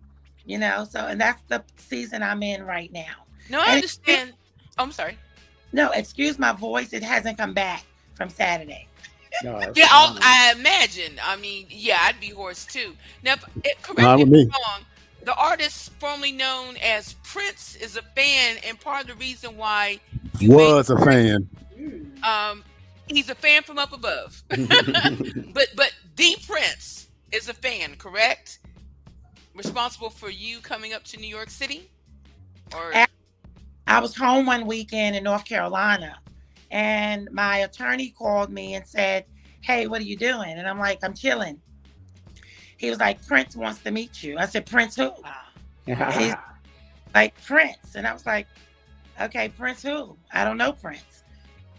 You 0.46 0.58
know, 0.58 0.86
so 0.90 1.06
and 1.08 1.22
that's 1.22 1.42
the 1.48 1.64
season 1.78 2.24
I'm 2.24 2.42
in 2.42 2.64
right 2.64 2.92
now. 2.92 3.26
No, 3.50 3.60
I 3.60 3.66
And- 3.66 3.72
understand. 3.76 4.34
Oh, 4.80 4.84
I'm 4.84 4.92
sorry. 4.92 5.18
No, 5.72 5.92
excuse 5.92 6.40
my 6.40 6.52
voice, 6.52 6.94
it 6.94 7.04
hasn't 7.04 7.38
come 7.38 7.54
back 7.54 7.84
from 8.16 8.30
Saturday. 8.30 8.88
No, 9.44 9.60
Yeah, 9.76 9.88
I'll. 9.90 10.18
I 10.22 10.54
imagine. 10.58 11.14
I 11.24 11.36
mean, 11.38 11.66
yeah, 11.70 11.98
I'd 12.02 12.20
be 12.20 12.30
hoarse 12.30 12.66
too. 12.66 12.94
Now, 13.24 13.34
if- 13.34 13.46
it, 13.64 13.82
correct 13.82 14.02
Not 14.02 14.20
me 14.20 14.42
if. 14.44 14.48
I'm 14.56 14.62
wrong. 14.74 14.86
The 15.24 15.34
artist 15.36 15.92
formerly 16.00 16.34
known 16.34 16.76
as 16.84 17.14
Prince 17.24 17.76
is 17.78 17.96
a 17.96 18.02
fan, 18.02 18.58
and 18.68 18.80
part 18.80 19.02
of 19.04 19.08
the 19.08 19.16
reason 19.16 19.56
why 19.56 20.00
you 20.40 20.52
Was 20.52 20.90
a 20.90 20.98
fan. 20.98 21.50
um, 22.24 22.62
he's 23.08 23.30
a 23.30 23.36
fan 23.36 23.64
from 23.64 23.78
up 23.80 23.94
above. 23.94 24.44
but 24.50 25.68
but 25.76 25.94
the 26.18 26.36
Prince 26.46 27.08
is 27.32 27.48
a 27.50 27.54
fan, 27.54 27.96
correct? 27.96 28.60
Responsible 29.56 30.10
for 30.10 30.30
you 30.30 30.60
coming 30.60 30.94
up 30.94 31.04
to 31.06 31.18
New 31.18 31.28
York 31.28 31.50
City, 31.50 31.90
or 32.76 32.92
A- 32.94 33.08
I 33.88 34.00
was 34.00 34.16
home 34.16 34.46
one 34.46 34.66
weekend 34.66 35.16
in 35.16 35.24
North 35.24 35.46
Carolina, 35.46 36.18
and 36.74 37.32
my 37.32 37.58
attorney 37.60 38.10
called 38.10 38.50
me 38.52 38.74
and 38.74 38.86
said, 38.86 39.26
Hey, 39.62 39.86
what 39.88 40.02
are 40.02 40.06
you 40.06 40.18
doing? 40.18 40.54
And 40.58 40.68
I'm 40.68 40.80
like, 40.80 41.00
I'm 41.04 41.14
chilling. 41.14 41.62
He 42.78 42.90
was 42.90 43.00
like, 43.00 43.26
Prince 43.26 43.56
wants 43.56 43.80
to 43.84 43.92
meet 43.92 44.22
you. 44.24 44.38
I 44.38 44.48
said, 44.48 44.66
Prince 44.66 44.96
who? 44.98 45.12
He's 45.86 46.34
Like, 47.14 47.42
Prince. 47.46 47.96
And 47.96 48.06
I 48.08 48.12
was 48.12 48.26
like, 48.26 48.48
Okay, 49.22 49.50
Prince 49.50 49.84
who? 49.84 50.18
I 50.34 50.44
don't 50.44 50.58
know 50.58 50.74
Prince. 50.74 51.24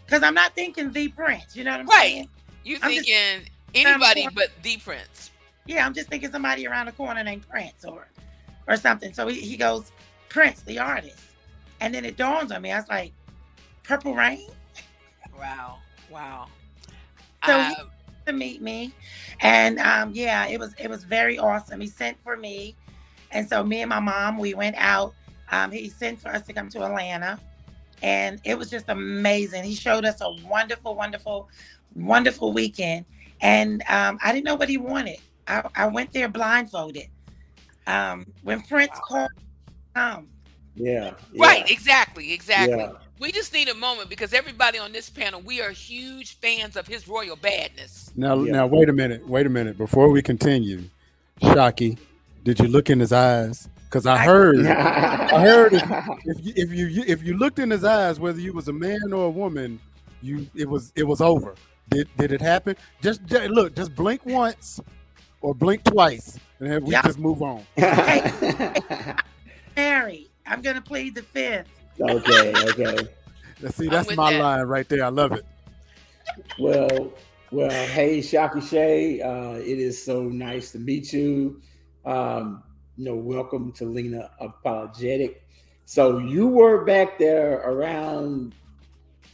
Because 0.05 0.23
I'm 0.23 0.33
not 0.33 0.55
thinking 0.55 0.91
the 0.93 1.09
Prince. 1.09 1.55
You 1.55 1.65
know 1.65 1.71
what 1.71 1.81
I'm 1.81 1.87
Right. 1.87 2.01
saying? 2.11 2.29
you 2.63 2.77
I'm 2.81 2.93
just- 2.93 3.05
thinking 3.07 3.49
anybody 3.75 4.23
I'm- 4.23 4.33
but 4.33 4.47
the 4.63 4.77
Prince? 4.77 5.31
Yeah, 5.67 5.85
I'm 5.85 5.93
just 5.93 6.07
thinking 6.09 6.31
somebody 6.31 6.65
around 6.67 6.85
the 6.85 6.91
corner 6.93 7.21
named 7.23 7.47
Prince 7.49 7.83
or 7.85 8.07
or 8.67 8.77
something. 8.77 9.13
So 9.13 9.27
he, 9.27 9.41
he 9.41 9.57
goes, 9.57 9.91
Prince, 10.29 10.61
the 10.61 10.79
artist. 10.79 11.21
And 11.81 11.93
then 11.93 12.05
it 12.05 12.15
dawns 12.17 12.51
on 12.51 12.61
me. 12.63 12.71
I 12.71 12.79
was 12.79 12.87
like, 12.89 13.11
Purple 13.83 14.15
Rain? 14.15 14.47
Wow, 15.37 15.79
wow. 16.09 16.47
So 17.45 17.59
Uh, 17.59 17.73
to 18.27 18.33
meet 18.33 18.61
me. 18.61 18.93
And 19.41 19.79
um 19.79 20.11
yeah 20.13 20.47
it 20.47 20.59
was 20.59 20.73
it 20.79 20.89
was 20.89 21.03
very 21.03 21.37
awesome. 21.37 21.79
He 21.81 21.87
sent 21.87 22.21
for 22.23 22.37
me. 22.37 22.75
And 23.31 23.47
so 23.47 23.63
me 23.63 23.81
and 23.81 23.89
my 23.89 23.99
mom 23.99 24.37
we 24.37 24.53
went 24.53 24.75
out. 24.77 25.13
Um 25.51 25.71
he 25.71 25.89
sent 25.89 26.21
for 26.21 26.29
us 26.29 26.43
to 26.47 26.53
come 26.53 26.69
to 26.69 26.83
atlanta. 26.83 27.41
And 28.01 28.39
it 28.43 28.57
was 28.57 28.69
just 28.69 28.89
amazing. 28.89 29.63
He 29.63 29.75
showed 29.75 30.05
us 30.05 30.21
a 30.21 30.31
wonderful 30.31 30.95
wonderful 30.95 31.49
wonderful 31.95 32.53
weekend. 32.53 33.05
And 33.41 33.83
um 33.89 34.17
i 34.23 34.31
didn't 34.33 34.45
know 34.45 34.55
what 34.55 34.69
he 34.69 34.77
wanted. 34.77 35.19
I, 35.47 35.63
I 35.75 35.87
went 35.87 36.11
there 36.13 36.29
blindfolded. 36.29 37.07
Um 37.87 38.25
when 38.41 38.61
prince 38.61 38.99
called 39.07 39.29
um 39.95 40.29
yeah, 40.75 41.11
Right, 41.37 41.69
exactly, 41.69 42.33
exactly. 42.33 42.83
Yeah. 42.83 42.91
We 43.19 43.31
just 43.31 43.53
need 43.53 43.69
a 43.69 43.73
moment 43.75 44.09
because 44.09 44.33
everybody 44.33 44.77
on 44.77 44.91
this 44.91 45.09
panel, 45.09 45.41
we 45.41 45.61
are 45.61 45.71
huge 45.71 46.37
fans 46.39 46.75
of 46.75 46.85
his 46.87 47.07
royal 47.07 47.35
badness. 47.37 48.11
Now, 48.15 48.41
Yeah. 48.43 48.51
now, 48.53 48.67
wait 48.67 48.89
a 48.89 48.93
minute. 48.93 49.27
Wait 49.27 49.45
a 49.45 49.49
minute. 49.49 49.77
Before 49.77 50.09
we 50.09 50.21
continue, 50.21 50.83
Shocky, 51.41 51.97
did 52.43 52.59
you 52.59 52.67
look 52.67 52.89
in 52.89 52.99
his 52.99 53.13
eyes? 53.13 53.69
Because 53.85 54.05
I 54.05 54.15
I- 54.15 54.25
heard, 54.25 54.65
I 54.67 55.29
I 55.37 55.41
heard 55.41 55.73
if, 55.73 55.83
if 56.25 56.45
you 56.45 56.53
if 56.55 56.71
you 56.73 57.03
if 57.07 57.23
you 57.23 57.37
looked 57.37 57.59
in 57.59 57.69
his 57.69 57.85
eyes, 57.85 58.19
whether 58.19 58.39
you 58.39 58.51
was 58.51 58.67
a 58.67 58.73
man 58.73 59.13
or 59.13 59.25
a 59.25 59.29
woman, 59.29 59.79
you 60.21 60.47
it 60.55 60.67
was 60.67 60.91
it 60.95 61.03
was 61.03 61.21
over. 61.21 61.55
Did 61.89 62.09
did 62.17 62.31
it 62.33 62.41
happen? 62.41 62.75
Just, 63.01 63.23
just 63.25 63.49
look, 63.49 63.75
just 63.75 63.95
blink 63.95 64.25
once 64.25 64.81
or 65.41 65.55
blink 65.55 65.83
twice, 65.85 66.37
and 66.59 66.69
then 66.69 66.83
we 66.83 66.91
Yeah. 66.91 67.03
just 67.03 67.19
move 67.19 67.41
on. 67.41 67.63
married 69.75 70.29
i'm 70.47 70.61
gonna 70.61 70.81
plead 70.81 71.13
the 71.15 71.21
fifth 71.21 71.67
okay, 71.99 72.53
okay. 72.69 73.07
Now, 73.61 73.69
See, 73.69 73.87
that's 73.87 74.15
my 74.15 74.33
that. 74.33 74.41
line 74.41 74.61
right 74.67 74.87
there. 74.89 75.03
I 75.03 75.09
love 75.09 75.31
it. 75.31 75.45
Well, 76.59 77.13
well, 77.51 77.69
hey, 77.69 78.21
Shocky 78.21 78.61
Shay, 78.61 79.21
uh, 79.21 79.53
it 79.53 79.79
is 79.79 80.03
so 80.03 80.23
nice 80.23 80.71
to 80.73 80.79
meet 80.79 81.13
you. 81.13 81.61
Um, 82.05 82.63
you 82.97 83.05
know, 83.05 83.15
welcome 83.15 83.71
to 83.73 83.85
Lena 83.85 84.31
Unapologetic. 84.41 85.35
So 85.85 86.17
you 86.17 86.47
were 86.47 86.83
back 86.83 87.19
there 87.19 87.59
around 87.59 88.55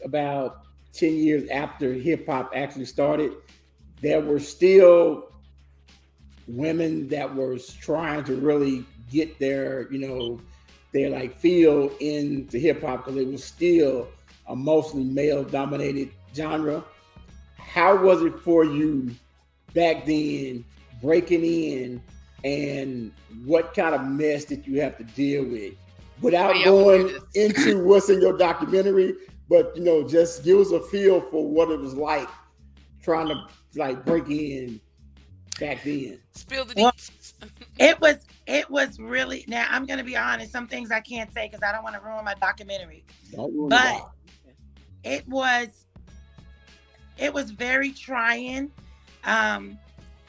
about 0.03 0.65
10 0.93 1.15
years 1.15 1.49
after 1.49 1.93
hip 1.93 2.27
hop 2.27 2.51
actually 2.55 2.85
started. 2.85 3.33
There 4.01 4.21
were 4.21 4.39
still 4.39 5.31
women 6.47 7.07
that 7.09 7.33
were 7.33 7.57
trying 7.57 8.23
to 8.25 8.35
really 8.35 8.85
get 9.11 9.39
their, 9.39 9.91
you 9.91 9.99
know, 9.99 10.41
their 10.93 11.09
like 11.09 11.37
feel 11.37 11.91
into 11.99 12.57
hip 12.59 12.81
hop 12.81 13.05
because 13.05 13.19
it 13.21 13.27
was 13.27 13.43
still 13.43 14.07
a 14.47 14.55
mostly 14.55 15.03
male 15.03 15.43
dominated 15.43 16.09
genre. 16.35 16.83
How 17.57 17.95
was 17.95 18.21
it 18.21 18.37
for 18.39 18.65
you 18.65 19.11
back 19.73 20.05
then 20.05 20.65
breaking 21.01 21.43
in 21.45 22.01
and 22.43 23.11
what 23.45 23.73
kind 23.73 23.95
of 23.95 24.03
mess 24.05 24.45
did 24.45 24.67
you 24.67 24.81
have 24.81 24.97
to 24.97 25.03
deal 25.03 25.43
with? 25.45 25.73
Without 26.21 26.51
Oh, 26.51 26.59
yeah, 26.59 26.65
going 26.65 27.17
into 27.35 27.83
what's 27.85 28.09
in 28.09 28.21
your 28.21 28.37
documentary 28.37 29.15
but 29.49 29.75
you 29.75 29.83
know 29.83 30.07
just 30.07 30.43
give 30.45 30.57
us 30.59 30.71
a 30.71 30.79
feel 30.79 31.19
for 31.19 31.45
what 31.47 31.69
it 31.69 31.79
was 31.79 31.93
like 31.93 32.29
trying 33.03 33.27
to 33.27 33.45
like 33.75 34.05
break 34.05 34.27
in 34.29 34.79
back 35.59 35.83
then. 35.83 36.19
Spill 36.33 36.65
the 36.65 36.73
Well- 36.77 36.93
It 37.79 37.99
was 37.99 38.25
it 38.51 38.69
was 38.69 38.99
really 38.99 39.45
now 39.47 39.65
I'm 39.69 39.85
gonna 39.85 40.03
be 40.03 40.17
honest, 40.17 40.51
some 40.51 40.67
things 40.67 40.91
I 40.91 40.99
can't 40.99 41.33
say 41.33 41.47
because 41.47 41.63
I 41.63 41.71
don't 41.71 41.83
want 41.83 41.95
to 41.95 42.01
ruin 42.01 42.25
my 42.25 42.35
documentary. 42.35 43.03
But- 43.35 43.95
it. 43.95 44.03
It 45.03 45.27
was 45.27 45.85
it 47.17 47.33
was 47.33 47.51
very 47.51 47.91
trying 47.91 48.71
um, 49.23 49.77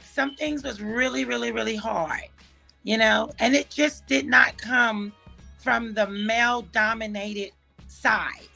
some 0.02 0.34
things 0.34 0.62
was 0.62 0.80
really, 0.80 1.24
really, 1.24 1.52
really 1.52 1.76
hard, 1.76 2.28
you 2.84 2.98
know, 2.98 3.30
and 3.38 3.54
it 3.54 3.70
just 3.70 4.06
did 4.06 4.26
not 4.26 4.58
come 4.58 5.12
from 5.58 5.94
the 5.94 6.06
male 6.08 6.62
dominated 6.72 7.52
side. 7.86 8.48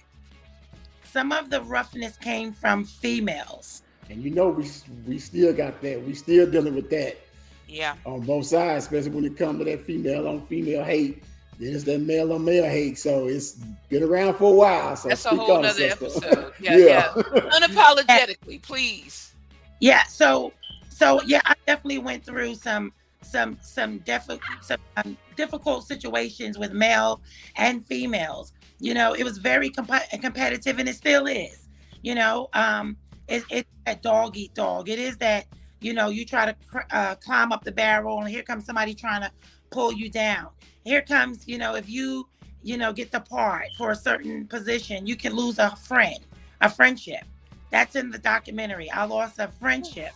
Some 1.05 1.33
of 1.33 1.49
the 1.51 1.63
roughness 1.63 2.17
came 2.19 2.53
from 2.53 2.85
females. 2.85 3.83
And 4.11 4.23
you 4.23 4.31
know 4.31 4.49
we 4.49 4.69
we 5.07 5.19
still 5.19 5.53
got 5.53 5.81
that. 5.83 6.03
We 6.03 6.15
still 6.15 6.49
dealing 6.51 6.75
with 6.75 6.91
that 6.91 7.26
Yeah. 7.69 7.95
on 8.05 8.21
both 8.23 8.47
sides, 8.47 8.85
especially 8.85 9.11
when 9.11 9.25
it 9.25 9.37
comes 9.37 9.59
to 9.59 9.65
that 9.65 9.85
female 9.85 10.29
on 10.29 10.47
female 10.47 10.85
hate. 10.85 11.23
Then 11.59 11.75
it's 11.75 11.85
that 11.85 12.01
male 12.01 12.33
on 12.33 12.45
male 12.45 12.65
hate. 12.65 12.99
So 12.99 13.27
it's 13.29 13.53
been 13.89 14.03
around 14.03 14.35
for 14.35 14.53
a 14.53 14.57
while. 14.57 14.95
So 14.97 15.09
That's 15.09 15.25
a 15.25 15.29
speak 15.29 15.41
whole 15.41 15.53
on 15.53 15.59
it, 15.61 15.69
nother 15.69 15.89
sister. 15.91 16.05
episode. 16.27 16.53
Yeah, 16.61 16.77
yeah. 16.77 17.09
Unapologetically, 17.13 18.63
please. 18.63 19.35
Yeah, 19.81 20.05
so 20.05 20.53
so 20.89 21.21
yeah, 21.23 21.41
I 21.45 21.55
definitely 21.67 21.99
went 21.99 22.25
through 22.25 22.55
some 22.55 22.93
some 23.23 23.59
some, 23.61 23.99
defi- 23.99 24.39
some 24.63 24.81
um, 24.99 25.17
difficult 25.37 25.87
situations 25.87 26.59
with 26.59 26.73
male 26.73 27.21
and 27.57 27.85
females. 27.85 28.53
You 28.79 28.95
know, 28.95 29.15
it 29.15 29.25
was 29.25 29.39
very 29.39 29.71
comp- 29.71 30.11
competitive, 30.21 30.79
and 30.79 30.89
it 30.89 30.95
still 30.95 31.27
is. 31.27 31.69
You 32.03 32.15
know, 32.15 32.49
um, 32.55 32.97
it, 33.29 33.43
it's 33.51 33.69
that 33.87 34.03
dog 34.03 34.37
eat 34.37 34.55
dog. 34.55 34.89
It 34.89 34.99
is 34.99 35.17
that 35.19 35.47
you 35.87 35.93
know 35.95 36.09
you 36.09 36.25
try 36.25 36.45
to 36.47 36.55
cr- 36.71 36.91
uh, 36.91 37.15
climb 37.17 37.53
up 37.53 37.63
the 37.65 37.71
barrel, 37.73 38.19
and 38.21 38.29
here 38.29 38.43
comes 38.43 38.65
somebody 38.67 38.93
trying 38.95 39.23
to 39.23 39.31
pull 39.71 39.93
you 39.93 40.09
down. 40.11 40.49
Here 40.85 41.03
comes 41.03 41.47
you 41.47 41.59
know 41.59 41.77
if 41.77 41.89
you 41.89 42.29
you 42.63 42.77
know 42.77 42.93
get 42.93 43.13
the 43.13 43.21
part 43.21 43.67
for 43.79 43.93
a 43.93 43.97
certain 43.97 44.47
position, 44.49 45.07
you 45.07 45.17
can 45.17 45.33
lose 45.35 45.59
a 45.59 45.71
friend, 45.77 46.19
a 46.61 46.69
friendship. 46.69 47.25
That's 47.71 47.95
in 47.95 48.11
the 48.11 48.19
documentary. 48.19 48.91
I 48.91 49.05
lost 49.05 49.39
a 49.39 49.49
friendship 49.49 50.13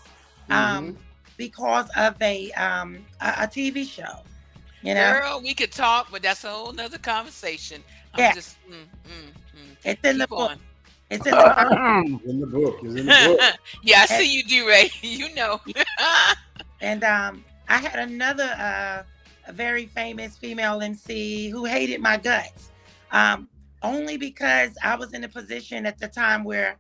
um, 0.50 0.96
because 1.36 1.88
of 1.96 2.20
a 2.20 2.50
um 2.52 2.98
a, 3.20 3.28
a 3.44 3.46
TV 3.46 3.86
show. 3.88 4.24
You 4.82 4.94
know, 4.94 5.12
Girl, 5.20 5.40
we 5.42 5.54
could 5.54 5.72
talk, 5.72 6.08
but 6.10 6.22
that's 6.22 6.42
a 6.44 6.50
whole 6.50 6.72
nother 6.72 6.98
conversation. 6.98 7.82
I'm 8.14 8.20
Yeah. 8.20 8.32
just 8.34 8.56
mm, 8.68 8.74
mm, 9.04 9.30
mm. 9.56 9.76
it's 9.84 10.04
in 10.04 10.18
the 10.18 10.24
Keep 10.24 10.30
book. 10.30 10.50
on. 10.52 10.60
It's 11.10 11.26
in 11.26 11.32
the 11.32 11.36
book. 11.36 12.22
in 12.24 12.40
the 12.40 12.46
book. 12.46 12.78
It's 12.82 12.94
in 12.94 13.06
the 13.06 13.36
book. 13.36 13.58
yeah, 13.82 14.02
I 14.02 14.06
see 14.06 14.32
you 14.32 14.44
do, 14.44 14.66
Ray. 14.66 14.90
You 15.02 15.34
know. 15.34 15.60
and 16.80 17.02
um, 17.04 17.44
I 17.68 17.78
had 17.78 17.98
another 17.98 18.54
uh, 18.58 19.02
a 19.46 19.52
very 19.52 19.86
famous 19.86 20.36
female 20.36 20.80
MC 20.80 21.48
who 21.48 21.64
hated 21.64 22.00
my 22.00 22.16
guts, 22.16 22.70
um, 23.10 23.48
only 23.82 24.16
because 24.16 24.70
I 24.82 24.94
was 24.94 25.12
in 25.12 25.24
a 25.24 25.28
position 25.28 25.84
at 25.84 25.98
the 25.98 26.06
time 26.06 26.44
where, 26.44 26.76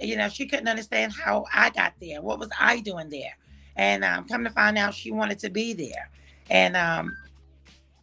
you 0.00 0.16
know, 0.16 0.28
she 0.28 0.46
couldn't 0.46 0.68
understand 0.68 1.12
how 1.12 1.44
I 1.52 1.70
got 1.70 1.92
there. 2.00 2.22
What 2.22 2.38
was 2.38 2.48
I 2.58 2.80
doing 2.80 3.10
there? 3.10 3.36
And 3.76 4.02
um, 4.04 4.26
come 4.26 4.44
to 4.44 4.50
find 4.50 4.78
out, 4.78 4.94
she 4.94 5.10
wanted 5.10 5.38
to 5.40 5.50
be 5.50 5.74
there, 5.74 6.10
and 6.48 6.76
um, 6.76 7.14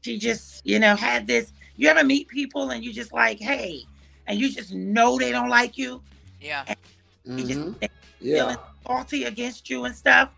she 0.01 0.19
just, 0.19 0.65
you 0.65 0.79
know, 0.79 0.95
had 0.95 1.25
this. 1.25 1.53
You 1.75 1.87
ever 1.87 2.03
meet 2.03 2.27
people 2.27 2.69
and 2.69 2.83
you 2.83 2.93
just 2.93 3.13
like, 3.13 3.39
hey, 3.39 3.85
and 4.27 4.39
you 4.39 4.51
just 4.51 4.73
know 4.73 5.17
they 5.17 5.31
don't 5.31 5.49
like 5.49 5.77
you. 5.77 6.01
yeah. 6.39 6.63
You 7.25 7.43
Mhm. 7.43 7.47
just 7.47 7.79
they 7.79 7.89
Yeah. 8.19 8.35
feeling 8.37 8.57
salty 8.85 9.23
against 9.25 9.69
you 9.69 9.85
and 9.85 9.95
stuff. 9.95 10.29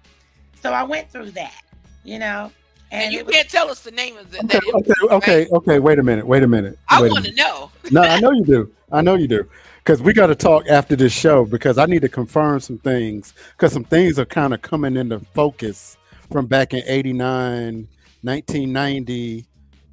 So 0.62 0.74
I 0.74 0.84
went 0.84 1.10
through 1.10 1.32
that, 1.32 1.62
you 2.04 2.20
know. 2.20 2.52
And, 2.92 3.04
And, 3.06 3.14
you 3.14 3.24
was, 3.26 3.34
can't 3.34 3.50
tell 3.50 3.70
us 3.72 3.80
the 3.82 3.92
name 3.92 4.18
of 4.18 4.30
the. 4.30 4.40
Okay, 4.44 4.60
that 4.60 5.08
okay, 5.12 5.16
okay, 5.16 5.48
okay. 5.52 5.80
Wait 5.80 5.98
a 6.00 6.04
minute. 6.04 6.28
Wait 6.28 6.44
a 6.44 6.48
minute. 6.48 6.78
I 6.90 7.02
want 7.02 7.26
to 7.26 7.34
know. 7.34 7.72
No, 7.90 8.02
I 8.02 8.20
know 8.20 8.32
you 8.32 8.44
do. 8.46 8.72
I 8.92 9.02
know 9.02 9.16
you 9.16 9.28
do. 9.28 9.50
Because 9.78 10.02
we 10.02 10.14
got 10.14 10.28
to 10.28 10.36
talk 10.36 10.68
after 10.68 10.96
this 10.96 11.12
show 11.12 11.44
because 11.46 11.78
I 11.78 11.86
need 11.86 12.02
to 12.04 12.10
confirm 12.10 12.60
some 12.60 12.78
things 12.78 13.34
because 13.54 13.74
some 13.74 13.84
things 13.84 14.20
are 14.20 14.26
kind 14.26 14.54
of 14.54 14.62
coming 14.62 14.96
into 14.96 15.20
focus 15.34 15.98
from 16.32 16.46
back 16.46 16.74
in 16.74 16.84
89, 16.86 17.88
1990, 18.22 19.46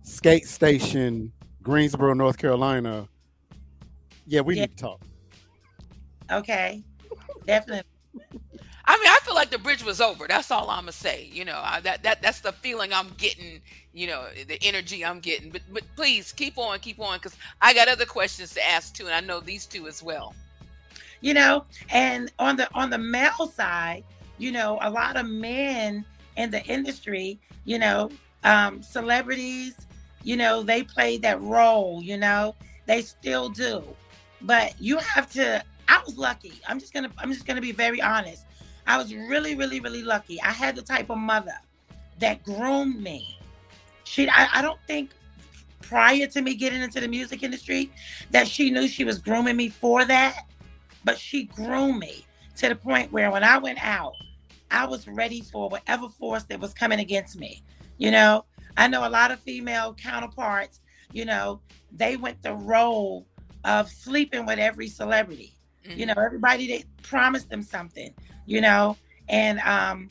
Skate 0.03 0.47
Station, 0.47 1.33
Greensboro, 1.63 2.15
North 2.15 2.37
Carolina. 2.39 3.09
Yeah, 4.31 4.43
we 4.43 4.55
Yeah. 4.55 4.63
need 4.63 4.77
to 4.77 4.77
talk. 4.77 5.01
okay, 6.31 6.83
definitely. 7.47 7.83
I 8.85 8.97
mean, 8.97 9.09
I 9.09 9.19
feel 9.23 9.35
like 9.35 9.51
the 9.51 9.59
bridge 9.59 9.85
was 9.85 10.01
over. 10.01 10.27
That's 10.29 10.51
all 10.51 10.71
I'm 10.71 10.83
gonna 10.83 10.93
say. 10.93 11.29
You 11.33 11.45
know, 11.45 11.61
I, 11.63 11.81
that 11.81 12.03
that 12.05 12.23
that's 12.23 12.41
the 12.41 12.53
feeling 12.53 12.93
I'm 12.93 13.11
getting. 13.19 13.61
You 13.93 14.07
know, 14.07 14.27
the 14.47 14.59
energy 14.63 15.05
I'm 15.05 15.21
getting. 15.21 15.51
But 15.51 15.63
but 15.73 15.83
please 15.97 16.33
keep 16.33 16.59
on, 16.59 16.79
keep 16.79 17.01
on, 17.01 17.19
because 17.19 17.37
I 17.61 17.75
got 17.75 17.89
other 17.89 18.07
questions 18.07 18.55
to 18.55 18.69
ask 18.69 18.95
too, 18.95 19.07
and 19.07 19.15
I 19.15 19.21
know 19.21 19.41
these 19.41 19.67
two 19.67 19.89
as 19.89 20.03
well. 20.03 20.35
You 21.21 21.35
know, 21.35 21.65
and 21.91 22.33
on 22.39 22.57
the 22.57 22.69
on 22.75 22.91
the 22.91 22.99
male 22.99 23.49
side, 23.49 24.05
you 24.39 24.53
know, 24.53 24.79
a 24.83 24.91
lot 24.91 25.17
of 25.17 25.27
men 25.27 26.05
in 26.37 26.51
the 26.51 26.63
industry, 26.65 27.41
you 27.65 27.79
know, 27.79 28.11
um, 28.45 28.83
celebrities, 28.83 29.75
you 30.23 30.37
know, 30.37 30.63
they 30.63 30.83
played 30.85 31.23
that 31.23 31.41
role. 31.43 32.01
You 32.03 32.17
know, 32.17 32.55
they 32.87 33.03
still 33.03 33.49
do. 33.51 33.85
But 34.43 34.81
you 34.81 34.99
have 34.99 35.31
to. 35.33 35.63
I 35.89 36.03
was 36.07 36.17
lucky. 36.17 36.53
I'm 36.69 36.79
just 36.79 36.93
gonna. 36.93 37.11
I'm 37.19 37.33
just 37.33 37.47
gonna 37.47 37.61
be 37.61 37.73
very 37.73 38.01
honest. 38.01 38.47
I 38.87 38.97
was 38.97 39.15
really, 39.15 39.55
really, 39.55 39.81
really 39.81 40.03
lucky. 40.03 40.41
I 40.43 40.51
had 40.51 40.75
the 40.77 40.83
type 40.83 41.11
of 41.11 41.19
mother 41.19 41.55
that 42.19 42.43
groomed 42.43 43.01
me. 43.01 43.39
She. 44.05 44.29
I, 44.29 44.49
I 44.55 44.63
don't 44.63 44.81
think 44.87 45.11
prior 45.83 46.27
to 46.27 46.43
me 46.43 46.55
getting 46.55 46.83
into 46.83 47.01
the 47.01 47.09
music 47.09 47.43
industry 47.43 47.91
that 48.31 48.47
she 48.47 48.71
knew 48.71 48.87
she 48.87 49.03
was 49.03 49.19
grooming 49.19 49.57
me 49.57 49.69
for 49.69 50.05
that 50.05 50.47
but 51.05 51.19
she 51.19 51.45
groomed 51.45 51.99
me 51.99 52.27
to 52.57 52.69
the 52.69 52.75
point 52.77 53.13
where 53.13 53.31
when 53.31 53.45
I 53.45 53.59
went 53.59 53.83
out, 53.85 54.15
I 54.71 54.87
was 54.87 55.09
ready 55.09 55.41
for 55.41 55.69
whatever 55.69 56.09
force 56.09 56.45
that 56.45 56.61
was 56.61 56.75
coming 56.75 57.01
against 57.01 57.39
me. 57.39 57.63
You 57.99 58.11
know, 58.11 58.45
I 58.77 58.89
know 58.89 59.07
a 59.07 59.11
lot 59.11 59.31
of 59.31 59.41
female 59.41 59.95
counterparts, 59.95 60.81
you 61.13 61.25
know, 61.25 61.61
they 61.93 62.17
went 62.17 62.43
the 62.43 62.55
role 62.55 63.27
of 63.65 63.89
sleeping 63.89 64.47
with 64.47 64.59
every 64.59 64.89
celebrity. 64.89 65.55
You 65.97 66.07
know, 66.07 66.15
everybody 66.17 66.67
that 66.77 66.85
promised 67.03 67.49
them 67.51 67.63
something, 67.63 68.15
you 68.47 68.61
know, 68.61 68.97
and 69.29 69.59
um 69.61 70.09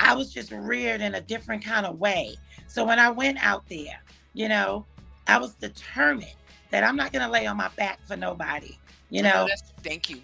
I 0.00 0.14
was 0.14 0.32
just 0.32 0.52
reared 0.52 1.00
in 1.00 1.14
a 1.14 1.20
different 1.20 1.64
kind 1.64 1.86
of 1.86 1.98
way. 1.98 2.36
So 2.66 2.84
when 2.84 2.98
I 2.98 3.10
went 3.10 3.38
out 3.44 3.68
there, 3.68 4.02
you 4.34 4.48
know, 4.48 4.86
I 5.26 5.38
was 5.38 5.54
determined 5.54 6.34
that 6.70 6.84
I'm 6.84 6.96
not 6.96 7.12
gonna 7.12 7.30
lay 7.30 7.46
on 7.46 7.56
my 7.56 7.68
back 7.76 8.04
for 8.06 8.16
nobody. 8.16 8.76
You 9.10 9.22
know, 9.22 9.46
thank 9.82 10.10
you. 10.10 10.20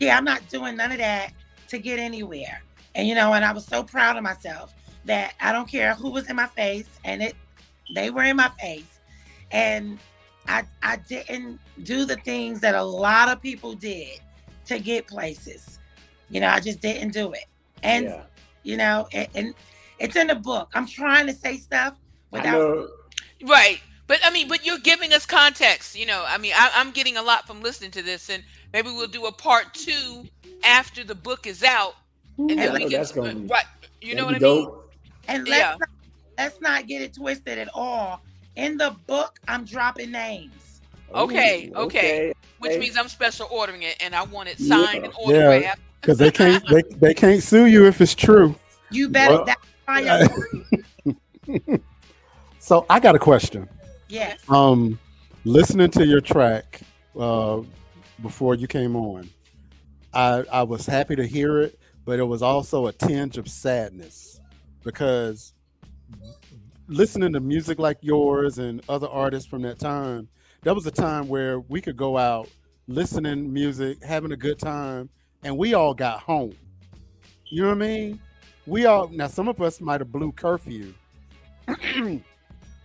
yeah, 0.00 0.16
I'm 0.16 0.24
not 0.24 0.48
doing 0.48 0.76
none 0.76 0.90
of 0.92 0.98
that 0.98 1.32
to 1.68 1.78
get 1.78 1.98
anywhere. 1.98 2.62
And 2.94 3.06
you 3.06 3.14
know, 3.14 3.34
and 3.34 3.44
I 3.44 3.52
was 3.52 3.64
so 3.66 3.82
proud 3.82 4.16
of 4.16 4.22
myself 4.22 4.74
that 5.04 5.34
I 5.40 5.52
don't 5.52 5.68
care 5.68 5.94
who 5.94 6.10
was 6.10 6.28
in 6.28 6.36
my 6.36 6.46
face, 6.46 6.88
and 7.04 7.22
it 7.22 7.36
they 7.94 8.10
were 8.10 8.24
in 8.24 8.36
my 8.36 8.50
face, 8.60 8.98
and 9.52 9.98
I 10.48 10.64
I 10.82 10.96
didn't 10.96 11.60
do 11.82 12.04
the 12.04 12.16
things 12.16 12.60
that 12.60 12.74
a 12.74 12.82
lot 12.82 13.28
of 13.28 13.40
people 13.40 13.74
did 13.74 14.20
to 14.66 14.78
get 14.78 15.06
places. 15.06 15.78
You 16.30 16.40
know, 16.40 16.48
I 16.48 16.60
just 16.60 16.80
didn't 16.80 17.12
do 17.12 17.32
it, 17.32 17.44
and 17.82 18.06
yeah. 18.06 18.22
you 18.62 18.76
know, 18.76 19.08
and, 19.12 19.28
and 19.34 19.54
it's 19.98 20.16
in 20.16 20.26
the 20.28 20.34
book. 20.34 20.70
I'm 20.74 20.86
trying 20.86 21.26
to 21.26 21.32
say 21.32 21.56
stuff 21.58 21.96
without. 22.30 22.88
Right. 23.46 23.80
But 24.06 24.20
I 24.24 24.30
mean, 24.30 24.48
but 24.48 24.64
you're 24.64 24.78
giving 24.78 25.12
us 25.12 25.26
context. 25.26 25.96
You 25.98 26.06
know, 26.06 26.24
I 26.26 26.38
mean, 26.38 26.52
I, 26.56 26.70
I'm 26.74 26.90
getting 26.92 27.16
a 27.18 27.22
lot 27.22 27.46
from 27.46 27.60
listening 27.62 27.90
to 27.92 28.02
this, 28.02 28.30
and 28.30 28.42
maybe 28.72 28.88
we'll 28.88 29.06
do 29.06 29.26
a 29.26 29.32
part 29.32 29.74
two 29.74 30.24
after 30.64 31.04
the 31.04 31.14
book 31.14 31.46
is 31.46 31.62
out, 31.62 31.94
and 32.38 32.52
I 32.52 32.54
then 32.54 32.72
we 32.72 32.78
know 32.80 32.88
can 32.88 32.92
that's 32.98 33.12
gonna 33.12 33.34
be- 33.34 33.46
right. 33.46 33.66
You 34.00 34.14
know 34.14 34.24
what 34.24 34.36
I 34.36 34.38
that'd 34.38 34.54
mean? 34.56 34.64
dope. 34.64 34.92
And 35.28 35.46
let's 35.46 35.60
Yeah. 35.60 35.76
not, 35.78 35.88
let's 36.38 36.60
not 36.60 36.86
get 36.86 37.02
it 37.02 37.14
twisted 37.14 37.58
at 37.58 37.68
all. 37.74 38.22
In 38.58 38.76
the 38.76 38.94
book, 39.06 39.38
I'm 39.46 39.64
dropping 39.64 40.10
names. 40.10 40.80
Okay, 41.14 41.70
Ooh, 41.74 41.78
okay. 41.82 42.34
Which 42.58 42.72
okay. 42.72 42.80
means 42.80 42.98
I'm 42.98 43.08
special 43.08 43.46
ordering 43.50 43.82
it, 43.84 43.96
and 44.00 44.14
I 44.14 44.24
want 44.24 44.48
it 44.48 44.56
Yeah. 44.58 44.84
signed 44.84 45.04
and 45.04 45.14
Yeah. 45.26 45.46
autographed. 45.46 45.80
Because 46.00 46.18
they 46.18 46.30
can't 46.32 46.68
they, 46.68 46.82
they 46.96 47.14
can't 47.14 47.42
sue 47.42 47.66
you 47.66 47.86
if 47.86 48.00
it's 48.00 48.14
true. 48.14 48.54
You 48.90 49.08
better. 49.08 49.36
Well- 49.36 49.44
that's 49.44 49.60
why 49.86 50.02
I'm- 50.04 51.80
So 52.58 52.84
I 52.90 53.00
got 53.00 53.14
a 53.14 53.18
question. 53.18 53.68
yes. 54.08 54.38
Um, 54.50 54.98
listening 55.44 55.90
to 55.92 56.04
your 56.04 56.20
track 56.20 56.80
uh, 57.18 57.60
before 58.20 58.54
you 58.56 58.66
came 58.66 58.94
on, 58.96 59.30
I 60.12 60.44
I 60.52 60.62
was 60.64 60.84
happy 60.84 61.14
to 61.16 61.26
hear 61.26 61.60
it, 61.62 61.78
but 62.04 62.18
it 62.18 62.24
was 62.24 62.42
also 62.42 62.88
a 62.88 62.92
tinge 62.92 63.38
of 63.38 63.48
sadness 63.48 64.40
because 64.84 65.54
listening 66.88 67.32
to 67.34 67.40
music 67.40 67.78
like 67.78 67.98
yours 68.00 68.58
and 68.58 68.82
other 68.88 69.08
artists 69.08 69.48
from 69.48 69.62
that 69.62 69.78
time, 69.78 70.28
that 70.62 70.74
was 70.74 70.86
a 70.86 70.90
time 70.90 71.28
where 71.28 71.60
we 71.60 71.80
could 71.80 71.96
go 71.96 72.16
out 72.18 72.48
listening 72.88 73.52
music, 73.52 74.02
having 74.02 74.32
a 74.32 74.36
good 74.36 74.58
time, 74.58 75.08
and 75.44 75.56
we 75.56 75.74
all 75.74 75.94
got 75.94 76.20
home. 76.20 76.54
You 77.50 77.62
know 77.62 77.68
what 77.68 77.74
I 77.74 77.78
mean? 77.78 78.20
We 78.66 78.86
all 78.86 79.08
now 79.08 79.26
some 79.28 79.48
of 79.48 79.60
us 79.62 79.80
might 79.80 80.00
have 80.00 80.12
blew 80.12 80.32
curfew, 80.32 80.92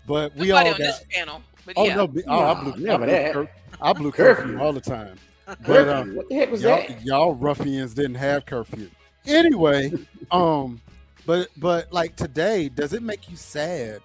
but 0.08 0.36
we 0.36 0.48
Nobody 0.50 0.52
all 0.52 0.60
on 0.60 0.72
got. 0.72 0.78
this 0.80 1.04
panel, 1.12 1.42
but 1.66 1.74
Oh 1.78 1.86
yeah. 1.86 1.96
no! 1.96 2.08
be- 2.08 2.24
Oh, 2.28 2.40
I 2.40 2.54
Nah, 2.54 2.62
blew, 2.62 2.72
I 2.74 2.76
never 2.98 3.06
blew, 3.06 3.32
cur- 3.34 3.50
I 3.82 3.94
blew 3.94 4.12
Curfew. 4.12 4.44
curfew 4.44 4.60
all 4.62 4.74
the 4.74 4.82
time. 4.82 5.18
But 5.68 5.90
um, 5.90 6.16
what 6.16 6.30
the 6.30 6.36
heck 6.36 6.52
was 6.52 6.62
y'all, 6.62 6.78
that? 6.88 7.04
y'all 7.04 7.34
ruffians 7.36 7.94
didn't 7.94 8.16
have 8.16 8.46
curfew. 8.46 8.90
anyway, 9.26 9.92
um, 10.32 10.80
but 11.26 11.50
but 11.58 11.92
like 11.92 12.16
today, 12.16 12.70
does 12.70 12.94
it 12.94 13.04
make 13.04 13.30
you 13.30 13.36
sad? 13.36 14.02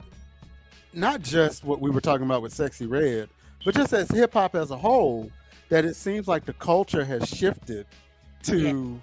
Not 0.93 1.23
just 1.23 1.65
what 1.65 1.81
we 1.81 1.91
were 1.91 2.01
talking 2.01 2.25
about 2.25 2.43
with 2.43 2.55
Sexyy 2.55 2.91
Red, 2.91 3.29
but 3.65 3.75
just 3.75 3.93
as 3.93 4.11
hip 4.11 4.33
hop 4.33 4.55
as 4.55 4.71
a 4.71 4.77
whole, 4.77 5.31
that 5.69 5.85
it 5.85 5.95
seems 5.95 6.27
like 6.29 6.45
the 6.45 6.55
culture 6.55 7.05
has 7.05 7.29
shifted 7.29 7.87
to 8.45 9.01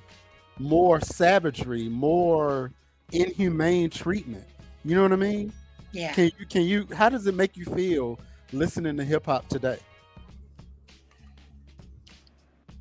more 0.57 0.99
savagery, 1.01 1.89
more 1.89 2.71
inhumane 3.11 3.89
treatment. 3.89 4.45
You 4.83 4.95
know 4.95 5.03
what 5.03 5.13
I 5.13 5.17
mean? 5.17 5.53
Yeah. 5.91 6.13
Can 6.13 6.31
you 6.37 6.45
can 6.45 6.61
you 6.63 6.87
how 6.95 7.09
does 7.09 7.27
it 7.27 7.35
make 7.35 7.55
you 7.57 7.65
feel 7.65 8.19
listening 8.51 8.97
to 8.97 9.03
hip 9.03 9.25
hop 9.25 9.47
today? 9.47 9.79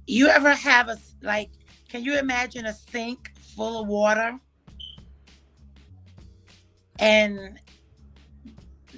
You 0.07 0.29
ever 0.29 0.55
have 0.55 0.89
a 0.89 0.99
like? 1.23 1.51
Can 1.89 2.03
you 2.05 2.19
imagine 2.19 2.67
a 2.67 2.73
sink 2.73 3.33
full 3.57 3.83
of 3.83 3.89
water, 3.89 4.39
and 6.99 7.59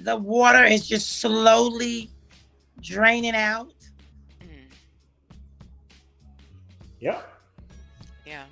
the 0.01 0.15
water 0.15 0.63
is 0.63 0.87
just 0.87 1.19
slowly 1.19 2.09
draining 2.81 3.35
out? 3.35 3.73
Mm, 4.41 4.47
Yep. 6.99 7.39
yeah. 8.25 8.43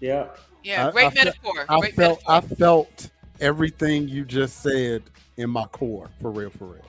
Yeah. 0.00 0.26
Yeah. 0.64 0.88
I- 0.88 0.90
great 0.90 1.06
I 1.06 1.10
fe- 1.10 1.24
metaphor. 1.24 1.64
I 1.68 1.80
great 1.80 1.94
felt 1.94 2.22
I 2.28 2.40
felt 2.40 3.10
everything 3.40 4.08
you 4.08 4.24
just 4.24 4.62
said 4.62 5.02
in 5.36 5.50
my 5.50 5.64
core, 5.66 6.10
for 6.20 6.30
real, 6.30 6.50
for 6.50 6.66
real. 6.66 6.84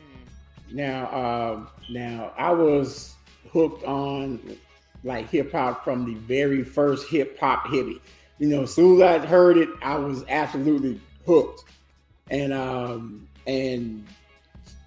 Mm, 0.00 0.74
Now, 0.74 1.52
um, 1.54 1.68
now 1.90 2.32
I 2.38 2.50
was 2.52 3.14
hooked 3.52 3.84
on 3.84 4.56
like 5.04 5.28
hip 5.28 5.52
hop 5.52 5.84
from 5.84 6.06
the 6.06 6.14
very 6.20 6.62
first 6.64 7.08
hip 7.08 7.38
hop 7.38 7.66
hippie. 7.66 8.00
You 8.38 8.48
know, 8.48 8.62
as 8.62 8.74
soon 8.74 9.00
as 9.00 9.22
I 9.22 9.26
heard 9.26 9.56
it, 9.56 9.68
I 9.82 9.96
was 9.96 10.24
absolutely 10.28 11.00
hooked. 11.26 11.64
And 12.30 12.52
um, 12.52 13.28
and 13.46 14.06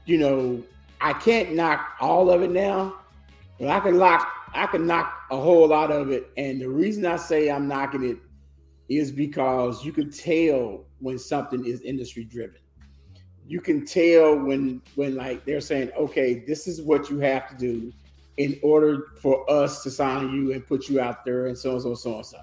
you 0.05 0.17
know, 0.17 0.63
I 1.01 1.13
can't 1.13 1.53
knock 1.53 1.95
all 1.99 2.29
of 2.29 2.41
it 2.41 2.51
now, 2.51 2.95
but 3.59 3.69
I 3.69 3.79
can 3.79 3.97
lock 3.97 4.27
I 4.53 4.65
can 4.67 4.87
knock 4.87 5.13
a 5.31 5.37
whole 5.37 5.67
lot 5.67 5.91
of 5.91 6.11
it. 6.11 6.29
And 6.37 6.61
the 6.61 6.69
reason 6.69 7.05
I 7.05 7.17
say 7.17 7.49
I'm 7.49 7.67
knocking 7.67 8.03
it 8.03 8.17
is 8.89 9.11
because 9.11 9.85
you 9.85 9.91
can 9.91 10.09
tell 10.09 10.85
when 10.99 11.19
something 11.19 11.65
is 11.65 11.81
industry 11.81 12.23
driven 12.23 12.59
you 13.47 13.61
can 13.61 13.85
tell 13.85 14.35
when 14.37 14.81
when 14.95 15.15
like 15.15 15.45
they're 15.45 15.61
saying 15.61 15.89
okay 15.97 16.43
this 16.45 16.67
is 16.67 16.81
what 16.81 17.09
you 17.09 17.17
have 17.19 17.47
to 17.47 17.55
do 17.55 17.91
in 18.35 18.59
order 18.61 19.05
for 19.19 19.49
us 19.49 19.81
to 19.81 19.89
sign 19.89 20.31
you 20.31 20.51
and 20.51 20.67
put 20.67 20.89
you 20.89 20.99
out 20.99 21.25
there 21.25 21.47
and 21.47 21.57
so 21.57 21.71
on 21.71 21.75
and 21.75 21.83
so 21.83 21.95
so 21.95 22.15
and 22.17 22.25
so 22.25 22.37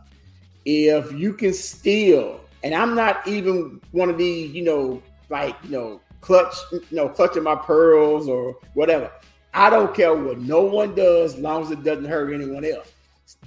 if 0.64 1.12
you 1.12 1.32
can 1.32 1.52
steal 1.52 2.40
and 2.62 2.74
i'm 2.74 2.94
not 2.94 3.26
even 3.26 3.80
one 3.92 4.08
of 4.08 4.18
these 4.18 4.50
you 4.52 4.62
know 4.62 5.02
like 5.30 5.56
you 5.64 5.70
know 5.70 6.00
clutch 6.24 6.56
you 6.72 6.80
know 6.90 7.08
clutching 7.08 7.42
my 7.42 7.54
pearls 7.54 8.28
or 8.28 8.56
whatever. 8.72 9.10
I 9.52 9.68
don't 9.68 9.94
care 9.94 10.14
what 10.14 10.38
no 10.38 10.62
one 10.62 10.94
does 10.94 11.34
as 11.34 11.40
long 11.40 11.62
as 11.62 11.70
it 11.70 11.84
doesn't 11.84 12.06
hurt 12.06 12.32
anyone 12.32 12.64
else. 12.64 12.90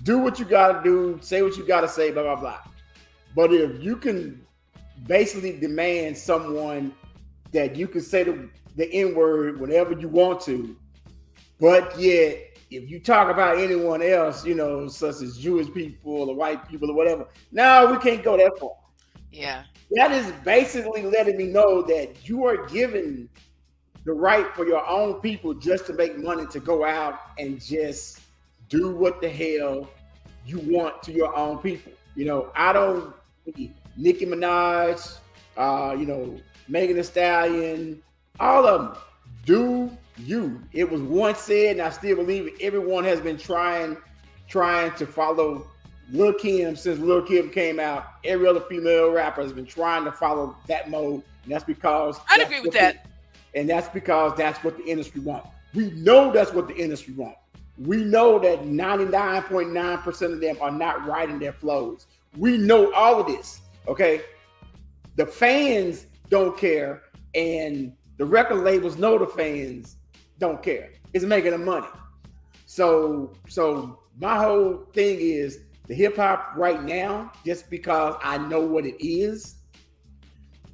Do 0.03 0.19
what 0.19 0.39
you 0.39 0.45
gotta 0.45 0.81
do 0.83 1.17
say 1.21 1.41
what 1.41 1.57
you 1.57 1.65
gotta 1.65 1.87
say 1.87 2.11
blah 2.11 2.23
blah 2.23 2.35
blah. 2.35 2.59
But 3.35 3.51
if 3.51 3.83
you 3.83 3.97
can 3.97 4.45
basically 5.07 5.57
demand 5.59 6.17
someone 6.17 6.93
that 7.51 7.75
you 7.75 7.87
can 7.87 8.01
say 8.01 8.23
the, 8.23 8.47
the 8.75 8.91
N 8.93 9.15
word 9.15 9.59
whenever 9.59 9.93
you 9.93 10.07
want 10.07 10.39
to, 10.41 10.75
but 11.59 11.99
yet 11.99 12.46
if 12.69 12.89
you 12.89 12.99
talk 12.99 13.29
about 13.29 13.57
anyone 13.57 14.01
else, 14.01 14.45
you 14.45 14.55
know, 14.55 14.87
such 14.87 15.21
as 15.21 15.37
Jewish 15.37 15.71
people 15.73 16.29
or 16.29 16.35
white 16.35 16.67
people 16.67 16.91
or 16.91 16.95
whatever, 16.95 17.27
no, 17.51 17.91
we 17.91 17.97
can't 17.97 18.23
go 18.23 18.37
that 18.37 18.59
far. 18.59 18.71
Yeah. 19.31 19.63
That 19.91 20.11
is 20.11 20.31
basically 20.43 21.03
letting 21.03 21.37
me 21.37 21.45
know 21.45 21.81
that 21.83 22.27
you 22.27 22.45
are 22.45 22.67
given 22.67 23.29
the 24.03 24.13
right 24.13 24.53
for 24.55 24.65
your 24.65 24.87
own 24.87 25.15
people 25.21 25.53
just 25.53 25.85
to 25.87 25.93
make 25.93 26.17
money 26.17 26.45
to 26.47 26.59
go 26.59 26.85
out 26.85 27.19
and 27.37 27.61
just 27.61 28.21
do 28.69 28.95
what 28.95 29.21
the 29.21 29.29
hell 29.29 29.89
you 30.45 30.59
want 30.59 31.03
to 31.03 31.13
your 31.13 31.35
own 31.35 31.59
people. 31.59 31.91
You 32.15 32.25
know, 32.25 32.51
I 32.55 32.73
don't 32.73 33.13
Nicki 33.45 34.25
Minaj, 34.25 35.17
uh, 35.55 35.95
you 35.97 36.05
know, 36.05 36.39
Megan 36.67 36.97
Thee 36.97 37.03
Stallion, 37.03 38.01
all 38.39 38.65
of 38.67 38.81
them. 38.81 39.01
Do 39.45 39.97
you? 40.19 40.61
It 40.71 40.89
was 40.89 41.01
once 41.01 41.39
said, 41.39 41.77
and 41.77 41.81
I 41.81 41.89
still 41.89 42.15
believe 42.17 42.47
it. 42.47 42.53
Everyone 42.61 43.03
has 43.03 43.19
been 43.19 43.37
trying, 43.37 43.97
trying 44.47 44.91
to 44.95 45.05
follow 45.05 45.67
Lil 46.11 46.33
Kim 46.33 46.75
since 46.75 46.99
Lil 46.99 47.23
Kim 47.23 47.49
came 47.49 47.79
out. 47.79 48.05
Every 48.23 48.47
other 48.47 48.61
female 48.61 49.11
rapper 49.11 49.41
has 49.41 49.53
been 49.53 49.65
trying 49.65 50.05
to 50.05 50.11
follow 50.11 50.55
that 50.67 50.89
mode, 50.89 51.23
and 51.43 51.51
that's 51.53 51.63
because 51.63 52.19
I'd 52.29 52.41
agree 52.41 52.61
with 52.61 52.73
that. 52.73 53.07
and 53.55 53.69
that's 53.69 53.89
because 53.89 54.37
that's 54.37 54.63
what 54.63 54.77
the 54.77 54.85
industry 54.85 55.21
wants. 55.21 55.49
We 55.73 55.91
know 55.91 56.31
that's 56.31 56.53
what 56.53 56.67
the 56.67 56.75
industry 56.75 57.13
wants. 57.13 57.39
We 57.77 58.03
know 58.03 58.39
that 58.39 58.63
99.9% 58.63 60.33
of 60.33 60.39
them 60.39 60.57
are 60.61 60.71
not 60.71 61.05
writing 61.05 61.37
their 61.39 61.53
flows. 61.53 62.07
We 62.35 62.57
know 62.57 62.91
all 62.93 63.19
of 63.19 63.27
this. 63.27 63.61
Okay. 63.87 64.21
The 65.15 65.25
fans 65.25 66.07
don't 66.29 66.57
care, 66.57 67.03
and 67.35 67.93
the 68.17 68.25
record 68.25 68.63
labels 68.63 68.97
know 68.97 69.17
the 69.17 69.27
fans 69.27 69.97
don't 70.39 70.61
care. 70.61 70.91
It's 71.13 71.25
making 71.25 71.51
them 71.51 71.65
money. 71.65 71.87
So, 72.65 73.33
so 73.47 73.99
my 74.19 74.37
whole 74.37 74.87
thing 74.93 75.17
is 75.19 75.59
the 75.87 75.95
hip 75.95 76.17
hop 76.17 76.53
right 76.55 76.83
now, 76.83 77.31
just 77.45 77.69
because 77.69 78.15
I 78.21 78.37
know 78.37 78.61
what 78.61 78.85
it 78.85 78.95
is, 79.03 79.55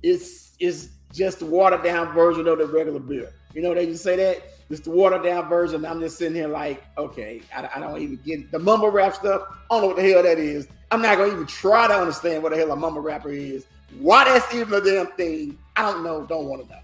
it's 0.01 0.53
is 0.59 0.89
just 1.11 1.39
the 1.39 1.45
watered 1.45 1.83
down 1.83 2.13
version 2.13 2.47
of 2.47 2.57
the 2.57 2.65
regular 2.65 2.99
beer. 2.99 3.31
You 3.53 3.61
know, 3.61 3.73
they 3.73 3.85
just 3.85 4.03
say 4.03 4.15
that 4.15 4.41
it's 4.69 4.81
the 4.81 4.89
watered 4.89 5.23
down 5.23 5.47
version. 5.47 5.85
I'm 5.85 5.99
just 5.99 6.17
sitting 6.17 6.35
here 6.35 6.47
like, 6.47 6.83
okay, 6.97 7.41
I, 7.55 7.69
I 7.75 7.79
don't 7.79 8.01
even 8.01 8.19
get 8.25 8.51
the 8.51 8.59
mumble 8.59 8.89
rap 8.89 9.13
stuff. 9.13 9.43
I 9.69 9.75
don't 9.75 9.81
know 9.81 9.87
what 9.87 9.97
the 9.97 10.11
hell 10.11 10.23
that 10.23 10.39
is. 10.39 10.67
I'm 10.91 11.01
not 11.01 11.17
gonna 11.17 11.31
even 11.31 11.45
try 11.45 11.87
to 11.87 11.93
understand 11.93 12.41
what 12.41 12.51
the 12.51 12.57
hell 12.57 12.71
a 12.71 12.75
mumble 12.75 13.01
rapper 13.01 13.29
is. 13.29 13.65
Why 13.99 14.23
that's 14.25 14.53
even 14.53 14.73
a 14.73 14.81
damn 14.81 15.07
thing? 15.15 15.57
I 15.75 15.91
don't 15.91 16.03
know. 16.03 16.25
Don't 16.25 16.45
want 16.45 16.63
to 16.63 16.69
know. 16.69 16.79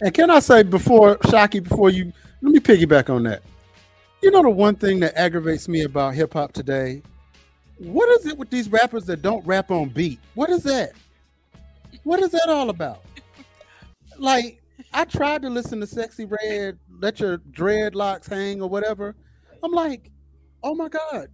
And 0.00 0.14
can 0.14 0.30
I 0.30 0.38
say 0.38 0.62
before 0.62 1.18
Shocky, 1.28 1.60
before 1.60 1.90
you 1.90 2.12
let 2.40 2.52
me 2.52 2.60
piggyback 2.60 3.10
on 3.12 3.24
that. 3.24 3.42
You 4.22 4.30
know 4.30 4.42
the 4.42 4.50
one 4.50 4.76
thing 4.76 5.00
that 5.00 5.16
aggravates 5.16 5.68
me 5.68 5.82
about 5.82 6.14
hip 6.14 6.32
hop 6.34 6.52
today? 6.52 7.02
What 7.78 8.08
is 8.18 8.26
it 8.26 8.36
with 8.36 8.50
these 8.50 8.68
rappers 8.68 9.04
that 9.06 9.22
don't 9.22 9.44
rap 9.46 9.70
on 9.70 9.88
beat? 9.88 10.20
What 10.34 10.50
is 10.50 10.62
that? 10.64 10.92
What 12.02 12.20
is 12.20 12.30
that 12.30 12.48
all 12.48 12.70
about? 12.70 13.02
Like, 14.18 14.60
I 14.92 15.04
tried 15.04 15.42
to 15.42 15.50
listen 15.50 15.80
to 15.80 15.86
Sexyy 15.86 16.30
Red, 16.30 16.78
let 17.00 17.20
your 17.20 17.38
dreadlocks 17.38 18.28
hang 18.28 18.60
or 18.60 18.68
whatever. 18.68 19.14
I'm 19.62 19.72
like, 19.72 20.10
oh 20.62 20.74
my 20.74 20.88
God. 20.88 21.28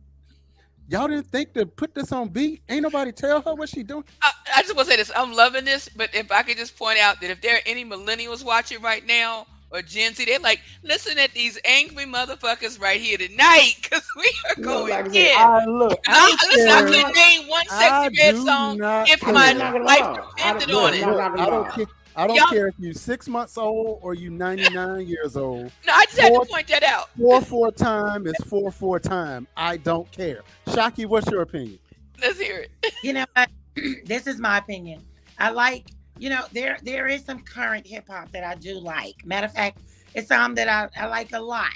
Y'all 0.89 1.09
didn't 1.09 1.27
think 1.31 1.55
to 1.55 1.67
put 1.67 1.95
this 1.95 2.13
on 2.13 2.29
beat? 2.29 2.63
Ain't 2.69 2.83
nobody 2.83 3.13
tell 3.13 3.41
her 3.43 3.55
what 3.55 3.69
she 3.69 3.83
doing? 3.83 4.05
I, 4.23 4.31
I 4.57 4.63
just 4.63 4.75
want 4.77 4.87
to 4.89 4.93
say 4.93 4.97
this. 4.99 5.11
I'm 5.15 5.33
loving 5.33 5.65
this, 5.65 5.89
but 5.89 6.15
if 6.15 6.31
I 6.31 6.43
could 6.43 6.57
just 6.59 6.77
point 6.77 6.99
out 6.99 7.21
that 7.21 7.31
if 7.31 7.41
there 7.41 7.57
are 7.57 7.61
any 7.67 7.85
millennials 7.85 8.45
watching 8.45 8.81
right 8.83 9.05
now 9.07 9.47
or 9.71 9.83
Gen 9.83 10.15
Z, 10.15 10.25
they're 10.25 10.39
like, 10.41 10.61
listen 10.83 11.19
at 11.19 11.33
these 11.33 11.59
angry 11.65 12.05
motherfuckers 12.05 12.81
right 12.81 13.01
here 13.01 13.19
tonight 13.19 13.75
because 13.83 14.05
we 14.17 14.31
are 14.51 14.57
You 14.57 14.67
know, 14.67 14.83
going 14.83 14.87
like 14.87 15.07
I 15.07 15.11
said, 15.11 15.31
in. 15.33 15.35
I 15.35 15.65
look. 15.67 16.01
I, 16.09 16.37
listen, 16.51 16.71
I 16.71 16.83
care. 16.83 16.83
couldn't 16.83 17.15
name 17.15 17.49
one 17.49 17.67
I 17.69 18.11
Sexyy 18.11 18.19
Red 18.19 18.37
do 18.37 18.39
song 18.39 18.79
not 18.79 19.09
if 19.09 19.27
my 19.27 19.53
I'm 19.53 19.57
not 19.57 19.73
gonna 19.73 19.87
life 19.87 20.09
lie. 20.09 20.27
I 20.41 20.59
depended 20.59 20.71
on 20.73 20.95
it. 20.95 21.07
not 21.07 21.11
Look, 21.11 21.27
gonna 21.27 21.37
I 21.37 21.51
don't 21.51 21.71
care. 21.71 21.87
I 22.17 22.27
don't 22.27 22.37
Y'all- 22.37 22.47
care 22.49 22.69
if 22.69 22.75
you're 22.79 22.93
six 22.95 23.29
months 23.29 23.59
old 23.59 23.99
or 24.03 24.15
you 24.15 24.31
99 24.31 25.07
years 25.07 25.37
old. 25.37 25.73
No, 25.87 25.93
I 25.93 26.05
just 26.07 26.19
had 26.19 26.29
Four- 26.33 26.45
to 26.45 26.51
point 26.53 26.69
that 26.69 26.83
out. 26.85 27.11
Four 27.19 27.41
four 27.41 27.73
time 27.73 28.27
is 28.27 28.35
four 28.47 28.71
four 28.71 29.01
time. 29.01 29.47
I 29.57 29.77
don't 29.79 30.11
care. 30.13 30.43
Shocky, 30.73 31.07
what's 31.07 31.29
your 31.31 31.43
opinion? 31.43 31.79
Let's 32.21 32.39
hear 32.41 32.59
it. 32.61 32.71
You 33.03 33.13
know 33.15 33.25
what? 33.35 33.51
this 34.07 34.27
is 34.27 34.39
my 34.39 34.59
opinion. 34.59 35.03
I 35.39 35.51
like, 35.51 35.87
you 36.19 36.31
know, 36.31 36.45
there 36.53 36.79
there 36.83 37.09
is 37.09 37.25
some 37.25 37.41
current 37.41 37.87
hip 37.87 38.05
hop 38.09 38.31
that 38.33 38.45
I 38.45 38.55
do 38.55 38.79
like. 38.79 39.27
Matter 39.27 39.47
of 39.47 39.53
fact, 39.53 39.79
it's 40.15 40.29
some 40.29 40.55
that 40.55 40.69
I, 40.69 40.89
I 41.03 41.07
like 41.09 41.33
a 41.33 41.41
lot. 41.41 41.75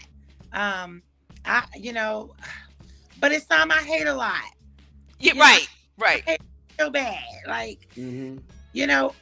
Um, 0.52 1.02
I 1.44 1.64
you 1.76 1.92
know, 1.92 2.34
but 3.20 3.32
it's 3.32 3.46
some 3.46 3.70
I 3.72 3.78
hate 3.78 4.06
a 4.06 4.14
lot. 4.14 4.40
Yeah, 5.18 5.32
Yeah. 5.34 5.42
right, 5.42 5.68
right. 5.98 6.40
So 6.78 6.90
bad. 6.90 7.18
Like, 7.48 7.88
Mhm. 7.96 8.40
you 8.72 8.86
know, 8.86 9.12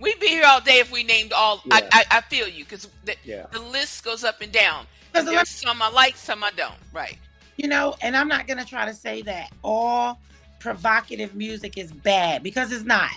We'd 0.00 0.18
be 0.18 0.28
here 0.28 0.44
all 0.46 0.60
day 0.60 0.78
if 0.78 0.90
we 0.90 1.02
named 1.04 1.32
all. 1.32 1.62
I, 1.70 1.80
Yeah. 1.82 1.88
I, 1.92 2.04
I 2.10 2.20
feel 2.22 2.48
you 2.48 2.64
because 2.64 2.88
the, 3.04 3.14
Yeah. 3.24 3.46
the 3.52 3.60
list 3.60 4.02
goes 4.04 4.24
up 4.24 4.40
and 4.40 4.50
down. 4.50 4.86
because 5.12 5.26
There's 5.26 5.48
some 5.50 5.80
I 5.82 5.90
like, 5.90 6.16
some 6.16 6.42
I 6.42 6.50
don't. 6.52 6.74
Right. 6.92 7.18
you 7.56 7.68
know, 7.68 7.94
and 8.00 8.16
I'm 8.16 8.28
not 8.28 8.46
gonna 8.46 8.64
try 8.64 8.86
to 8.86 8.94
say 8.94 9.20
that 9.22 9.50
all 9.62 10.18
provocative 10.58 11.34
music 11.34 11.76
is 11.76 11.92
bad 11.92 12.42
because 12.42 12.72
it's 12.72 12.84
not. 12.84 13.10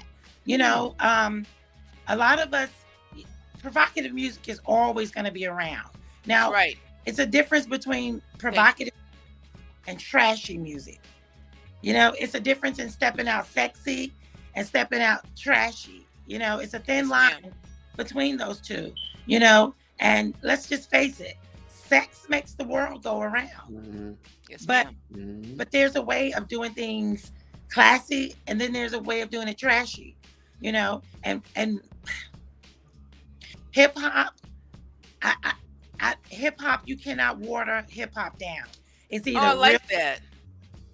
You 0.45 0.57
know, 0.57 0.95
um, 0.99 1.45
a 2.09 2.17
lot 2.17 2.39
of 2.39 2.53
us 2.53 2.69
provocative 3.61 4.13
music 4.13 4.49
is 4.49 4.59
always 4.65 5.09
gonna 5.11 5.31
be 5.31 5.45
around. 5.47 5.89
Now, 6.25 6.51
Right. 6.51 6.77
it's 7.05 7.19
a 7.19 7.25
difference 7.25 7.65
between 7.65 8.21
provocative 8.37 8.93
and 9.87 9.97
trashy 9.99 10.57
music. 10.57 10.99
You 11.81 11.93
know, 11.93 12.13
it's 12.19 12.33
a 12.33 12.39
difference 12.41 12.79
in 12.79 12.89
stepping 12.89 13.27
out 13.29 13.45
sexy 13.47 14.11
and 14.55 14.65
stepping 14.67 15.01
out 15.01 15.25
trashy. 15.37 16.02
You 16.27 16.39
know, 16.39 16.59
it's 16.59 16.73
a 16.73 16.79
thin 16.79 17.05
Yes, 17.05 17.09
line 17.09 17.53
between 17.97 18.37
those 18.37 18.59
two, 18.61 18.93
you 19.25 19.39
know, 19.39 19.75
and 19.99 20.33
let's 20.41 20.67
just 20.67 20.89
face 20.89 21.19
it, 21.19 21.35
sex 21.67 22.25
makes 22.29 22.53
the 22.53 22.63
world 22.63 23.03
go 23.03 23.21
around. 23.21 23.69
Mhm, 23.69 24.15
Yes, 24.49 24.65
But- 24.65 24.85
ma'am. 24.87 24.95
mhm. 25.13 25.57
But 25.57 25.71
there's 25.71 25.95
a 25.95 26.01
way 26.01 26.31
of 26.33 26.47
doing 26.47 26.73
things 26.73 27.31
classy 27.69 28.35
and 28.47 28.59
then 28.61 28.71
there's 28.71 28.93
a 28.93 28.99
way 28.99 29.21
of 29.21 29.29
doing 29.29 29.47
it 29.47 29.57
trashy, 29.57 30.15
you 30.61 30.71
know, 30.71 31.01
and 31.23 31.41
and 31.55 31.81
hip 33.71 33.93
hop, 33.97 34.35
I, 35.21 35.35
I, 35.43 35.53
I 35.99 36.15
hip 36.29 36.59
hop, 36.59 36.83
you 36.85 36.97
cannot 36.97 37.37
water 37.39 37.85
hip 37.89 38.13
hop 38.15 38.37
down. 38.37 38.65
It's 39.09 39.27
Oh, 39.27 39.31
either 39.31 39.39
I 39.39 39.51
real, 39.51 39.59
like 39.59 39.87
that. 39.89 40.19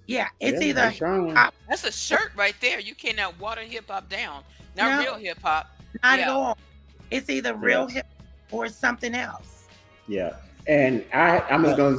Yeah, 0.10 0.28
it's 0.40 0.60
Yeah, 0.60 0.70
either 0.70 0.90
they 0.90 0.96
trying. 0.96 1.36
hop- 1.36 1.54
That's 1.68 1.84
a 1.84 1.92
shirt 1.92 2.32
right 2.36 2.56
there. 2.62 2.80
You 2.80 2.96
cannot 2.96 3.40
water 3.40 3.62
hip 3.62 3.86
hop 3.92 4.10
down. 4.10 4.42
Not 4.76 4.96
No. 4.96 5.12
real 5.12 5.16
hip 5.20 5.38
hop. 5.40 5.68
not 6.04 6.18
at 6.20 6.28
all. 6.28 6.58
It's 7.12 7.30
either 7.30 7.54
real 7.54 7.86
hip 7.86 8.08
or 8.52 8.70
something 8.70 9.14
else. 9.14 9.66
Yeah, 10.08 10.32
and 10.68 11.04
I 11.14 11.42
I'm 11.52 11.64
just 11.64 11.78
gonna 11.78 11.98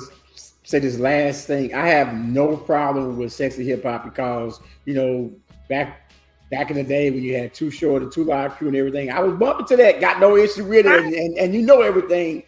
say 0.65 0.81
this 0.81 0.99
last 0.99 1.47
thing. 1.47 1.73
I 1.73 1.87
have 1.87 2.13
no 2.15 2.57
problem 2.57 3.17
with 3.17 3.33
sexy 3.33 3.65
hip 3.65 3.85
hop 3.85 4.05
because 4.05 4.59
you 4.87 4.95
know 4.95 5.31
back 5.69 6.11
back 6.51 6.69
in 6.73 6.77
the 6.77 6.83
day 6.83 7.11
when 7.13 7.23
you 7.23 7.37
had 7.37 7.55
Too 7.55 7.71
Short 7.71 8.03
and 8.03 8.11
2 8.11 8.25
Live 8.25 8.57
Crew 8.57 8.67
and 8.67 8.77
everything, 8.77 9.13
I 9.13 9.21
was 9.21 9.35
bumping 9.39 9.67
to 9.67 9.77
that. 9.77 10.01
Got 10.01 10.19
no 10.19 10.37
issue 10.37 10.65
with 10.65 10.85
it, 10.85 11.05
and, 11.05 11.15
and, 11.15 11.39
and 11.39 11.55
you 11.55 11.63
know 11.63 11.83
everything. 11.83 12.43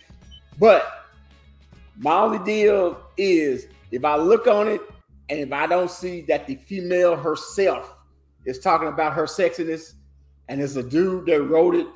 But 0.58 1.06
my 1.98 2.16
only 2.16 2.40
deal 2.40 3.00
is 3.16 3.68
if 3.92 4.04
I 4.04 4.16
look 4.16 4.48
on 4.48 4.66
it 4.66 4.80
and 5.32 5.40
if 5.40 5.50
I 5.50 5.66
don't 5.66 5.90
see 5.90 6.20
that 6.28 6.46
the 6.46 6.56
female 6.56 7.16
herself 7.16 7.94
is 8.44 8.58
talking 8.58 8.88
about 8.88 9.14
her 9.14 9.24
sexiness, 9.24 9.94
and 10.48 10.60
it's 10.60 10.76
a 10.76 10.82
dude 10.82 11.24
that 11.24 11.40
wrote 11.44 11.74
it 11.74 11.86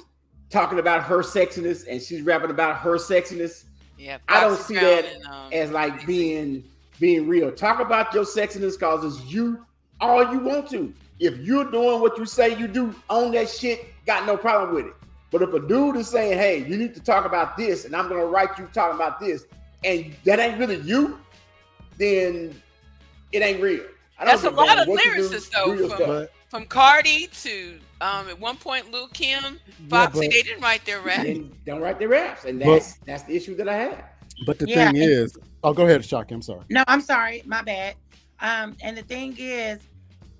talking 0.48 0.78
about 0.78 1.02
her 1.02 1.18
sexiness, 1.18 1.84
and 1.86 2.00
she's 2.00 2.22
rapping 2.22 2.48
about 2.48 2.78
her 2.78 2.96
sexiness 2.96 3.64
Yeah. 3.98 4.16
I 4.26 4.40
don't 4.40 4.58
see 4.58 4.76
that 4.76 5.04
and, 5.04 5.26
um, 5.26 5.52
as 5.52 5.70
like 5.70 6.06
being 6.06 6.64
being 6.98 7.28
real. 7.28 7.52
Talk 7.52 7.78
about 7.80 8.14
your 8.14 8.24
sexiness 8.24 8.80
cause 8.80 9.04
it's 9.04 9.30
you 9.30 9.66
all 10.00 10.32
you 10.32 10.40
want 10.40 10.70
to. 10.70 10.94
If 11.20 11.36
you're 11.40 11.70
doing 11.70 12.00
what 12.00 12.16
you 12.16 12.24
say 12.24 12.58
you 12.58 12.66
do 12.66 12.94
on 13.10 13.32
that 13.32 13.50
shit, 13.50 13.84
got 14.06 14.24
no 14.24 14.38
problem 14.38 14.74
with 14.74 14.86
it. 14.86 14.94
But 15.30 15.42
if 15.42 15.52
a 15.52 15.60
dude 15.60 15.96
is 15.96 16.08
saying, 16.08 16.38
hey, 16.38 16.66
you 16.66 16.78
need 16.78 16.94
to 16.94 17.00
talk 17.02 17.26
about 17.26 17.58
this, 17.58 17.84
and 17.84 17.94
I'm 17.94 18.08
gonna 18.08 18.24
write 18.24 18.56
you 18.58 18.66
talking 18.72 18.96
about 18.96 19.20
this, 19.20 19.44
and 19.84 20.14
that 20.24 20.38
ain't 20.38 20.58
really 20.58 20.80
you, 20.80 21.18
then 21.98 22.54
it 23.32 23.42
ain't 23.42 23.60
real. 23.60 23.84
I 24.18 24.24
don't 24.24 24.32
That's 24.40 24.44
a 24.44 24.50
lot 24.50 24.78
of 24.78 24.88
what 24.88 25.04
you 25.04 25.14
do, 25.14 25.28
lyricists, 25.28 25.50
though, 25.50 25.76
from- 25.76 25.96
stuff. 25.96 26.28
From 26.48 26.64
Cardi 26.66 27.26
to 27.42 27.78
um 28.00 28.28
at 28.28 28.38
one 28.38 28.56
point 28.56 28.92
Lil 28.92 29.08
Kim, 29.08 29.42
yeah, 29.42 29.88
Foxy, 29.88 30.20
but, 30.20 30.30
they 30.30 30.42
didn't 30.42 30.62
write 30.62 30.84
their 30.84 31.00
rap. 31.00 31.24
Then 31.24 31.52
don't 31.66 31.80
write 31.80 31.98
their 31.98 32.08
raps, 32.08 32.44
and 32.44 32.60
But- 32.60 32.66
that's 32.66 32.94
that's 33.04 33.22
the 33.24 33.34
issue 33.36 33.56
that 33.56 33.68
I 33.68 33.74
have. 33.74 34.04
but 34.46 34.58
the 34.58 34.68
Yeah, 34.68 34.92
thing 34.92 35.02
and- 35.02 35.10
is, 35.10 35.36
oh, 35.64 35.72
go 35.74 35.84
ahead, 35.86 36.04
Shocky. 36.04 36.34
I'm 36.34 36.42
sorry. 36.42 36.62
No, 36.70 36.84
I'm 36.86 37.00
sorry, 37.00 37.42
my 37.46 37.62
bad. 37.62 37.96
Um, 38.40 38.76
and 38.82 38.96
the 38.96 39.02
thing 39.02 39.34
is, 39.38 39.80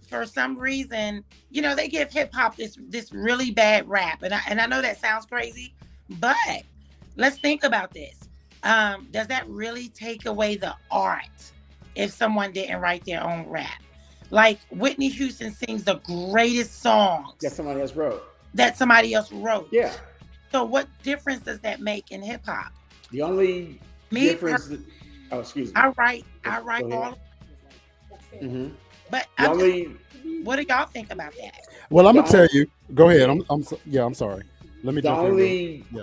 for 0.08 0.24
some 0.26 0.56
reason, 0.56 1.24
you 1.50 1.60
know, 1.60 1.74
they 1.74 1.88
give 1.88 2.12
hip 2.12 2.32
hop 2.32 2.54
this 2.56 2.78
this 2.88 3.12
really 3.12 3.50
bad 3.50 3.88
rap, 3.88 4.22
and 4.22 4.32
I 4.32 4.40
and 4.48 4.60
I 4.60 4.66
know 4.66 4.80
that 4.80 5.00
sounds 5.00 5.26
crazy, 5.26 5.74
but 6.20 6.36
let's 7.16 7.38
think 7.38 7.64
about 7.64 7.90
this. 7.92 8.16
Um, 8.62 9.08
does 9.10 9.26
that 9.26 9.46
really 9.48 9.88
take 9.88 10.26
away 10.26 10.54
the 10.56 10.74
art 10.90 11.52
if 11.96 12.12
someone 12.12 12.52
didn't 12.52 12.80
write 12.80 13.04
their 13.04 13.22
own 13.24 13.46
rap? 13.48 13.82
Like 14.30 14.58
Whitney 14.70 15.08
Houston 15.08 15.52
sings 15.52 15.84
the 15.84 15.96
greatest 16.30 16.80
songs 16.82 17.34
That 17.40 17.52
somebody 17.52 17.80
else 17.80 17.94
wrote. 17.94 18.22
that 18.54 18.76
somebody 18.76 19.14
else 19.14 19.30
wrote. 19.32 19.68
Yeah. 19.72 19.92
So 20.52 20.64
what 20.64 20.88
difference 21.02 21.42
does 21.44 21.60
that 21.60 21.80
make 21.80 22.10
in 22.12 22.22
hip 22.22 22.44
hop? 22.46 22.72
The 23.10 23.22
only 23.22 23.80
Me, 24.10 24.22
difference. 24.28 24.66
that- 24.68 24.80
oh, 25.32 25.40
excuse 25.40 25.68
me. 25.68 25.74
I 25.76 25.88
write, 25.96 26.24
I 26.44 26.60
write 26.60 26.88
Go 26.88 27.00
ahead. 27.02 27.14
all, 27.14 27.18
Mhm. 28.42 28.72
but 29.10 29.26
The 29.38 29.42
I'm 29.44 29.58
just- 29.58 29.62
only 29.64 29.96
what 30.42 30.56
do 30.56 30.62
y'all 30.68 30.86
think 30.86 31.12
about 31.12 31.32
that? 31.36 31.60
Well, 31.90 32.06
I'm 32.08 32.14
gonna 32.16 32.26
The 32.26 32.32
tell 32.32 32.48
you. 32.52 32.66
Go 32.94 33.10
ahead. 33.10 33.28
I'm. 33.30 33.44
I'm. 33.50 33.64
Yeah. 33.84 34.04
I'm 34.04 34.14
sorry. 34.14 34.42
Let 34.82 34.94
me. 34.94 35.00
the 35.00 35.08
jump 35.08 35.20
in 35.20 35.26
only 35.30 35.84
Yeah. 35.92 36.02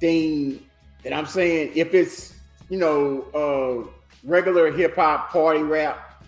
thing 0.00 0.66
that 1.02 1.12
I'm 1.12 1.26
saying, 1.26 1.72
if 1.74 1.94
it's 1.94 2.34
you 2.68 2.78
know 2.78 3.22
uh 3.34 3.88
regular 4.26 4.70
hip 4.70 4.96
hop 4.96 5.30
party 5.30 5.62
rap, 5.62 6.24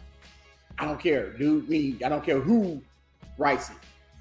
I 0.79 0.85
don't 0.85 1.01
care, 1.01 1.31
dude. 1.33 1.69
Me, 1.69 1.97
I 2.05 2.09
don't 2.09 2.25
care 2.25 2.41
who 2.41 2.81
writes 3.37 3.71
it. 3.71 3.77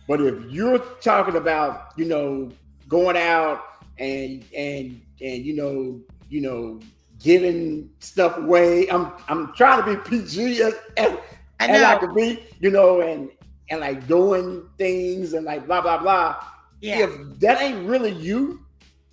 But 0.08 0.22
if 0.22 0.52
you're 0.52 0.80
talking 1.02 1.36
about 1.36 1.92
you 1.96 2.06
know 2.06 2.52
going 2.88 3.18
out 3.18 3.64
and 4.00 4.44
and 4.56 5.02
and 5.22 5.46
you 5.46 5.56
know 5.56 6.02
you 6.30 6.42
know 6.42 6.80
giving 7.20 7.90
stuff 8.00 8.38
away, 8.38 8.90
I'm 8.90 9.12
I'm 9.28 9.54
trying 9.54 9.84
to 9.84 9.96
be 9.96 10.10
PG 10.10 10.62
as, 10.62 10.74
as, 10.98 11.18
I 11.60 11.68
as 11.68 11.82
I 11.82 11.98
could 11.98 12.14
be, 12.16 12.44
you 12.60 12.72
know, 12.72 13.02
and 13.02 13.30
and 13.70 13.82
like 13.82 14.08
doing 14.08 14.68
things 14.78 15.34
and 15.34 15.46
like 15.46 15.68
blah 15.68 15.82
blah 15.82 15.98
blah. 15.98 16.44
Yeah. 16.82 17.00
If 17.00 17.40
that 17.40 17.62
ain't 17.62 17.88
really 17.88 18.12
you, 18.12 18.62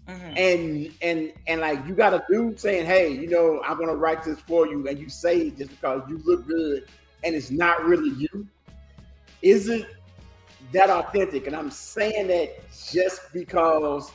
Mhm. 0.08 0.36
and 0.36 0.92
and 1.00 1.32
and 1.46 1.60
like 1.62 1.86
you 1.86 1.94
got 1.94 2.12
a 2.12 2.22
dude 2.28 2.60
saying, 2.60 2.84
"Hey, 2.86 3.10
you 3.10 3.28
know, 3.28 3.62
I'm 3.64 3.78
gonna 3.78 3.96
write 3.96 4.22
this 4.24 4.38
for 4.40 4.66
you," 4.66 4.86
and 4.86 4.98
you 4.98 5.08
say 5.08 5.38
it 5.48 5.56
just 5.58 5.70
because 5.70 6.02
you 6.08 6.20
look 6.24 6.46
good, 6.46 6.86
and 7.22 7.34
it's 7.34 7.50
not 7.50 7.84
really 7.84 8.10
you. 8.10 8.46
Is 9.40 9.68
it 9.68 9.86
that 10.72 10.90
authentic? 10.90 11.46
And 11.46 11.56
I'm 11.56 11.70
saying 11.70 12.28
that 12.28 12.70
just 12.90 13.32
because 13.32 14.12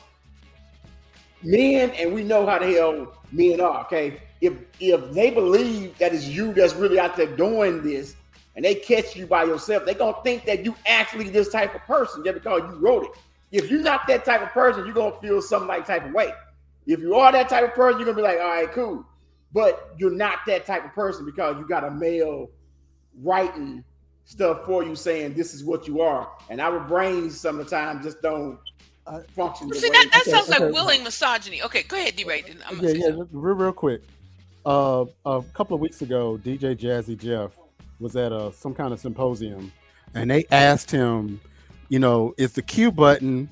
men, 1.42 1.90
and 1.90 2.14
we 2.14 2.22
know 2.22 2.46
how 2.46 2.58
the 2.58 2.66
hell 2.72 3.16
men 3.32 3.60
are. 3.60 3.80
Okay, 3.86 4.20
if 4.40 4.52
if 4.78 5.12
they 5.12 5.30
believe 5.30 5.98
that 5.98 6.14
it's 6.14 6.26
you 6.26 6.52
that's 6.52 6.74
really 6.74 7.00
out 7.00 7.16
there 7.16 7.34
doing 7.36 7.82
this, 7.82 8.14
and 8.54 8.64
they 8.64 8.76
catch 8.76 9.16
you 9.16 9.26
by 9.26 9.44
yourself, 9.44 9.84
they 9.84 9.94
gonna 9.94 10.16
think 10.22 10.44
that 10.44 10.64
you 10.64 10.74
actually 10.86 11.28
this 11.30 11.48
type 11.48 11.74
of 11.74 11.82
person 11.82 12.24
just 12.24 12.34
because 12.34 12.60
you 12.70 12.78
wrote 12.78 13.04
it. 13.06 13.10
If 13.52 13.70
you're 13.70 13.82
not 13.82 14.06
that 14.08 14.24
type 14.24 14.42
of 14.42 14.50
person, 14.50 14.84
you're 14.84 14.94
gonna 14.94 15.20
feel 15.20 15.42
some 15.42 15.66
like 15.66 15.86
type 15.86 16.04
of 16.06 16.12
way. 16.12 16.32
If 16.86 17.00
you 17.00 17.14
are 17.14 17.32
that 17.32 17.48
type 17.48 17.64
of 17.64 17.74
person, 17.74 17.98
you're 18.00 18.06
gonna 18.06 18.16
be 18.16 18.22
like, 18.22 18.38
all 18.40 18.48
right, 18.48 18.70
cool. 18.72 19.04
But 19.52 19.94
you're 19.98 20.12
not 20.12 20.38
that 20.46 20.66
type 20.66 20.84
of 20.84 20.92
person 20.92 21.24
because 21.24 21.56
you 21.58 21.66
got 21.66 21.82
a 21.84 21.90
male 21.90 22.48
writing 23.22 23.84
stuff 24.24 24.64
for 24.64 24.84
you 24.84 24.94
saying 24.94 25.34
this 25.34 25.54
is 25.54 25.64
what 25.64 25.88
you 25.88 26.00
are. 26.00 26.28
And 26.48 26.60
our 26.60 26.78
brains 26.80 27.40
some 27.40 27.58
of 27.58 27.68
the 27.68 27.70
time 27.76 28.02
just 28.02 28.22
don't 28.22 28.58
I- 29.06 29.20
function. 29.34 29.68
the 29.68 29.74
See, 29.74 29.88
way 29.88 29.96
that, 29.96 30.08
that 30.12 30.20
Okay, 30.22 30.30
sounds 30.30 30.48
like 30.48 30.60
okay. 30.60 30.70
willing 30.70 31.02
misogyny. 31.02 31.62
Okay, 31.64 31.82
go 31.82 31.96
ahead, 31.96 32.14
D-Ray. 32.16 32.42
then 32.42 32.58
I'm 32.68 32.76
gonna 32.76 32.88
yeah, 32.92 33.08
yeah. 33.08 33.24
Real, 33.32 33.54
real 33.56 33.72
quick. 33.72 34.02
Uh, 34.64 35.06
a 35.24 35.42
couple 35.54 35.74
of 35.74 35.80
weeks 35.80 36.02
ago, 36.02 36.38
DJ 36.44 36.76
Jazzy 36.78 37.18
Jeff 37.18 37.52
was 37.98 38.14
at 38.14 38.30
a 38.30 38.52
some 38.52 38.74
kind 38.74 38.92
of 38.92 39.00
symposium, 39.00 39.72
and 40.14 40.30
they 40.30 40.44
asked 40.52 40.90
him, 40.90 41.40
you 41.90 41.98
know, 41.98 42.32
is 42.38 42.52
the 42.52 42.62
cue 42.62 42.90
button 42.90 43.50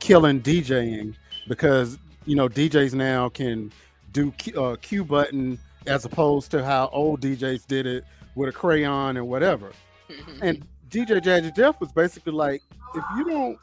killing 0.00 0.42
DJing 0.42 1.14
because 1.48 1.96
you 2.26 2.36
know 2.36 2.48
DJs 2.48 2.92
now 2.92 3.28
can 3.30 3.72
do 4.12 4.32
cue, 4.32 4.60
uh, 4.62 4.76
cue 4.82 5.04
button 5.04 5.58
as 5.86 6.04
opposed 6.04 6.50
to 6.50 6.62
how 6.62 6.90
old 6.92 7.22
DJs 7.22 7.66
did 7.66 7.86
it 7.86 8.04
with 8.34 8.48
a 8.48 8.52
crayon 8.52 9.16
and 9.16 9.26
whatever. 9.26 9.72
And 10.42 10.66
DJ 10.90 11.22
Jazzy 11.22 11.56
Jeff 11.56 11.80
was 11.80 11.90
basically 11.90 12.32
like, 12.32 12.62
if 12.94 13.04
you 13.16 13.24
don't 13.24 13.58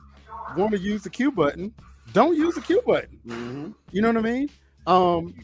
want 0.57 0.71
to 0.71 0.79
use 0.79 1.03
the 1.03 1.09
cue 1.11 1.31
button, 1.31 1.71
don't 2.11 2.35
use 2.35 2.55
the 2.55 2.61
cue 2.61 2.81
button. 2.83 3.19
Mhm. 3.27 3.73
You 3.91 4.01
know 4.01 4.07
what 4.07 4.17
I 4.17 4.21
mean? 4.21 4.49
Um, 4.87 5.35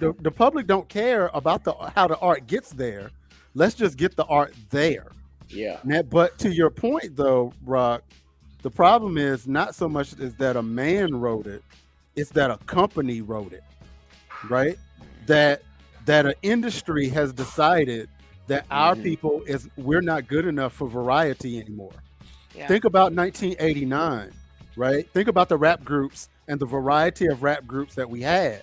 the 0.00 0.12
the 0.20 0.30
public 0.30 0.66
don't 0.66 0.88
care 0.88 1.30
about 1.32 1.64
the 1.64 1.72
how 1.94 2.08
the 2.08 2.18
art 2.18 2.46
gets 2.48 2.70
there. 2.70 3.10
Let's 3.54 3.74
just 3.74 3.96
get 3.96 4.16
the 4.16 4.24
art 4.24 4.54
there. 4.70 5.06
Yeah. 5.52 6.02
But 6.02 6.38
to 6.40 6.50
your 6.52 6.70
point 6.70 7.16
though, 7.16 7.52
Rock, 7.64 8.02
the 8.62 8.70
problem 8.70 9.18
is 9.18 9.46
not 9.46 9.74
so 9.74 9.88
much 9.88 10.12
is 10.14 10.34
that 10.36 10.56
a 10.56 10.62
man 10.62 11.14
wrote 11.16 11.46
it, 11.46 11.62
it's 12.16 12.30
that 12.30 12.50
a 12.50 12.56
company 12.58 13.20
wrote 13.20 13.52
it, 13.52 13.64
right? 14.48 14.78
That 15.26 15.62
that 16.04 16.26
an 16.26 16.34
industry 16.42 17.08
has 17.08 17.32
decided 17.32 18.08
that 18.48 18.66
our 18.70 18.96
Mhm. 18.96 19.02
people 19.04 19.42
is 19.46 19.68
we're 19.76 20.00
not 20.00 20.26
good 20.26 20.46
enough 20.46 20.72
for 20.72 20.88
variety 20.88 21.60
anymore. 21.60 21.92
Yeah. 22.56 22.66
Think 22.66 22.84
about 22.84 23.12
1989, 23.12 24.32
right? 24.76 25.08
Think 25.12 25.28
about 25.28 25.48
the 25.48 25.56
rap 25.56 25.84
groups 25.84 26.28
and 26.48 26.58
the 26.58 26.66
variety 26.66 27.26
of 27.26 27.42
rap 27.42 27.66
groups 27.66 27.94
that 27.94 28.10
we 28.10 28.20
had. 28.22 28.62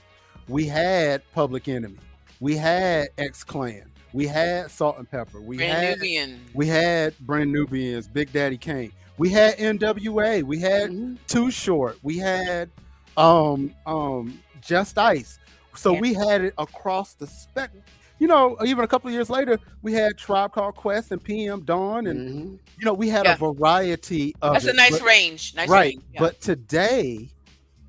We 0.50 0.66
had 0.66 1.22
Public 1.34 1.68
Enemy, 1.68 1.98
we 2.40 2.58
had 2.58 3.10
X 3.18 3.44
Clan, 3.44 3.90
we 4.14 4.26
had 4.28 4.72
Salt-N-Pepa, 4.72 5.42
we 5.44 5.58
Brand 5.58 5.72
had 5.84 5.98
Nubian. 6.00 6.40
we 6.54 6.68
had 6.68 7.18
Brand 7.20 7.52
Nubians, 7.52 8.08
Big 8.08 8.32
Daddy 8.34 8.58
Kane, 8.58 8.92
we 9.18 9.30
had 9.30 9.58
NWA, 9.58 10.44
we 10.44 10.60
had 10.60 10.90
Mhm. 10.92 11.18
Too 11.28 11.52
Short, 11.52 11.98
we 12.04 12.18
had 12.18 12.70
um 13.18 13.74
um 13.86 14.40
Just 14.62 14.98
Ice. 14.98 15.40
So 15.76 15.94
Yeah. 15.94 16.00
we 16.02 16.14
had 16.14 16.42
it 16.42 16.54
across 16.58 17.14
the 17.14 17.28
spec. 17.28 17.72
you 18.22 18.28
know, 18.28 18.58
even 18.66 18.84
a 18.84 18.88
couple 18.88 19.08
of 19.08 19.14
years 19.14 19.30
later, 19.30 19.58
we 19.82 19.94
had 19.94 20.18
Tribe 20.18 20.52
Called 20.52 20.76
Quest 20.76 21.12
and 21.14 21.24
PM 21.24 21.62
Dawn, 21.62 22.06
and 22.08 22.20
Mhm. 22.30 22.60
you 22.78 22.84
know, 22.86 22.94
we 22.94 23.08
had 23.08 23.24
Yeah. 23.26 23.36
a 23.36 23.38
variety 23.38 24.36
of 24.42 24.54
That's 24.56 24.66
a 24.66 24.74
nice 24.74 24.92
but- 25.00 25.04
range. 25.08 25.54
Nice 25.56 25.70
right. 25.70 25.94
range. 25.96 26.04
yeah. 26.14 26.20
But 26.20 26.42
today, 26.42 27.30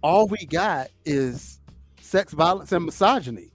all 0.02 0.28
we 0.28 0.46
got 0.46 0.88
is 1.04 1.58
sex, 2.00 2.32
violence, 2.32 2.70
and 2.70 2.84
misogyny. 2.84 3.50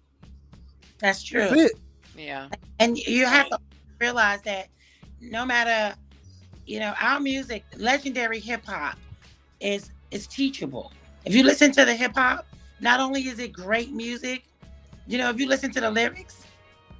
That's 0.99 1.23
true. 1.23 1.47
That's 1.47 1.61
it. 1.71 1.71
Yeah. 2.17 2.49
And 2.79 2.97
you 2.97 3.25
have 3.25 3.49
to 3.49 3.59
realize 3.99 4.41
that 4.43 4.67
no 5.21 5.45
matter, 5.45 5.95
you 6.65 6.79
know, 6.79 6.93
our 6.99 7.19
music, 7.19 7.63
legendary 7.77 8.39
hip 8.39 8.65
hop, 8.65 8.97
is 9.59 9.91
is 10.11 10.27
teachable. 10.27 10.91
If 11.25 11.33
you 11.33 11.43
listen 11.43 11.71
to 11.73 11.85
the 11.85 11.93
hip 11.93 12.13
hop, 12.15 12.45
not 12.79 12.99
only 12.99 13.27
is 13.27 13.39
it 13.39 13.51
great 13.51 13.91
music, 13.91 14.43
you 15.07 15.17
know, 15.17 15.29
if 15.29 15.39
you 15.39 15.47
listen 15.47 15.71
to 15.71 15.81
the 15.81 15.91
lyrics, 15.91 16.45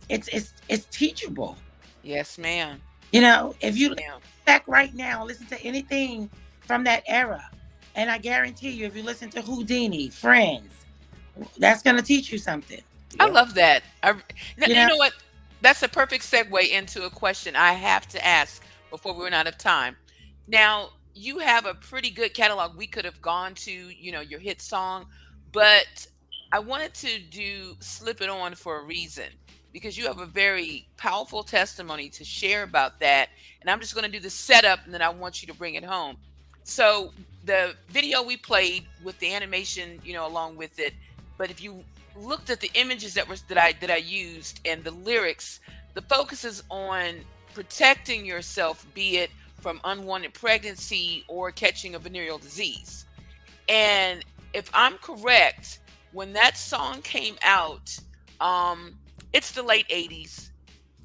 it's 0.09 0.27
it's 0.29 0.53
it's 0.69 0.85
teachable. 0.85 1.57
Yes, 2.03 2.37
ma'am. 2.37 2.81
You 3.11 3.21
know, 3.21 3.55
if 3.61 3.77
you 3.77 3.89
Ma'am. 3.95 4.19
back 4.45 4.67
right 4.67 4.93
now, 4.93 5.19
and 5.19 5.27
listen 5.27 5.47
to 5.47 5.61
anything 5.61 6.29
from 6.61 6.83
that 6.83 7.03
era, 7.07 7.49
and 7.95 8.11
I 8.11 8.17
guarantee 8.17 8.71
you, 8.71 8.85
if 8.85 8.95
you 8.95 9.03
listen 9.03 9.29
to 9.31 9.41
Whodini, 9.41 10.11
Friends, 10.11 10.85
that's 11.57 11.81
gonna 11.81 12.01
teach 12.01 12.31
you 12.31 12.37
something. 12.37 12.81
I 13.19 13.27
love 13.27 13.53
that. 13.55 13.83
I, 14.03 14.15
you, 14.57 14.73
know 14.73 14.97
what? 14.97 15.13
That's 15.61 15.83
a 15.83 15.87
perfect 15.87 16.23
segue 16.23 16.69
into 16.69 17.05
a 17.05 17.09
question 17.09 17.55
I 17.55 17.73
have 17.73 18.07
to 18.09 18.25
ask 18.25 18.63
before 18.89 19.13
we 19.13 19.23
run 19.23 19.33
out 19.33 19.47
of 19.47 19.57
time. 19.57 19.95
Now, 20.47 20.89
you 21.13 21.39
have 21.39 21.65
a 21.65 21.73
pretty 21.73 22.09
good 22.09 22.33
catalog. 22.33 22.75
We 22.75 22.87
could 22.87 23.05
have 23.05 23.21
gone 23.21 23.55
to, 23.55 23.71
you 23.71 24.11
know, 24.11 24.19
your 24.19 24.39
hit 24.39 24.61
song, 24.61 25.07
but 25.51 26.07
I 26.51 26.59
wanted 26.59 26.93
to 26.95 27.19
do 27.19 27.75
Slip 27.79 28.21
It 28.21 28.29
On 28.29 28.53
for 28.53 28.79
a 28.79 28.83
reason 28.83 29.25
because 29.71 29.97
you 29.97 30.05
have 30.07 30.19
a 30.19 30.25
very 30.25 30.87
powerful 30.97 31.43
testimony 31.43 32.09
to 32.09 32.23
share 32.23 32.63
about 32.63 32.99
that. 32.99 33.29
And 33.61 33.69
I'm 33.69 33.79
just 33.79 33.93
going 33.93 34.05
to 34.05 34.11
do 34.11 34.19
the 34.19 34.29
setup 34.29 34.79
and 34.85 34.93
then 34.93 35.01
I 35.01 35.09
want 35.09 35.41
you 35.41 35.47
to 35.47 35.53
bring 35.53 35.75
it 35.75 35.83
home. 35.83 36.17
So, 36.63 37.11
the 37.45 37.75
video 37.89 38.23
we 38.23 38.37
played 38.37 38.85
with 39.03 39.19
the 39.19 39.33
animation, 39.33 39.99
you 40.03 40.13
know, 40.13 40.25
along 40.25 40.57
with 40.57 40.79
it, 40.79 40.93
but 41.37 41.51
if 41.51 41.61
you 41.61 41.83
looked 42.15 42.49
at 42.49 42.59
the 42.61 42.71
images 42.75 43.13
that 43.15 43.27
was 43.27 43.41
that 43.43 43.57
I 43.57 43.73
that 43.81 43.91
I 43.91 43.97
used 43.97 44.61
and 44.65 44.83
the 44.83 44.91
lyrics, 44.91 45.59
the 45.93 46.01
focus 46.01 46.45
is 46.45 46.63
on 46.69 47.15
protecting 47.53 48.25
yourself, 48.25 48.85
be 48.93 49.17
it 49.17 49.29
from 49.61 49.79
unwanted 49.83 50.33
pregnancy 50.33 51.23
or 51.27 51.51
catching 51.51 51.95
a 51.95 51.99
venereal 51.99 52.37
disease. 52.37 53.05
And 53.67 54.23
if 54.53 54.69
I'm 54.73 54.97
correct, 54.97 55.79
when 56.11 56.33
that 56.33 56.57
song 56.57 57.01
came 57.01 57.35
out, 57.41 57.97
um, 58.39 58.97
it's 59.33 59.51
the 59.51 59.63
late 59.63 59.87
80s. 59.89 60.49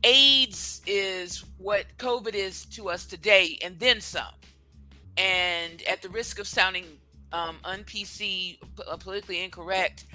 AIDS 0.05 0.83
is 0.87 1.45
what 1.59 1.87
COVID 1.99 2.35
is 2.35 2.65
to 2.67 2.89
us 2.89 3.07
today, 3.07 3.59
and 3.63 3.79
then 3.79 4.01
some. 4.01 4.35
And 5.17 5.83
at 5.89 6.03
the 6.03 6.09
risk 6.09 6.39
of 6.39 6.47
sounding 6.47 6.85
um, 7.33 7.59
uh, 7.65 8.97
politically 8.99 9.43
incorrect, 9.43 10.07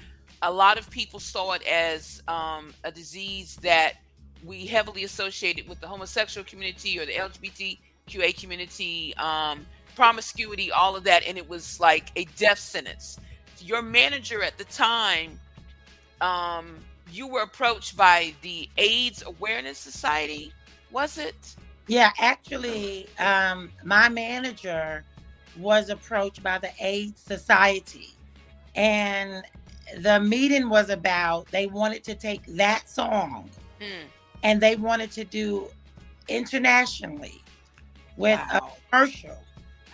a 0.46 0.52
lot 0.52 0.78
of 0.78 0.89
people 0.91 1.20
saw 1.20 1.54
it 1.54 1.64
as 1.66 2.22
um, 2.28 2.72
a 2.84 2.91
disease 2.91 3.58
that 3.64 3.93
we 4.46 4.68
heavily 4.68 5.04
associated 5.04 5.68
with 5.68 5.82
the 5.82 5.88
homosexual 5.88 6.46
community 6.46 7.00
or 7.00 7.06
the 7.06 7.14
LGBTQA 7.14 8.39
community, 8.39 9.16
um, 9.18 9.66
promiscuity, 9.96 10.72
all 10.72 10.96
of 10.96 11.04
that, 11.06 11.26
and 11.26 11.39
it 11.39 11.50
was 11.50 11.80
like 11.80 12.12
a 12.16 12.26
death 12.38 12.60
sentence. 12.60 13.20
Your 13.60 13.82
manager 13.82 14.43
at 14.43 14.56
the 14.60 14.66
time, 14.66 15.39
um, 16.22 16.76
you 17.12 17.28
were 17.28 17.41
approached 17.41 17.98
by 17.98 18.36
the 18.43 18.70
AIDS 18.78 19.24
Awareness 19.26 19.80
Society, 19.80 20.54
was 20.91 21.18
it? 21.18 21.56
Yeah, 21.88 22.12
actually, 22.20 23.08
um, 23.18 23.72
my 23.84 24.10
manager 24.10 25.04
was 25.58 25.89
approached 25.89 26.43
by 26.43 26.60
the 26.60 26.70
AIDS 26.80 27.20
Society, 27.20 28.10
and 28.76 29.43
the 30.00 30.20
meeting 30.20 30.70
was 30.70 30.90
about 30.90 31.48
they 31.52 31.68
wanted 31.68 32.04
to 32.04 32.16
take 32.16 32.44
that 32.48 32.90
song 32.90 33.50
Hmm. 33.82 34.08
and 34.44 34.60
they 34.62 34.76
wanted 34.76 35.12
to 35.12 35.24
do 35.24 35.68
internationally 36.28 37.42
with 38.18 38.40
Wow. 38.52 38.72
a 38.74 38.90
commercial 38.90 39.38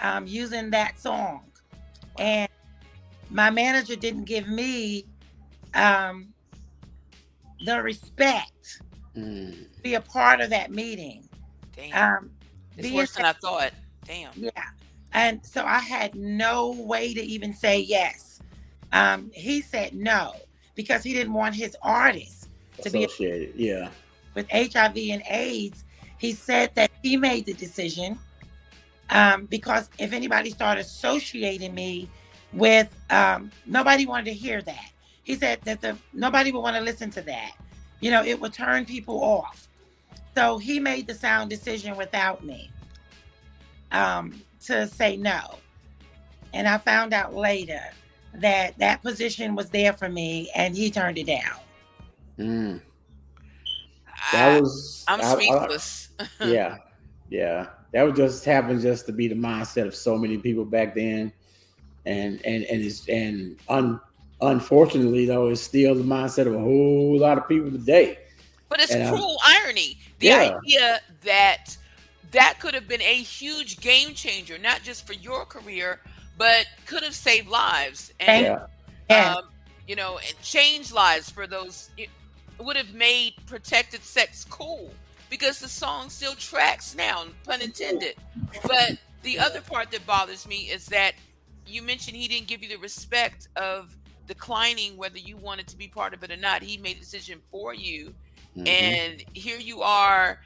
um, 0.02 0.26
using 0.28 0.70
that 0.72 1.00
song. 1.00 1.44
And 2.18 2.50
my 3.30 3.50
manager 3.50 3.96
didn't 3.96 4.26
give 4.26 4.48
me 4.48 5.06
um, 5.74 6.34
the 7.66 7.82
respect 7.82 8.82
Mm. 9.16 9.52
to 9.76 9.82
be 9.82 9.96
a 9.96 10.02
part 10.02 10.40
of 10.40 10.50
that 10.52 10.72
meeting. 10.72 11.28
Damn, 11.76 12.18
Um, 12.18 12.32
it's 12.78 12.92
worse 12.92 13.14
than 13.14 13.26
I 13.26 13.34
thought. 13.34 13.74
Damn. 14.06 14.32
Yeah. 14.36 14.52
And 15.14 15.46
so 15.46 15.66
I 15.66 15.80
had 15.80 16.16
no 16.16 16.72
way 16.72 17.14
to 17.14 17.22
even 17.22 17.54
say 17.54 17.80
yes. 17.82 18.31
Um, 18.94 19.32
he 19.34 19.62
said 19.62 19.94
no 19.94 20.34
because 20.76 21.04
he 21.04 21.14
didn't 21.14 21.34
want 21.34 21.56
his 21.56 21.76
artists 21.82 22.48
to 22.82 22.90
be 22.90 23.04
Associated. 23.06 23.54
Yeah. 23.56 23.90
with 24.34 24.50
HIV 24.50 24.98
and 24.98 25.24
AIDS. 25.30 25.84
He 26.18 26.34
said 26.34 26.74
that 26.76 26.92
he 27.02 27.18
made 27.18 27.46
the 27.46 27.54
decision 27.54 28.18
um, 29.10 29.46
because 29.46 29.90
if 30.00 30.14
anybody 30.14 30.50
started 30.50 30.82
associating 30.82 31.74
me 31.74 32.10
with, 32.54 32.96
um, 33.10 33.52
nobody 33.66 34.06
wanted 34.06 34.26
to 34.26 34.34
hear 34.34 34.62
that. 34.62 34.92
He 35.24 35.36
said 35.36 35.60
that 35.64 35.82
the 35.82 35.98
nobody 36.14 36.52
would 36.52 36.62
want 36.62 36.76
to 36.76 36.82
listen 36.82 37.10
to 37.12 37.22
that. 37.22 37.52
You 38.00 38.12
know, 38.12 38.24
it 38.24 38.40
would 38.40 38.54
turn 38.54 38.86
people 38.86 39.24
off. 39.24 39.68
So 40.36 40.58
he 40.58 40.80
made 40.80 41.08
the 41.08 41.14
sound 41.14 41.50
decision 41.50 41.96
without 41.98 42.44
me 42.44 42.72
um, 43.92 44.42
to 44.66 44.88
say 44.88 45.18
no. 45.18 45.58
And 46.54 46.68
I 46.68 46.78
found 46.78 47.14
out 47.14 47.36
later 47.36 47.82
that 48.36 48.78
that 48.78 49.02
position 49.02 49.56
was 49.56 49.70
there 49.70 49.94
for 49.94 50.10
me 50.10 50.50
and 50.56 50.76
he 50.76 50.90
turned 50.90 51.18
it 51.18 51.28
down. 51.28 51.60
Mm. 52.40 52.82
I, 54.34 54.36
That 54.38 54.62
was. 54.62 55.04
I'm 55.08 55.22
I- 55.22 55.24
I- 55.24 55.36
speechless. 55.36 56.10
yeah, 56.42 56.78
yeah. 57.30 57.68
That 57.94 58.04
was 58.04 58.16
just 58.16 58.46
happened 58.46 58.82
just 58.82 59.06
to 59.08 59.12
be 59.12 59.28
the 59.28 59.36
mindset 59.36 59.86
of 59.86 59.96
so 59.96 60.18
many 60.18 60.38
people 60.38 60.64
back 60.64 60.96
then, 60.96 61.34
and 62.06 62.40
and 62.46 62.64
and 62.64 62.82
it's 62.82 63.08
and 63.10 63.58
un, 63.68 64.00
unfortunately 64.42 65.26
though, 65.26 65.50
it's 65.50 65.62
still 65.62 65.96
the 65.96 66.04
mindset 66.04 66.48
of 66.48 66.56
a 66.56 66.60
whole 66.60 67.18
lot 67.18 67.38
of 67.38 67.48
people 67.50 67.70
today. 67.72 68.20
But 68.70 68.80
it's 68.80 68.94
And, 68.94 69.10
cruel 69.14 69.38
irony. 69.46 69.98
The 70.20 70.28
yeah. 70.28 70.58
idea 70.64 71.00
that 71.24 71.76
that 72.32 72.60
could 72.62 72.74
have 72.74 72.88
been 72.88 73.02
a 73.02 73.16
huge 73.16 73.82
game 73.82 74.14
changer, 74.14 74.58
not 74.58 74.82
just 74.84 75.06
for 75.06 75.14
your 75.14 75.44
career, 75.44 76.00
but 76.42 76.66
could 76.88 77.04
have 77.04 77.14
saved 77.14 77.48
lives 77.48 78.12
and 78.20 78.46
Yeah, 78.46 78.66
Yeah. 79.10 79.36
um, 79.36 79.50
you 79.88 79.96
know, 79.96 80.18
and 80.18 80.42
changed 80.42 80.92
lives 80.92 81.30
for 81.30 81.46
those. 81.46 81.92
It 81.98 82.10
would 82.60 82.78
have 82.78 82.94
made 82.96 83.34
protected 83.46 84.04
sex 84.04 84.44
cool 84.50 84.98
because 85.30 85.60
the 85.60 85.70
song 85.70 86.10
still 86.10 86.34
tracks 86.36 86.96
now, 86.96 87.26
pun 87.44 87.62
intended. 87.62 88.16
But 88.64 88.94
the 89.22 89.38
other 89.40 89.62
part 89.62 89.92
that 89.92 90.06
bothers 90.08 90.48
me 90.48 90.70
is 90.72 90.88
that 90.88 91.14
you 91.68 91.84
mentioned 91.84 92.18
he 92.18 92.28
didn't 92.28 92.48
give 92.48 92.64
you 92.64 92.70
the 92.70 92.78
respect 92.78 93.48
of 93.56 93.96
declining 94.28 94.98
whether 94.98 95.20
you 95.20 95.38
wanted 95.38 95.68
to 95.68 95.78
be 95.78 95.88
part 95.88 96.14
of 96.16 96.24
it 96.24 96.32
or 96.32 96.38
not. 96.38 96.64
He 96.64 96.78
made 96.78 96.98
a 96.98 97.00
decision 97.02 97.40
for 97.52 97.74
you 97.76 98.16
Mhm. 98.58 98.68
and 98.68 99.24
here 99.34 99.58
you 99.60 99.82
are 99.84 100.42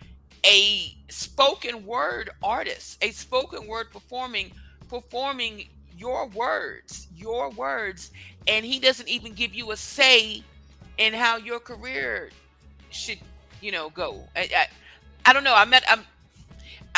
a 0.45 0.95
spoken 1.09 1.85
word 1.85 2.29
artist 2.43 2.97
a 3.01 3.11
spoken 3.11 3.65
word 3.67 3.91
performing 3.91 4.51
performing 4.87 5.67
your 5.97 6.27
words 6.27 7.07
your 7.15 7.49
words 7.51 8.11
and 8.47 8.65
he 8.65 8.79
doesn't 8.79 9.07
even 9.07 9.33
give 9.33 9.53
you 9.53 9.71
a 9.71 9.77
say 9.77 10.43
in 10.97 11.13
how 11.13 11.37
your 11.37 11.59
career 11.59 12.29
should 12.89 13.19
you 13.61 13.71
know 13.71 13.89
go 13.89 14.21
i 14.35 14.49
i, 14.55 14.67
I 15.25 15.33
don't 15.33 15.43
know 15.43 15.55
i'm 15.55 15.69
not 15.69 15.83
i'm 15.89 16.03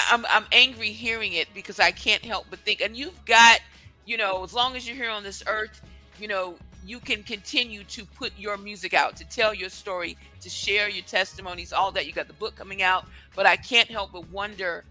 I'm, 0.09 0.25
I'm 0.29 0.45
angry 0.51 0.91
hearing 0.91 1.33
it 1.33 1.47
because 1.53 1.79
I 1.79 1.91
can't 1.91 2.23
help 2.23 2.45
but 2.49 2.59
think, 2.59 2.81
and 2.81 2.95
you've 2.95 3.25
got, 3.25 3.59
you 4.05 4.17
know, 4.17 4.43
as 4.43 4.53
long 4.53 4.75
as 4.75 4.87
you're 4.87 4.95
here 4.95 5.09
on 5.09 5.23
this 5.23 5.43
earth, 5.47 5.81
you 6.19 6.27
know, 6.27 6.55
you 6.85 6.99
can 6.99 7.23
continue 7.23 7.83
to 7.85 8.05
put 8.05 8.31
your 8.37 8.57
music 8.57 8.93
out, 8.93 9.17
to 9.17 9.25
tell 9.25 9.53
your 9.53 9.69
story, 9.69 10.17
to 10.39 10.49
share 10.49 10.87
your 10.87 11.03
testimonies, 11.03 11.73
all 11.73 11.91
that. 11.91 12.05
You 12.05 12.13
got 12.13 12.27
the 12.27 12.33
book 12.33 12.55
coming 12.55 12.81
out, 12.81 13.05
but 13.35 13.45
I 13.45 13.57
can't 13.57 13.89
help 13.89 14.13
but 14.13 14.29
wonder 14.29 14.85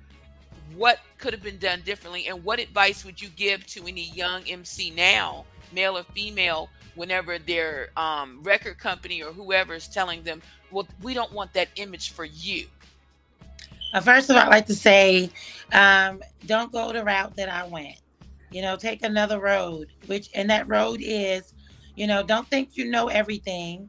what 0.74 0.98
could 1.18 1.32
have 1.32 1.42
been 1.42 1.58
done 1.58 1.82
differently 1.84 2.26
and 2.28 2.42
what 2.44 2.58
advice 2.58 3.04
would 3.04 3.20
you 3.20 3.28
give 3.28 3.66
to 3.68 3.86
any 3.86 4.10
young 4.10 4.42
MC 4.48 4.90
now, 4.90 5.44
male 5.72 5.96
or 5.96 6.02
female, 6.02 6.68
whenever 6.94 7.38
their 7.38 7.90
um, 7.96 8.40
record 8.42 8.78
company 8.78 9.22
or 9.22 9.32
whoever 9.32 9.74
is 9.74 9.88
telling 9.88 10.22
them, 10.22 10.42
well, 10.70 10.86
we 11.02 11.14
don't 11.14 11.32
want 11.32 11.52
that 11.52 11.68
image 11.76 12.12
for 12.12 12.24
you. 12.24 12.66
Uh, 13.92 14.00
first 14.00 14.30
of 14.30 14.36
all, 14.36 14.42
I'd 14.42 14.48
like 14.48 14.66
to 14.66 14.74
say, 14.74 15.30
um, 15.72 16.20
don't 16.46 16.72
go 16.72 16.92
the 16.92 17.04
route 17.04 17.36
that 17.36 17.48
I 17.48 17.66
went. 17.66 17.96
You 18.50 18.62
know, 18.62 18.76
take 18.76 19.02
another 19.02 19.40
road, 19.40 19.88
which 20.06 20.30
and 20.34 20.48
that 20.50 20.68
road 20.68 21.00
is, 21.02 21.54
you 21.94 22.06
know, 22.06 22.22
don't 22.22 22.48
think 22.48 22.76
you 22.76 22.84
know 22.86 23.08
everything. 23.08 23.88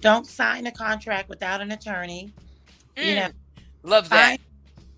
don't 0.00 0.26
sign 0.26 0.66
a 0.66 0.72
contract 0.72 1.28
without 1.28 1.60
an 1.60 1.70
attorney. 1.70 2.32
You 2.96 3.14
know, 3.14 3.28
Mm, 3.28 3.32
love 3.84 4.08
that. 4.10 4.38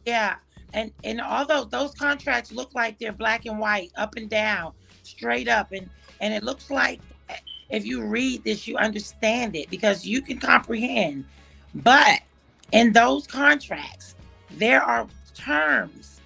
Yeah, 0.07 0.37
and 0.75 0.93
and 1.05 1.21
although 1.21 1.65
those 1.65 1.95
contracts 1.95 2.53
look 2.53 2.75
like 2.75 2.99
they're 2.99 3.13
black 3.13 3.47
and 3.47 3.59
white, 3.59 3.91
up 3.97 4.17
and 4.17 4.29
down, 4.29 4.73
straight 5.03 5.49
up, 5.49 5.73
and 5.73 5.89
and 6.21 6.35
it 6.35 6.43
looks 6.43 6.71
like 6.71 7.01
eh, 7.31 7.37
if 7.71 7.87
you 7.87 8.05
read 8.05 8.45
this, 8.45 8.67
you 8.67 8.77
understand 8.77 9.57
it 9.57 9.71
because 9.71 10.05
you 10.05 10.21
can 10.21 10.39
comprehend. 10.39 11.25
But 11.77 12.21
in 12.73 12.93
those 12.93 13.27
contracts, 13.27 14.17
there 14.51 14.83
are 14.83 15.07
terms 15.35 16.21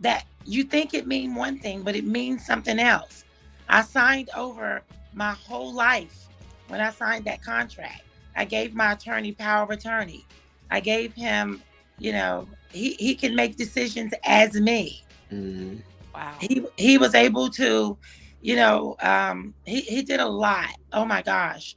that 0.00 0.24
you 0.44 0.64
think 0.64 0.94
it 0.94 1.06
mean 1.06 1.34
one 1.34 1.58
thing, 1.58 1.82
but 1.82 1.94
it 1.94 2.04
means 2.04 2.44
something 2.44 2.78
else. 2.78 3.24
I 3.68 3.82
signed 3.82 4.30
over 4.36 4.82
my 5.14 5.32
whole 5.32 5.72
life 5.72 6.28
when 6.68 6.80
I 6.80 6.90
signed 6.90 7.24
that 7.24 7.42
contract. 7.42 8.02
I 8.36 8.44
gave 8.44 8.74
my 8.74 8.92
attorney 8.92 9.32
power 9.32 9.64
of 9.64 9.70
attorney. 9.70 10.24
I 10.70 10.80
gave 10.80 11.14
him, 11.14 11.62
you 11.98 12.12
know, 12.12 12.46
he, 12.70 12.94
he 12.94 13.14
can 13.14 13.34
make 13.34 13.56
decisions 13.56 14.12
as 14.24 14.54
me. 14.60 15.02
Mhm. 15.32 15.80
Wow. 16.14 16.34
He 16.40 16.64
he 16.76 16.98
was 16.98 17.14
able 17.14 17.48
to, 17.50 17.96
you 18.40 18.56
know, 18.56 18.96
um, 19.00 19.54
he, 19.64 19.80
he 19.82 20.02
did 20.02 20.20
a 20.20 20.26
lot. 20.28 20.70
Oh 20.92 21.04
my 21.04 21.22
gosh. 21.22 21.76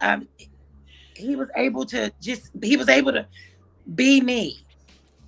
Um, 0.00 0.28
he 1.14 1.36
was 1.36 1.48
able 1.56 1.84
to 1.86 2.12
just 2.20 2.50
he 2.62 2.76
was 2.76 2.88
able 2.88 3.12
to 3.12 3.26
be 3.94 4.20
me. 4.20 4.60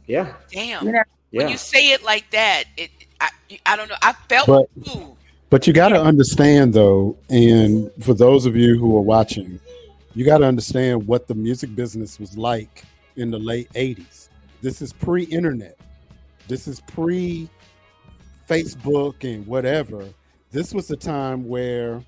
Yeah, 0.07 0.35
Damn. 0.51 0.87
You 0.87 0.93
know, 0.93 1.03
When 1.31 1.49
you 1.49 1.57
say 1.57 1.93
it 1.93 2.03
like 2.03 2.29
that, 2.33 2.65
it 2.77 2.91
I, 3.21 3.29
I 3.67 3.77
don't 3.77 3.89
know. 3.89 3.97
I 4.03 4.13
felt 4.29 4.47
But- 4.49 4.95
ooh, 4.97 5.17
But 5.51 5.67
you 5.67 5.73
got 5.73 5.91
to 5.91 6.01
understand, 6.03 6.75
though, 6.75 7.17
and 7.29 7.91
for 8.03 8.15
those 8.15 8.45
of 8.47 8.57
you 8.57 8.77
who 8.79 8.97
are 8.97 9.03
watching, 9.03 9.61
you 10.15 10.25
got 10.25 10.39
to 10.39 10.47
understand 10.47 11.07
what 11.07 11.29
the 11.29 11.35
music 11.35 11.75
business 11.77 12.19
was 12.19 12.37
like 12.37 12.83
in 13.17 13.31
the 13.31 13.39
late 13.39 13.71
80s. 13.75 14.29
This 14.63 14.83
is 14.83 14.93
pre 14.93 15.25
internet, 15.25 15.79
this 16.49 16.69
is 16.69 16.81
pre 16.81 17.49
Facebook 18.49 19.25
and 19.25 19.47
whatever. 19.47 20.09
This 20.51 20.75
was 20.75 20.89
the 20.89 20.97
time 20.97 21.47
where 21.47 22.03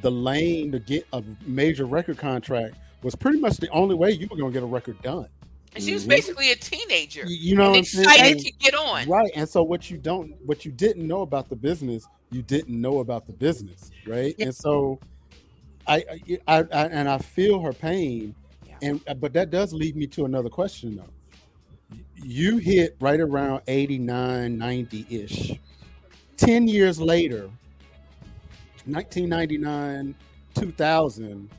the 0.00 0.10
lane 0.10 0.72
to 0.72 0.78
get 0.78 1.06
a 1.12 1.22
major 1.44 1.84
record 1.84 2.16
contract 2.16 2.76
was 3.02 3.14
pretty 3.14 3.40
much 3.40 3.56
the 3.56 3.68
only 3.70 3.94
way 3.94 4.12
you 4.12 4.26
were 4.30 4.36
going 4.36 4.52
to 4.52 4.54
get 4.54 4.62
a 4.62 4.66
record 4.66 5.00
done. 5.02 5.26
and 5.74 5.82
she 5.82 5.94
was 5.94 6.04
Mhm. 6.04 6.08
basically 6.10 6.50
a 6.52 6.54
teenager. 6.56 7.24
You, 7.26 7.56
know 7.56 7.62
and 7.64 7.70
what 7.72 7.78
I'm 7.78 7.84
saying? 7.84 8.04
excited 8.04 8.38
to 8.40 8.52
get 8.52 8.74
on. 8.74 9.08
Right. 9.08 9.32
And 9.34 9.48
so 9.48 9.62
what 9.62 9.90
you 9.90 9.96
don't 9.96 10.34
what 10.44 10.66
you 10.66 10.70
didn't 10.70 11.06
know 11.08 11.22
about 11.22 11.48
the 11.48 11.56
business, 11.56 12.06
you 12.30 12.42
didn't 12.42 12.78
know 12.78 12.98
about 12.98 13.26
the 13.26 13.32
business, 13.32 13.90
right? 14.06 14.34
Yeah. 14.38 14.46
And 14.46 14.54
so 14.54 15.00
I, 15.86 15.96
I, 15.96 16.38
I, 16.46 16.58
I 16.58 16.86
and 16.88 17.08
I 17.08 17.16
feel 17.18 17.58
her 17.60 17.72
pain 17.72 18.34
Yeah. 18.68 18.74
and 18.82 19.00
uh, 19.08 19.14
but 19.14 19.32
that 19.32 19.50
does 19.50 19.72
lead 19.72 19.96
me 19.96 20.06
to 20.08 20.26
another 20.26 20.50
question 20.50 20.94
though. 20.96 21.08
You 22.22 22.58
hit 22.58 22.96
right 23.00 23.20
around 23.20 23.62
89, 23.66 24.58
90-ish. 24.58 25.58
10 26.36 26.68
years 26.68 27.00
later, 27.00 27.50
1999, 28.84 30.14
2000, 30.54 31.50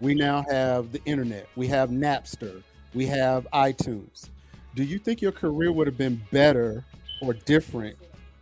we 0.00 0.14
now 0.14 0.44
have 0.50 0.92
the 0.92 1.02
internet. 1.04 1.48
We 1.56 1.66
have 1.68 1.90
Napster. 1.90 2.62
We 2.94 3.06
have 3.06 3.46
iTunes. 3.52 4.28
Do 4.74 4.84
you 4.84 4.98
think 4.98 5.22
your 5.22 5.32
career 5.32 5.72
would 5.72 5.86
have 5.86 5.96
been 5.96 6.20
better 6.32 6.84
or 7.20 7.32
different 7.32 7.96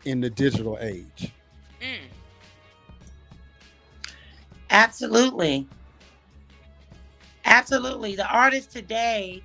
in 0.04 0.20
the 0.20 0.30
digital 0.30 0.78
age? 0.80 1.32
Mm. 1.80 1.98
Absolutely. 4.70 5.66
Absolutely. 7.44 8.16
The 8.16 8.26
artists 8.26 8.72
today. 8.72 9.42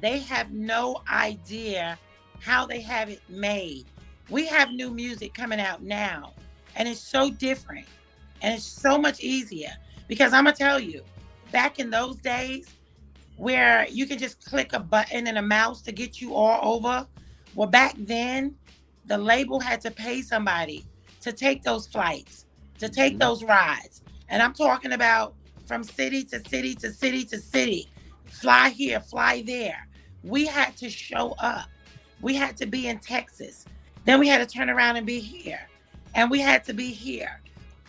They 0.00 0.18
have 0.20 0.52
no 0.52 1.02
idea 1.10 1.98
how 2.40 2.66
they 2.66 2.80
have 2.80 3.08
it 3.08 3.20
made. 3.28 3.86
We 4.30 4.46
have 4.46 4.72
new 4.72 4.90
music 4.90 5.34
coming 5.34 5.60
out 5.60 5.82
now, 5.82 6.34
and 6.76 6.88
it's 6.88 7.00
so 7.00 7.30
different 7.30 7.86
and 8.42 8.54
it's 8.54 8.64
so 8.64 8.98
much 8.98 9.20
easier 9.20 9.70
because 10.06 10.32
I'm 10.32 10.44
going 10.44 10.54
to 10.54 10.58
tell 10.58 10.78
you, 10.80 11.02
back 11.50 11.78
in 11.78 11.90
those 11.90 12.16
days 12.16 12.68
where 13.36 13.86
you 13.88 14.06
can 14.06 14.18
just 14.18 14.44
click 14.44 14.72
a 14.72 14.80
button 14.80 15.26
and 15.26 15.38
a 15.38 15.42
mouse 15.42 15.82
to 15.82 15.92
get 15.92 16.20
you 16.20 16.34
all 16.34 16.76
over, 16.76 17.06
well, 17.54 17.68
back 17.68 17.94
then, 17.98 18.54
the 19.06 19.18
label 19.18 19.58
had 19.60 19.80
to 19.80 19.90
pay 19.90 20.22
somebody 20.22 20.84
to 21.20 21.32
take 21.32 21.62
those 21.62 21.86
flights, 21.86 22.46
to 22.78 22.88
take 22.88 23.14
Mhm. 23.14 23.20
those 23.20 23.42
rides. 23.42 24.02
And 24.28 24.42
I'm 24.42 24.52
talking 24.52 24.92
about 24.92 25.34
from 25.66 25.82
city 25.82 26.24
to 26.24 26.40
city 26.48 26.74
to 26.76 26.92
city 26.92 27.24
to 27.24 27.40
city, 27.40 27.88
fly 28.26 28.70
here, 28.70 29.00
fly 29.00 29.42
there. 29.42 29.87
We 30.22 30.46
had 30.46 30.76
to 30.78 30.90
show 30.90 31.34
up. 31.38 31.68
We 32.20 32.34
had 32.34 32.56
to 32.58 32.66
be 32.66 32.88
in 32.88 32.98
Texas. 32.98 33.64
Then 34.04 34.20
we 34.20 34.28
had 34.28 34.38
to 34.38 34.46
turn 34.46 34.70
around 34.70 34.96
and 34.96 35.06
be 35.06 35.20
here. 35.20 35.68
And 36.14 36.30
we 36.30 36.40
had 36.40 36.64
to 36.64 36.72
be 36.72 36.90
here. 36.90 37.40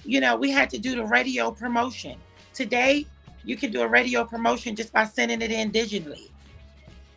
You 0.05 0.21
know, 0.21 0.35
we 0.35 0.51
had 0.51 0.69
to 0.71 0.77
do 0.77 0.95
the 0.95 1.05
radio 1.05 1.51
promotion. 1.51 2.17
Today, 2.53 3.05
you 3.43 3.55
can 3.55 3.71
do 3.71 3.81
a 3.81 3.87
radio 3.87 4.23
promotion 4.23 4.75
just 4.75 4.93
by 4.93 5.05
sending 5.05 5.41
it 5.41 5.51
in 5.51 5.71
digitally. 5.71 6.29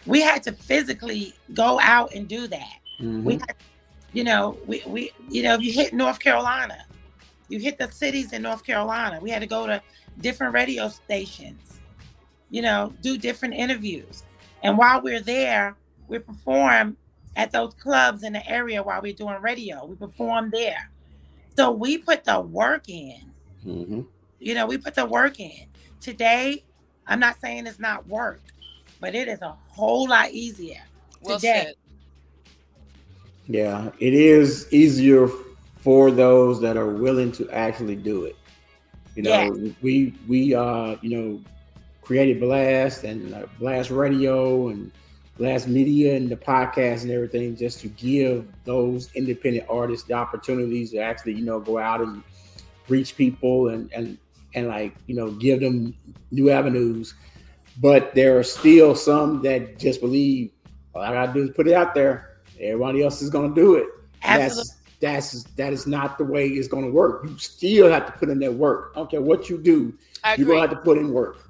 We 0.07 0.21
had 0.21 0.43
to 0.45 0.53
physically 0.53 1.35
go 1.55 1.79
out 1.81 2.15
and 2.15 2.27
do 2.27 2.47
that. 2.49 2.79
Mhm. 3.01 3.23
We 3.23 3.35
had, 3.35 3.55
you 4.13 4.25
know, 4.25 4.57
we, 4.67 4.83
we 4.87 5.13
you 5.29 5.43
know, 5.43 5.55
if 5.55 5.63
you 5.63 5.73
hit 5.73 5.93
North 5.93 6.19
Carolina, 6.19 6.85
you 7.49 7.59
hit 7.59 7.79
the 7.79 7.91
cities 7.91 8.33
in 8.33 8.43
North 8.43 8.65
Carolina. 8.65 9.19
We 9.21 9.31
had 9.31 9.41
to 9.41 9.47
go 9.47 9.67
to 9.67 9.83
different 10.21 10.55
radio 10.55 10.89
stations, 10.89 11.81
you 12.51 12.63
know, 12.63 12.93
do 13.01 13.19
different 13.19 13.55
interviews. 13.55 14.25
And 14.63 14.79
while 14.79 15.03
we're 15.03 15.21
there, 15.21 15.77
we 16.09 16.19
perform 16.19 16.97
at 17.37 17.51
those 17.51 17.75
clubs 17.75 18.23
in 18.23 18.33
the 18.33 18.47
area 18.49 18.83
while 18.83 19.01
we're 19.03 19.13
doing 19.13 19.41
radio. 19.41 19.85
We 19.87 19.97
perform 19.97 20.51
there. 20.51 20.91
So 21.57 21.71
we 21.71 21.99
put 21.99 22.25
the 22.25 22.41
work 22.41 22.89
in. 22.89 23.31
Mhm. 23.65 24.07
You 24.39 24.55
know, 24.55 24.67
we 24.67 24.79
put 24.79 24.95
the 24.95 25.07
work 25.07 25.41
in. 25.41 25.67
Today, 26.01 26.63
I'm 27.07 27.21
not 27.21 27.41
saying 27.41 27.67
it's 27.67 27.79
not 27.79 28.07
work, 28.09 28.41
but 29.01 29.15
it 29.15 29.29
is 29.29 29.41
a 29.43 29.57
whole 29.69 30.09
lot 30.09 30.31
easier. 30.33 30.83
Well 31.23 31.39
Today. 31.39 31.65
said. 31.67 31.75
Yeah, 33.49 33.91
it 33.99 34.15
is 34.15 34.73
easier 34.73 35.29
for 35.79 36.11
those 36.11 36.61
that 36.61 36.77
are 36.77 36.89
willing 36.89 37.33
to 37.33 37.51
actually 37.51 37.97
do 37.97 38.25
it. 38.25 38.37
You 39.17 39.25
know, 39.25 39.31
Yeah. 39.31 39.73
we 39.83 40.15
we 40.29 40.55
uh 40.55 40.97
you 41.03 41.11
know 41.11 41.41
created 42.03 42.41
Blast 42.41 43.05
and 43.05 43.35
uh, 43.35 43.47
Blast 43.59 43.91
Radio 43.91 44.69
and 44.69 44.93
Blast 45.39 45.67
Media 45.67 46.15
and 46.17 46.29
the 46.29 46.37
podcast 46.37 47.03
and 47.03 47.11
everything 47.11 47.57
just 47.57 47.81
to 47.81 47.89
give 47.89 48.47
those 48.65 49.11
independent 49.15 49.65
artists 49.71 50.07
the 50.07 50.13
opportunities 50.13 50.91
to 50.91 50.99
actually 50.99 51.33
you 51.33 51.45
know 51.45 51.59
go 51.59 51.79
out 51.79 52.01
and 52.01 52.23
reach 52.89 53.17
people 53.17 53.69
and 53.69 53.91
and 53.93 54.19
and 54.55 54.69
like 54.69 54.95
you 55.07 55.15
know 55.15 55.31
give 55.31 55.61
them 55.61 55.95
new 56.31 56.51
avenues. 56.51 57.15
But 57.81 58.15
there 58.15 58.39
are 58.39 58.43
still 58.43 58.95
some 58.95 59.41
that 59.43 59.79
just 59.79 60.01
believe 60.01 60.51
all 60.95 61.01
I 61.01 61.13
gotta 61.13 61.33
do 61.33 61.45
is 61.45 61.51
put 61.51 61.67
it 61.67 61.75
out 61.75 61.95
there. 61.95 62.37
Everybody 62.61 63.03
else 63.03 63.23
is 63.23 63.31
gonna 63.31 63.55
do 63.55 63.77
it. 63.77 63.87
Absolutely. 64.23 64.75
That's 65.01 65.43
that's 65.43 65.45
that 65.57 65.73
is 65.73 65.87
not 65.87 66.19
the 66.19 66.25
way 66.25 66.47
it's 66.47 66.69
gonna 66.69 66.91
work. 66.91 67.25
You 67.25 67.39
still 67.39 67.91
have 67.91 68.07
to 68.07 68.13
put 68.13 68.29
in 68.29 68.39
that 68.41 68.53
work. 68.53 68.93
I 68.95 68.99
don't 68.99 69.11
care 69.11 69.23
what 69.23 69.49
you 69.49 69.59
do, 69.59 69.95
you're 70.37 70.47
gonna 70.47 70.61
have 70.61 70.71
to 70.71 70.77
put 70.77 70.99
in 70.99 71.13
work. 71.13 71.42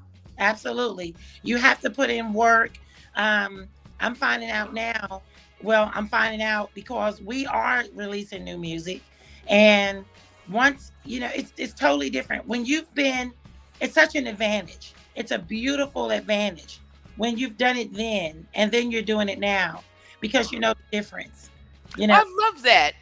Absolutely. 0.43 1.14
You 1.43 1.57
have 1.57 1.80
to 1.80 1.90
put 1.90 2.11
in 2.11 2.32
work. 2.32 2.72
Um, 3.16 3.68
I'm 4.01 4.14
finding 4.14 4.51
out 4.51 4.74
now. 4.74 5.22
Well, 5.62 5.90
I'm 5.95 6.09
finding 6.09 6.43
out 6.43 6.70
because 6.74 7.22
we 7.22 7.47
are 7.47 7.84
releasing 7.95 8.43
new 8.43 8.59
music. 8.59 9.03
And 9.49 10.05
once, 10.51 10.90
you 11.05 11.20
know, 11.20 11.30
it's 11.34 11.53
it's 11.57 11.72
totally 11.72 12.11
different. 12.11 12.47
When 12.49 12.66
you've 12.66 12.93
been, 12.95 13.32
it's 13.80 13.95
such 13.95 14.16
an 14.16 14.26
advantage. 14.26 14.95
It's 15.14 15.30
a 15.30 15.38
beautiful 15.38 16.11
advantage 16.11 16.80
when 17.16 17.38
you've 17.38 17.57
done 17.57 17.76
it 17.76 17.93
then 17.95 18.47
and 18.55 18.72
then 18.72 18.90
you're 18.90 19.03
doing 19.03 19.28
it 19.28 19.38
now 19.38 19.82
because 20.20 20.51
you 20.51 20.59
know 20.59 20.74
the 20.74 20.97
difference. 20.97 21.51
You 21.97 22.09
know, 22.09 22.14
I 22.14 22.24
love 22.47 22.62
that. 22.62 22.93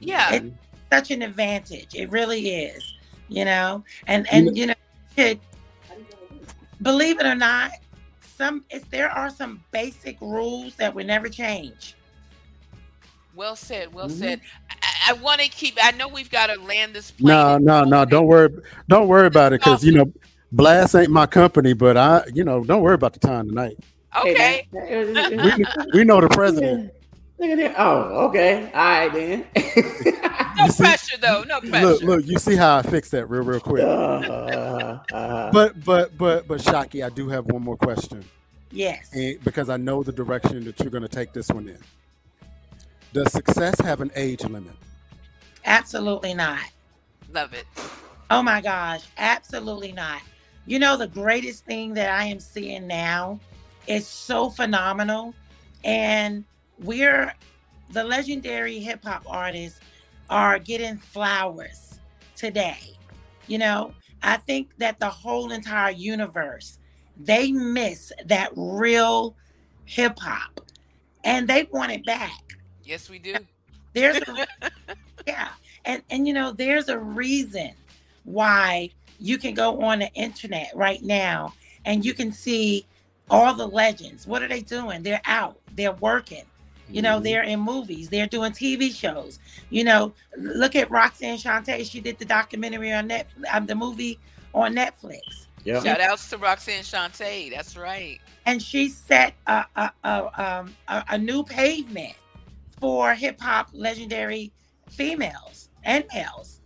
Yeah. 0.00 0.34
It- 0.34 0.52
such 0.92 1.12
an 1.12 1.22
advantage. 1.22 1.94
It 1.94 2.10
really 2.10 2.48
is, 2.64 2.94
you 3.28 3.44
know. 3.44 3.84
And 4.08 4.26
and 4.32 4.56
you 4.56 4.66
know, 4.66 4.74
could 5.16 5.38
believe 6.82 7.20
it 7.20 7.26
or 7.26 7.34
not, 7.34 7.72
some 8.20 8.64
it's, 8.70 8.86
there 8.88 9.10
are 9.10 9.30
some 9.30 9.62
basic 9.70 10.20
rules 10.20 10.74
that 10.76 10.94
will 10.94 11.06
never 11.06 11.28
change. 11.28 11.94
Well 13.34 13.56
said. 13.56 13.92
Well 13.94 14.08
Mhm. 14.08 14.18
said. 14.18 14.40
I, 14.70 15.10
I 15.10 15.12
want 15.14 15.40
to 15.40 15.48
keep. 15.48 15.78
I 15.82 15.92
know 15.92 16.08
we've 16.08 16.30
got 16.30 16.46
to 16.48 16.60
land 16.60 16.94
this 16.94 17.10
plane. 17.10 17.36
No, 17.36 17.58
no, 17.58 17.84
no. 17.84 18.04
Don't 18.04 18.26
worry. 18.26 18.50
Don't 18.88 19.08
worry 19.08 19.26
about 19.26 19.52
it 19.52 19.60
because 19.60 19.84
you 19.84 19.92
know, 19.92 20.12
Blast 20.52 20.94
ain't 20.94 21.10
my 21.10 21.26
company. 21.26 21.72
But 21.72 21.96
I, 21.96 22.24
you 22.32 22.44
know, 22.44 22.64
don't 22.64 22.82
worry 22.82 22.94
about 22.94 23.12
the 23.12 23.20
time 23.20 23.48
tonight. 23.48 23.76
Okay. 24.18 24.66
We, 24.72 25.66
we 25.92 26.04
know 26.04 26.20
the 26.20 26.28
president. 26.28 26.92
Look 27.40 27.50
at 27.50 27.56
that. 27.58 27.74
Oh, 27.78 28.26
okay. 28.28 28.70
All 28.72 28.80
right 28.80 29.12
then. 29.12 29.46
No 30.58 30.66
see- 30.68 30.84
pressure 30.84 31.16
though. 31.16 31.42
No 31.44 31.58
pressure. 31.60 31.86
Look, 31.86 32.02
look, 32.02 32.26
you 32.26 32.38
see 32.38 32.54
how 32.54 32.76
I 32.76 32.82
fixed 32.82 33.12
that 33.12 33.30
real, 33.30 33.42
real 33.42 33.60
quick. 33.60 33.82
Uh, 33.82 34.98
uh, 35.10 35.50
But, 35.50 35.82
but, 35.82 36.18
but, 36.18 36.46
but, 36.46 36.60
Shocky, 36.60 37.02
I 37.02 37.08
do 37.08 37.30
have 37.30 37.46
one 37.46 37.62
more 37.62 37.78
question, 37.78 38.22
Yes. 38.70 39.08
and 39.14 39.42
because 39.42 39.70
I 39.70 39.78
know 39.78 40.02
the 40.02 40.12
direction 40.12 40.62
that 40.66 40.78
you're 40.80 40.90
going 40.90 41.00
to 41.02 41.08
take 41.08 41.32
this 41.32 41.48
one 41.48 41.66
in. 41.66 41.78
Does 43.14 43.32
success 43.32 43.80
have 43.80 44.02
an 44.02 44.10
age 44.14 44.44
limit? 44.44 44.74
Absolutely 45.64 46.34
not. 46.34 46.60
Love 47.32 47.54
it. 47.54 47.64
Oh 48.30 48.42
my 48.42 48.60
gosh, 48.60 49.04
absolutely 49.16 49.92
not. 49.92 50.20
You 50.66 50.78
know, 50.78 50.98
the 50.98 51.08
greatest 51.08 51.64
thing 51.64 51.94
that 51.94 52.10
I 52.10 52.24
am 52.24 52.38
seeing 52.38 52.86
now 52.86 53.40
is 53.86 54.06
so 54.06 54.50
phenomenal. 54.50 55.32
And 55.84 56.44
we're 56.82 57.34
the 57.90 58.04
legendary 58.04 58.78
hip 58.78 59.04
hop 59.04 59.24
artists 59.26 59.80
are 60.28 60.58
getting 60.58 60.96
flowers 60.96 61.98
today. 62.36 62.96
You 63.48 63.58
know, 63.58 63.92
I 64.22 64.36
think 64.36 64.76
that 64.78 64.98
the 65.00 65.08
whole 65.08 65.50
entire 65.50 65.90
universe, 65.90 66.78
they 67.18 67.50
miss 67.50 68.12
that 68.26 68.50
real 68.54 69.34
hip 69.84 70.18
hop 70.18 70.60
and 71.24 71.48
they 71.48 71.68
want 71.72 71.92
it 71.92 72.06
back. 72.06 72.58
Yes, 72.84 73.10
we 73.10 73.18
do. 73.18 73.34
There's 73.92 74.18
a 74.18 74.46
yeah 75.26 75.48
and 75.84 76.02
and 76.10 76.26
you 76.26 76.32
know 76.32 76.52
there's 76.52 76.88
a 76.88 76.98
reason 76.98 77.72
why 78.24 78.90
you 79.18 79.38
can 79.38 79.54
go 79.54 79.80
on 79.82 79.98
the 79.98 80.12
internet 80.14 80.70
right 80.74 81.02
now 81.02 81.52
and 81.84 82.04
you 82.04 82.14
can 82.14 82.32
see 82.32 82.86
all 83.28 83.54
the 83.54 83.66
legends 83.66 84.26
what 84.26 84.42
are 84.42 84.48
they 84.48 84.60
doing 84.60 85.02
they're 85.02 85.20
out 85.24 85.58
they're 85.74 85.92
working 85.94 86.44
you 86.92 87.02
know 87.02 87.20
they're 87.20 87.42
in 87.42 87.60
movies 87.60 88.08
they're 88.08 88.26
doing 88.26 88.52
tv 88.52 88.92
shows 88.94 89.38
you 89.70 89.84
know 89.84 90.12
look 90.36 90.74
at 90.76 90.90
roxanne 90.90 91.36
shante 91.36 91.88
she 91.88 92.00
did 92.00 92.18
the 92.18 92.24
documentary 92.24 92.92
on 92.92 93.06
net 93.06 93.26
um, 93.52 93.66
the 93.66 93.74
movie 93.74 94.18
on 94.54 94.74
netflix 94.74 95.46
yeah. 95.64 95.82
Shout 95.82 96.00
outs 96.00 96.30
to 96.30 96.38
Roxanne 96.38 96.82
Shante. 96.82 97.50
That's 97.50 97.76
right. 97.76 98.18
and 98.46 98.62
she 98.62 98.88
set 98.88 99.34
a 99.46 99.64
a, 99.76 99.92
a, 100.04 100.42
um, 100.42 100.74
a, 100.88 101.04
a 101.10 101.18
new 101.18 101.44
pavement 101.44 102.14
for 102.80 103.14
hip 103.14 103.38
hop 103.40 103.68
legendary 103.72 104.52
females 104.88 105.68
and 105.84 106.04
males. 106.14 106.60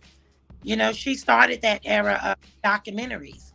You 0.63 0.75
know, 0.75 0.93
she 0.93 1.15
started 1.15 1.61
that 1.61 1.81
era 1.83 2.19
of 2.23 2.37
documentaries. 2.63 3.51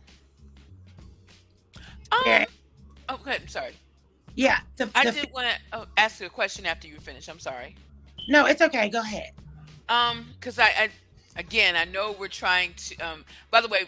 Um, 2.11 2.21
Yeah. 2.25 2.45
Okay, 3.09 3.37
I'm 3.41 3.47
sorry. 3.47 3.73
Yeah, 4.35 4.59
the, 4.77 4.89
I 4.95 5.05
the- 5.05 5.11
did 5.11 5.31
want 5.33 5.47
to 5.71 5.77
uh, 5.77 5.85
ask 5.97 6.19
you 6.19 6.27
a 6.27 6.29
question 6.29 6.65
after 6.65 6.87
you 6.87 6.99
finish. 6.99 7.27
I'm 7.27 7.39
sorry. 7.39 7.75
no, 8.29 8.45
it's 8.45 8.61
okay. 8.61 8.89
Go 8.89 9.01
ahead. 9.01 9.31
Um, 9.89 10.25
because 10.39 10.57
I, 10.57 10.67
I, 10.67 10.89
again, 11.35 11.75
I 11.75 11.85
know 11.85 12.15
we're 12.17 12.27
trying 12.29 12.73
to. 12.75 12.97
Um, 12.99 13.25
by 13.49 13.61
the 13.61 13.67
way, 13.67 13.79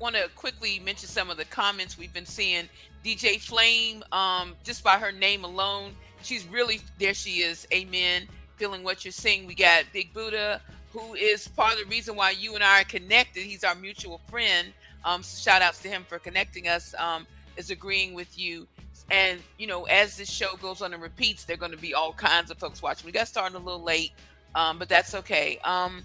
want 0.00 0.16
to 0.16 0.28
quickly 0.34 0.80
mention 0.80 1.08
some 1.08 1.30
of 1.30 1.36
the 1.36 1.44
comments 1.46 1.96
we've 1.96 2.12
been 2.12 2.26
seeing. 2.26 2.68
DJ 3.04 3.40
Flame, 3.40 4.04
um, 4.12 4.54
just 4.64 4.84
by 4.84 4.96
her 4.96 5.10
name 5.12 5.44
alone, 5.44 5.92
she's 6.22 6.46
really 6.46 6.80
there. 6.98 7.14
She 7.14 7.40
is. 7.42 7.66
Amen. 7.72 8.28
Feeling 8.56 8.82
what 8.84 9.04
you're 9.04 9.12
saying. 9.12 9.46
We 9.46 9.54
got 9.54 9.84
Big 9.92 10.12
Buddha, 10.12 10.60
who 10.92 11.14
is 11.14 11.48
part 11.48 11.72
of 11.74 11.78
the 11.80 11.86
reason 11.86 12.14
why 12.14 12.30
you 12.30 12.54
and 12.54 12.62
I 12.62 12.82
are 12.82 12.84
connected. 12.84 13.42
He's 13.44 13.64
our 13.64 13.74
mutual 13.74 14.20
friend. 14.30 14.72
Um, 15.04 15.22
so 15.24 15.36
shout 15.50 15.62
outs 15.62 15.80
to 15.82 15.88
him 15.88 16.04
for 16.08 16.18
connecting 16.20 16.68
us. 16.68 16.94
Um, 16.98 17.26
is 17.56 17.70
agreeing 17.70 18.14
with 18.14 18.38
you. 18.38 18.66
And 19.12 19.40
you 19.58 19.68
know, 19.68 19.84
as 19.84 20.16
this 20.16 20.28
show 20.28 20.56
goes 20.56 20.82
on 20.82 20.92
and 20.92 21.02
repeats, 21.02 21.44
there 21.44 21.54
are 21.54 21.58
going 21.58 21.70
to 21.70 21.78
be 21.78 21.94
all 21.94 22.12
kinds 22.12 22.50
of 22.50 22.58
folks 22.58 22.82
watching. 22.82 23.06
We 23.06 23.12
got 23.12 23.28
started 23.28 23.56
a 23.56 23.60
little 23.60 23.82
late, 23.82 24.10
um, 24.56 24.78
but 24.80 24.88
that's 24.88 25.14
okay. 25.14 25.58
Um, 25.62 26.02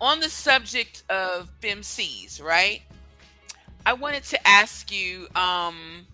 on 0.00 0.20
the 0.20 0.30
subject 0.30 1.02
of 1.10 1.50
FemCs, 1.60 2.42
right? 2.42 2.80
I 3.84 3.92
wanted 3.92 4.24
to 4.24 4.48
ask 4.48 4.90
you. 4.90 5.28
Um, 5.34 6.06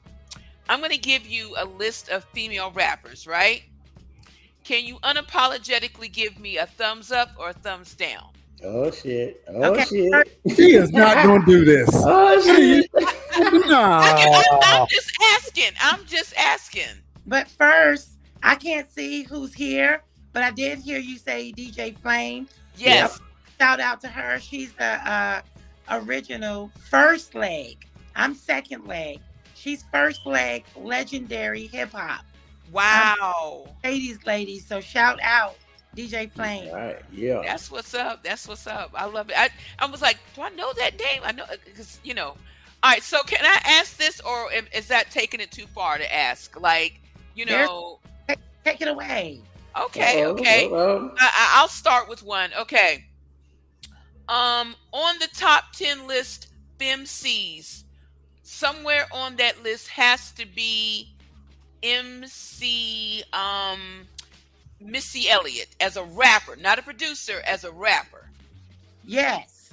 I'm 0.70 0.78
going 0.78 0.92
to 0.92 0.98
give 0.98 1.26
you 1.26 1.56
a 1.58 1.64
list 1.64 2.10
of 2.10 2.22
female 2.26 2.70
rappers, 2.70 3.26
right? 3.26 3.64
Can 4.62 4.84
you 4.84 5.00
unapologetically 5.00 6.12
give 6.12 6.38
me 6.38 6.58
a 6.58 6.66
thumbs 6.66 7.10
up 7.10 7.30
or 7.36 7.50
a 7.50 7.52
thumbs 7.52 7.92
down? 7.96 8.28
Oh 8.62 8.90
shit. 8.90 9.42
Oh 9.48 9.72
Okay. 9.72 9.84
shit. 9.84 10.40
She 10.56 10.74
is 10.74 10.90
not 10.92 11.24
going 11.24 11.40
to 11.40 11.46
do 11.46 11.64
this. 11.64 11.88
Oh 11.94 12.40
shit. 12.42 12.90
I'm 13.32 14.86
just 14.88 15.12
asking. 15.36 15.72
I'm 15.80 16.04
just 16.06 16.34
asking. 16.36 17.00
But 17.26 17.48
first, 17.48 18.18
I 18.42 18.54
can't 18.56 18.90
see 18.90 19.22
who's 19.22 19.54
here, 19.54 20.02
but 20.32 20.42
I 20.42 20.50
did 20.50 20.78
hear 20.78 20.98
you 20.98 21.16
say 21.16 21.52
DJ 21.56 21.96
Flame. 21.96 22.48
Yes. 22.76 23.20
Shout 23.58 23.80
out 23.80 24.00
to 24.02 24.08
her. 24.08 24.38
She's 24.40 24.72
the 24.74 24.84
uh, 25.10 25.40
original 25.90 26.70
first 26.90 27.34
leg. 27.34 27.86
I'm 28.16 28.34
second 28.34 28.86
leg. 28.86 29.20
She's 29.54 29.84
first 29.92 30.26
leg 30.26 30.64
legendary 30.76 31.66
hip 31.66 31.92
hop. 31.92 32.24
Wow. 32.72 33.68
ladies, 33.84 34.18
ladies. 34.26 34.66
So 34.66 34.80
shout 34.80 35.18
out 35.22 35.56
DJ 35.96 36.30
Flame. 36.30 36.68
All 36.70 36.76
right. 36.76 36.98
Yeah. 37.12 37.42
That's 37.44 37.70
what's 37.70 37.94
up. 37.94 38.22
That's 38.22 38.46
what's 38.46 38.66
up. 38.66 38.90
I 38.94 39.06
love 39.06 39.28
it. 39.30 39.36
I, 39.38 39.48
I 39.78 39.86
was 39.86 40.00
like, 40.00 40.18
do 40.34 40.42
I 40.42 40.50
know 40.50 40.72
that 40.78 40.98
name? 40.98 41.22
I 41.24 41.32
know 41.32 41.44
because 41.64 41.98
you 42.04 42.14
know. 42.14 42.28
All 42.82 42.90
right. 42.90 43.02
So 43.02 43.22
can 43.22 43.40
I 43.44 43.58
ask 43.64 43.96
this, 43.96 44.20
or 44.20 44.48
is 44.74 44.86
that 44.88 45.10
taking 45.10 45.40
it 45.40 45.50
too 45.50 45.66
far 45.66 45.98
to 45.98 46.14
ask? 46.14 46.58
Like, 46.60 47.00
you 47.34 47.44
There's- 47.46 47.68
know. 47.68 47.98
Take 48.64 48.82
it 48.82 48.88
away. 48.88 49.40
Okay. 49.80 50.22
Uh-oh, 50.22 50.30
Okay. 50.32 50.66
uh-oh. 50.66 51.14
I, 51.18 51.24
I- 51.32 51.60
I'll 51.60 51.68
start 51.68 52.08
with 52.08 52.22
one. 52.22 52.50
Okay. 52.60 53.06
Um, 54.28 54.76
on 54.92 55.18
the 55.18 55.28
top 55.34 55.72
ten 55.72 56.06
list, 56.06 56.48
FemCs, 56.78 57.84
somewhere 58.42 59.06
on 59.12 59.36
that 59.36 59.62
list 59.62 59.88
has 59.88 60.30
to 60.32 60.46
be 60.46 61.08
MC 61.82 63.22
um 63.32 64.06
Missy 64.80 65.28
Elliott 65.28 65.68
as 65.80 65.96
a 65.96 66.04
rapper, 66.04 66.56
not 66.56 66.78
a 66.78 66.82
producer, 66.82 67.42
as 67.46 67.64
a 67.64 67.70
rapper. 67.70 68.28
Yes. 69.04 69.70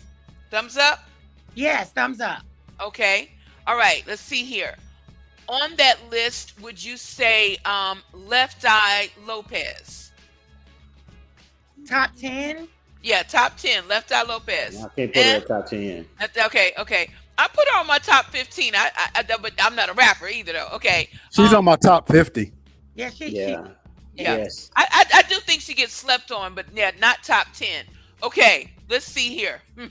Thumbs 0.51 0.77
up. 0.77 1.07
Yes. 1.55 1.91
Thumbs 1.91 2.21
up. 2.21 2.41
Okay. 2.81 3.31
All 3.65 3.77
right. 3.77 4.03
Let's 4.07 4.21
see 4.21 4.43
here. 4.43 4.75
On 5.49 5.75
that 5.77 5.97
list, 6.11 6.59
would 6.61 6.84
you 6.84 6.97
say 6.97 7.57
um, 7.65 7.99
Left 8.13 8.65
Eye 8.67 9.09
Lopez? 9.25 10.11
Top 11.88 12.11
10. 12.19 12.67
Yeah, 13.03 13.23
top 13.23 13.55
ten. 13.55 13.88
Left 13.88 14.11
Eye 14.11 14.23
Lopez. 14.23 14.75
I 14.84 14.89
can't 14.89 15.13
put 15.13 15.23
her 15.23 15.35
at 15.38 15.47
top 15.47 15.65
ten. 15.67 16.05
Okay, 16.45 16.73
okay. 16.77 17.09
I 17.38 17.47
put 17.47 17.65
her 17.69 17.79
on 17.79 17.88
my 17.88 17.99
top 17.99 18.25
fifteen. 18.25 18.73
I, 18.75 18.89
I, 18.95 19.09
I 19.19 19.38
but 19.41 19.53
I'm 19.59 19.75
not 19.75 19.88
a 19.88 19.93
rapper 19.93 20.27
either, 20.27 20.51
though. 20.51 20.67
Okay. 20.73 21.07
She's 21.31 21.53
Um, 21.53 21.59
on 21.59 21.65
my 21.65 21.75
top 21.77 22.09
50. 22.09 22.51
Yeah, 22.95 23.09
she, 23.11 23.27
Yeah. 23.29 23.67
Yeah. 24.18 24.38
Yes. 24.38 24.72
I, 24.76 24.85
I, 24.91 25.19
I 25.19 25.22
do 25.23 25.35
think 25.35 25.61
she 25.61 25.73
gets 25.73 25.94
slept 25.94 26.31
on, 26.31 26.56
but 26.56 26.65
yeah, 26.73 26.91
not 26.99 27.23
top 27.23 27.48
ten. 27.53 27.85
Okay, 28.23 28.73
let's 28.89 29.06
see 29.06 29.30
here. 29.35 29.61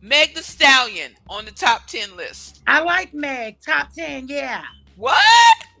Meg 0.00 0.34
the 0.34 0.42
Stallion 0.42 1.12
on 1.28 1.44
the 1.44 1.50
top 1.50 1.86
ten 1.86 2.16
list. 2.16 2.62
I 2.66 2.80
like 2.80 3.12
Meg. 3.12 3.60
Top 3.60 3.92
10. 3.92 4.28
Yeah. 4.28 4.62
What? 4.96 5.16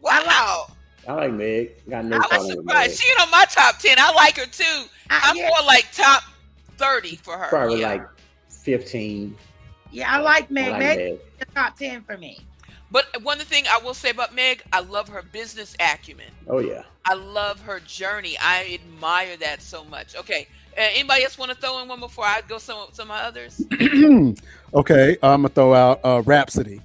I 0.04 0.18
like- 0.18 0.26
Wow. 0.26 0.66
I 1.06 1.12
like 1.12 1.32
Meg. 1.32 1.70
Got 1.88 2.04
no 2.06 2.16
I 2.16 2.18
was 2.18 2.26
problem 2.28 2.48
with 2.48 2.56
Meg. 2.66 2.74
surprised. 2.74 3.00
She 3.00 3.10
ain't 3.10 3.20
on 3.20 3.30
my 3.30 3.44
top 3.48 3.78
ten. 3.78 3.96
I 3.98 4.12
like 4.12 4.36
her 4.36 4.46
too. 4.46 4.84
I, 5.08 5.20
I'm 5.24 5.36
yeah, 5.36 5.48
more 5.48 5.66
like 5.66 5.86
top 5.92 6.22
thirty 6.76 7.16
for 7.16 7.38
her. 7.38 7.48
Probably 7.48 7.80
yeah. 7.80 7.88
like 7.92 8.02
fifteen. 8.50 9.36
yeah, 9.92 10.12
I 10.12 10.18
like 10.18 10.44
I 10.44 10.52
Meg. 10.52 10.70
like 10.72 10.78
Meg 10.80 10.98
Meg. 10.98 11.18
the 11.38 11.44
top 11.54 11.76
10 11.78 12.02
for 12.02 12.18
me. 12.18 12.40
But 12.90 13.22
one 13.22 13.38
thing 13.38 13.64
I 13.68 13.78
will 13.78 13.94
say 13.94 14.10
about 14.10 14.34
Meg, 14.34 14.62
I 14.72 14.80
love 14.80 15.08
her 15.08 15.22
business 15.22 15.76
acumen. 15.78 16.30
Oh 16.48 16.58
yeah. 16.58 16.82
I 17.04 17.14
love 17.14 17.60
her 17.60 17.80
journey. 17.80 18.36
I 18.40 18.78
admire 18.82 19.36
that 19.38 19.62
so 19.62 19.84
much. 19.84 20.16
Okay. 20.16 20.48
Uh, 20.76 20.82
anybody 20.94 21.24
else 21.24 21.36
want 21.36 21.50
to 21.50 21.56
throw 21.56 21.80
in 21.82 21.88
one 21.88 22.00
before 22.00 22.24
I 22.24 22.40
go 22.46 22.58
some 22.58 22.88
some 22.92 23.10
of 23.10 23.16
my 23.16 23.22
others? 23.22 23.64
okay, 24.74 25.16
I'm 25.22 25.42
going 25.42 25.42
to 25.42 25.48
throw 25.48 25.74
out 25.74 26.00
uh, 26.04 26.22
Rapsody. 26.24 26.80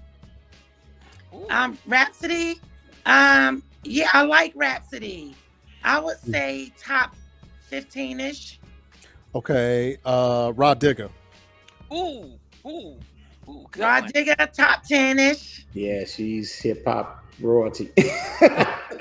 Ooh. 1.34 1.46
Um, 1.50 1.78
Rapsody. 1.86 2.60
Um, 3.06 3.62
yeah, 3.84 4.10
I 4.14 4.24
like 4.24 4.54
Rapsody. 4.56 5.36
I 5.84 6.00
would 6.00 6.18
say 6.20 6.72
top 6.80 7.16
15 7.68 8.20
ish. 8.20 8.60
Okay, 9.36 9.98
uh, 10.06 10.54
Rah 10.56 10.76
Digga. 10.76 11.10
Ooh, 11.94 12.32
ooh, 12.66 12.98
ooh. 13.48 13.68
Good 13.72 13.82
Rah 13.82 14.02
one. 14.02 14.12
Digga, 14.12 14.54
top 14.54 14.84
10 14.84 15.20
ish. 15.20 15.66
Yeah, 15.74 16.06
she's 16.06 16.54
hip 16.56 16.86
hop 16.86 17.24
royalty. 17.40 17.92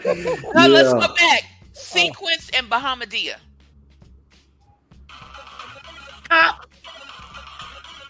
Now 0.04 0.66
let's 0.66 0.92
go 0.92 1.00
back. 1.14 1.44
Oh. 1.44 1.58
Sequence 1.72 2.50
and 2.56 2.68
Bahamadia. 2.68 3.36
Top, 6.28 6.66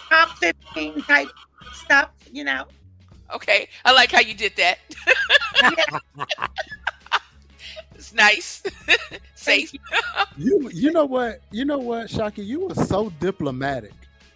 top 0.08 0.30
15 0.38 1.02
type 1.02 1.28
stuff, 1.74 2.14
you 2.32 2.44
know. 2.44 2.64
Okay, 3.34 3.68
I 3.84 3.92
like 3.92 4.10
how 4.10 4.20
you 4.20 4.32
did 4.34 4.52
that. 4.56 4.78
It's 8.02 8.12
nice, 8.14 8.64
safe. 9.36 9.72
You 10.36 10.68
you 10.72 10.90
know 10.90 11.04
what? 11.04 11.40
You 11.52 11.64
know 11.64 11.78
what, 11.78 12.10
Shocky? 12.10 12.44
You 12.44 12.66
were 12.66 12.74
so 12.74 13.10
diplomatic. 13.20 13.92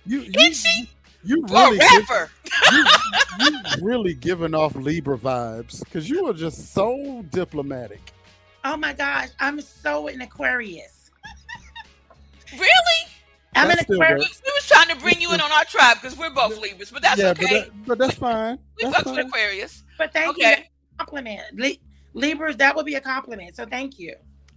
You 0.06 0.20
you, 0.20 0.30
Is 0.38 0.60
she? 0.60 0.88
You 1.26 1.46
For 1.46 1.54
a 1.56 1.70
really 1.70 1.78
give- 1.78 2.30
you, 2.72 2.84
you 3.40 3.84
really 3.84 4.14
giving 4.14 4.54
off 4.54 4.74
Libra 4.74 5.18
vibes 5.18 5.80
because 5.84 6.08
you 6.08 6.26
are 6.28 6.32
just 6.32 6.72
so 6.72 7.24
diplomatic. 7.30 8.12
Oh 8.64 8.76
my 8.76 8.92
gosh, 8.92 9.28
I'm 9.40 9.60
so 9.60 10.08
an 10.08 10.20
Aquarius. 10.22 11.10
Really? 12.52 12.66
I'm 13.54 13.68
That's 13.68 13.80
an 13.80 13.84
still 13.84 13.98
We, 13.98 14.04
Aquarius. 14.04 14.42
we 14.44 14.52
was 14.52 14.66
trying 14.68 14.88
to 14.88 14.96
bring 15.02 15.20
you 15.20 15.32
in 15.32 15.40
on 15.40 15.50
our 15.52 15.64
tribe 15.64 15.96
because 16.00 16.16
we're 16.16 16.30
both 16.30 16.58
Libras, 16.60 16.90
but 16.90 17.02
that's 17.02 17.20
yeah, 17.20 17.30
okay. 17.30 17.42
but 17.42 17.50
that, 17.50 17.86
but 17.86 17.98
that's 17.98 18.14
fine. 18.14 18.58
we 18.76 18.84
That's 18.84 19.02
fuck 19.02 19.16
with. 19.16 19.26
Aquarius. 19.26 19.82
But 19.98 20.12
thank 20.12 20.36
you. 20.36 20.44
Okay. 20.44 20.54
That's 20.56 20.68
a 20.94 21.04
compliment. 21.04 21.42
Li- 21.54 21.80
Libras, 22.14 22.56
that 22.56 22.76
would 22.76 22.86
be 22.86 22.94
a 22.94 23.00
compliment. 23.00 23.56
So 23.56 23.64
thank 23.66 23.98
you. 23.98 24.14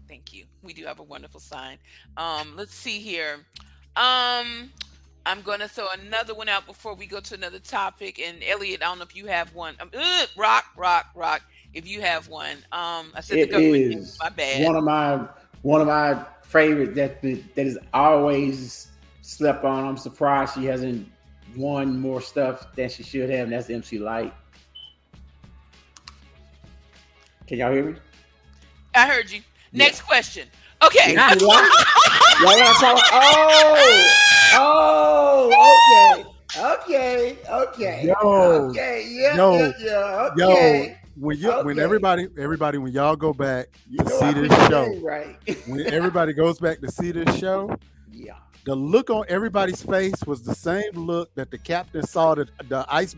Thank 0.08 0.34
you. 0.34 0.46
We 0.64 0.74
do 0.74 0.86
have 0.86 1.00
a 1.00 1.04
wonderful 1.04 1.40
sign. 1.40 1.78
Um, 2.18 2.54
let's 2.58 2.74
see 2.74 3.00
here. 3.00 3.46
Um, 3.96 4.72
I'm 5.30 5.42
going 5.44 5.60
to 5.60 5.68
throw 5.68 5.86
another 6.02 6.34
one 6.34 6.50
out 6.50 6.66
before 6.66 6.96
we 6.96 7.06
go 7.06 7.20
to 7.20 7.36
another 7.36 7.60
topic. 7.60 8.20
And 8.20 8.38
Elliot, 8.44 8.82
I 8.82 8.86
don't 8.86 8.98
know 8.98 9.04
if 9.04 9.16
you 9.16 9.28
have 9.28 9.54
one. 9.54 9.76
Um, 9.80 9.92
ugh, 9.96 10.30
rock, 10.36 10.66
rock, 10.76 11.06
rock. 11.14 11.44
If 11.76 11.88
you 11.88 12.02
have 12.02 12.28
one, 12.30 12.58
um, 12.72 13.12
I 13.14 13.22
said 13.22 13.38
It 13.38 13.50
the 13.50 13.52
government. 13.54 13.94
is 13.96 14.18
My 14.20 14.30
bad. 14.30 14.66
one 14.66 14.76
of 14.76 14.84
my 14.84 15.28
one 15.62 15.82
of 15.82 15.88
my 15.88 16.26
favorites 16.42 16.96
that 16.96 17.22
that 17.22 17.66
is 17.68 17.78
always 17.94 18.88
slept 19.22 19.64
on. 19.64 19.86
I'm 19.86 19.98
surprised 19.98 20.56
she 20.56 20.66
hasn't 20.66 21.08
won 21.56 22.00
more 22.00 22.22
stuff 22.22 22.74
than 22.76 22.90
she 22.90 23.04
should 23.04 23.30
have, 23.30 23.44
and 23.44 23.54
that's 23.54 23.70
MC 23.70 24.00
Lyte. 24.00 24.34
Can 27.46 27.60
y'all 27.60 27.72
hear 27.72 27.84
me? 27.84 27.96
I 28.96 29.08
heard 29.08 29.30
you. 29.30 29.42
Next 29.74 30.02
question. 30.02 30.48
Okay. 30.84 31.16
MC 31.16 31.46
Lyte? 31.46 31.72
Y'all 32.40 32.46
want 32.46 32.58
to 32.58 32.74
talk? 32.80 33.00
Oh, 33.12 34.14
oh, 34.54 36.16
okay, 36.16 36.26
okay, 36.60 37.38
okay, 37.50 38.06
Yo. 38.06 38.70
okay, 38.70 39.08
yeah, 39.10 39.36
Yo. 39.36 39.56
yeah, 39.80 40.30
yeah, 40.36 40.88
Yo, 40.90 40.96
when 41.16 41.38
you 41.38 41.52
when 41.64 41.80
everybody 41.80 42.28
everybody 42.38 42.78
when 42.78 42.92
y'all 42.92 43.16
go 43.16 43.34
back 43.34 43.68
You 43.90 44.00
to 44.00 44.10
see 44.10 44.34
this 44.34 44.68
show, 44.68 44.96
right? 45.02 45.38
when 45.68 45.82
everybody 45.94 46.34
goes 46.34 46.60
back 46.60 46.80
to 46.82 46.92
see 46.92 47.12
this 47.12 47.38
show, 47.38 47.76
yeah. 48.12 48.34
the 48.66 48.76
look 48.76 49.10
on 49.10 49.26
everybody's 49.28 49.82
face 49.82 50.24
was 50.26 50.42
the 50.44 50.56
same 50.56 50.92
look 50.94 51.34
that 51.36 51.52
the 51.52 51.58
captain 51.58 52.06
saw 52.06 52.36
the 52.36 52.48
the 52.68 52.86
ice. 52.90 53.16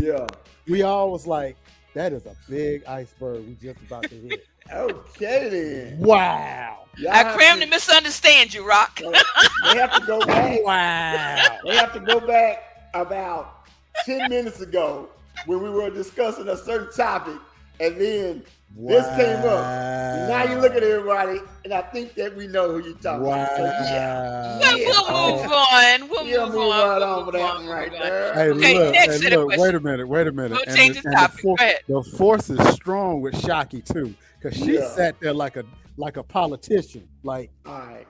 Yeah. 0.00 0.26
We 0.68 0.82
all 0.82 1.10
was 1.10 1.26
like, 1.26 1.56
"That 1.94 2.12
is 2.12 2.24
a 2.26 2.36
big 2.48 2.84
iceberg 2.86 3.46
we 3.46 3.54
just 3.54 3.80
about 3.80 4.04
to 4.04 4.14
hit." 4.14 4.46
Okay 4.70 5.48
then. 5.48 5.98
wow! 5.98 6.84
Y'all 6.96 7.12
I 7.12 7.24
crammed 7.34 7.60
to- 7.60 7.66
to 7.66 7.70
misunderstand 7.70 8.54
you, 8.54 8.66
Rock. 8.66 9.00
They 9.00 9.78
have 9.78 9.98
to 9.98 10.04
go 10.06 10.20
back. 10.26 10.60
Wow! 10.62 11.58
They 11.64 11.76
have 11.76 11.92
to 11.94 12.00
go 12.00 12.20
back 12.20 12.90
about 12.94 13.66
10 14.06 14.28
minutes 14.30 14.60
ago 14.60 15.08
when 15.46 15.62
we 15.62 15.70
were 15.70 15.90
discussing 15.90 16.48
a 16.48 16.56
certain 16.56 16.92
topic. 16.94 17.36
And 17.80 18.00
then 18.00 18.44
this 18.76 19.04
came 19.16 19.38
up. 19.38 20.28
Now 20.28 20.44
you 20.44 20.58
look 20.58 20.74
at 20.74 20.82
everybody, 20.84 21.40
and 21.64 21.72
I 21.72 21.80
think 21.82 22.14
that 22.14 22.36
we 22.36 22.46
know 22.46 22.70
who 22.72 22.84
you're 22.86 22.96
talking 22.98 23.22
Wow! 23.22 23.42
about. 23.42 23.56
So, 23.56 23.62
yeah. 23.64 24.58
We'll, 24.58 24.78
Yeah. 24.78 24.86
we'll 24.86 25.36
move 25.42 25.52
on. 25.52 26.08
We'll 26.08 26.26
Yeah, 26.26 26.44
move, 26.44 26.54
move 26.54 26.62
on. 26.62 26.70
right 26.70 26.98
We'll 26.98 27.02
on 27.08 27.24
move 27.24 27.32
that 27.32 27.40
on, 27.42 27.66
one 27.66 27.68
right 27.74 27.90
there. 27.92 28.34
Hey, 28.34 28.50
Okay, 28.50 28.78
look, 28.78 28.92
next 28.92 29.14
hey, 29.14 29.18
set 29.20 29.32
of 29.32 29.40
look, 29.48 29.56
wait 29.58 29.74
a 29.74 29.80
minute, 29.80 30.06
wait 30.06 30.26
a 30.28 30.32
minute. 30.32 30.52
We'll 30.52 30.62
And 30.68 30.76
change 30.76 30.96
the, 30.96 31.02
the 31.02 31.08
and 31.08 31.16
the 31.16 31.20
topic. 31.20 31.40
for- 31.40 31.56
Go 31.56 31.64
ahead. 31.64 31.78
the 31.88 32.02
force 32.16 32.50
is 32.50 32.68
strong 32.74 33.20
with 33.20 33.38
Shocky 33.40 33.80
too, 33.82 34.14
because 34.42 34.58
she 34.58 34.74
Yeah. 34.74 34.88
sat 34.90 35.20
there 35.20 35.32
like 35.32 35.56
a 35.56 35.64
like 35.96 36.16
a 36.16 36.22
politician. 36.22 37.06
Like, 37.22 37.50
All 37.66 37.78
right. 37.78 38.06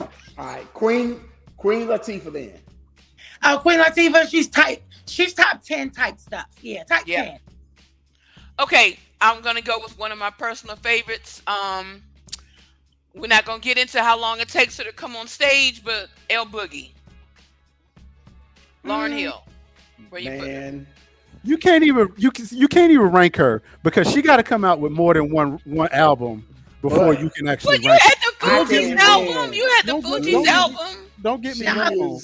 All 0.00 0.08
right. 0.38 0.74
Queen 0.74 1.20
Queen 1.56 1.86
Latifah 1.86 2.32
then. 2.32 2.60
Oh, 3.42 3.58
Queen 3.60 3.78
Latifah, 3.80 4.28
she's 4.28 4.48
type. 4.48 4.82
She's 5.06 5.34
top 5.34 5.62
ten 5.62 5.90
type 5.90 6.18
stuff. 6.20 6.46
Yeah, 6.60 6.84
type 6.84 7.04
Yeah. 7.06 7.24
ten. 7.24 7.38
Okay, 8.60 8.98
I'm 9.20 9.40
gonna 9.42 9.62
go 9.62 9.78
with 9.82 9.98
one 9.98 10.12
of 10.12 10.18
my 10.18 10.30
personal 10.30 10.76
favorites. 10.76 11.42
Um, 11.46 12.02
we're 13.14 13.26
not 13.26 13.44
gonna 13.44 13.60
get 13.60 13.78
into 13.78 14.02
how 14.02 14.18
long 14.18 14.40
it 14.40 14.48
takes 14.48 14.76
her 14.78 14.84
to 14.84 14.92
come 14.92 15.16
on 15.16 15.26
stage, 15.28 15.82
but 15.84 16.08
L 16.30 16.46
Boogie, 16.46 16.92
Lauryn 18.84 19.10
Mm. 19.12 19.18
Hill. 19.18 19.44
Where 20.10 20.20
you 20.20 20.30
put 20.30 20.48
her? 20.48 20.86
Man. 21.44 21.50
you 21.50 21.58
can't 21.58 21.84
even 21.84 22.12
you 22.16 22.30
can, 22.30 22.46
you 22.50 22.68
can't 22.68 22.90
even 22.90 23.06
rank 23.06 23.36
her 23.36 23.62
because 23.82 24.10
she 24.10 24.22
got 24.22 24.38
to 24.38 24.42
come 24.42 24.64
out 24.64 24.80
with 24.80 24.92
more 24.92 25.14
than 25.14 25.30
one 25.30 25.58
one 25.64 25.88
album 25.92 26.46
before 26.82 27.14
But- 27.14 27.20
you 27.20 27.30
can 27.30 27.44
Well, 27.46 27.52
actually 27.52 27.78
you 27.82 27.88
rank. 27.90 28.02
had 28.02 28.14
the 28.40 28.46
I 28.46 28.96
album. 28.98 29.52
You 29.52 29.68
had 29.76 29.86
the 29.86 29.92
Don't- 29.92 30.04
Fugees 30.04 30.32
don't- 30.32 30.48
album. 30.48 30.96
Don't 31.22 31.40
get 31.42 31.58
me 31.58 31.66
wrong. 31.66 32.20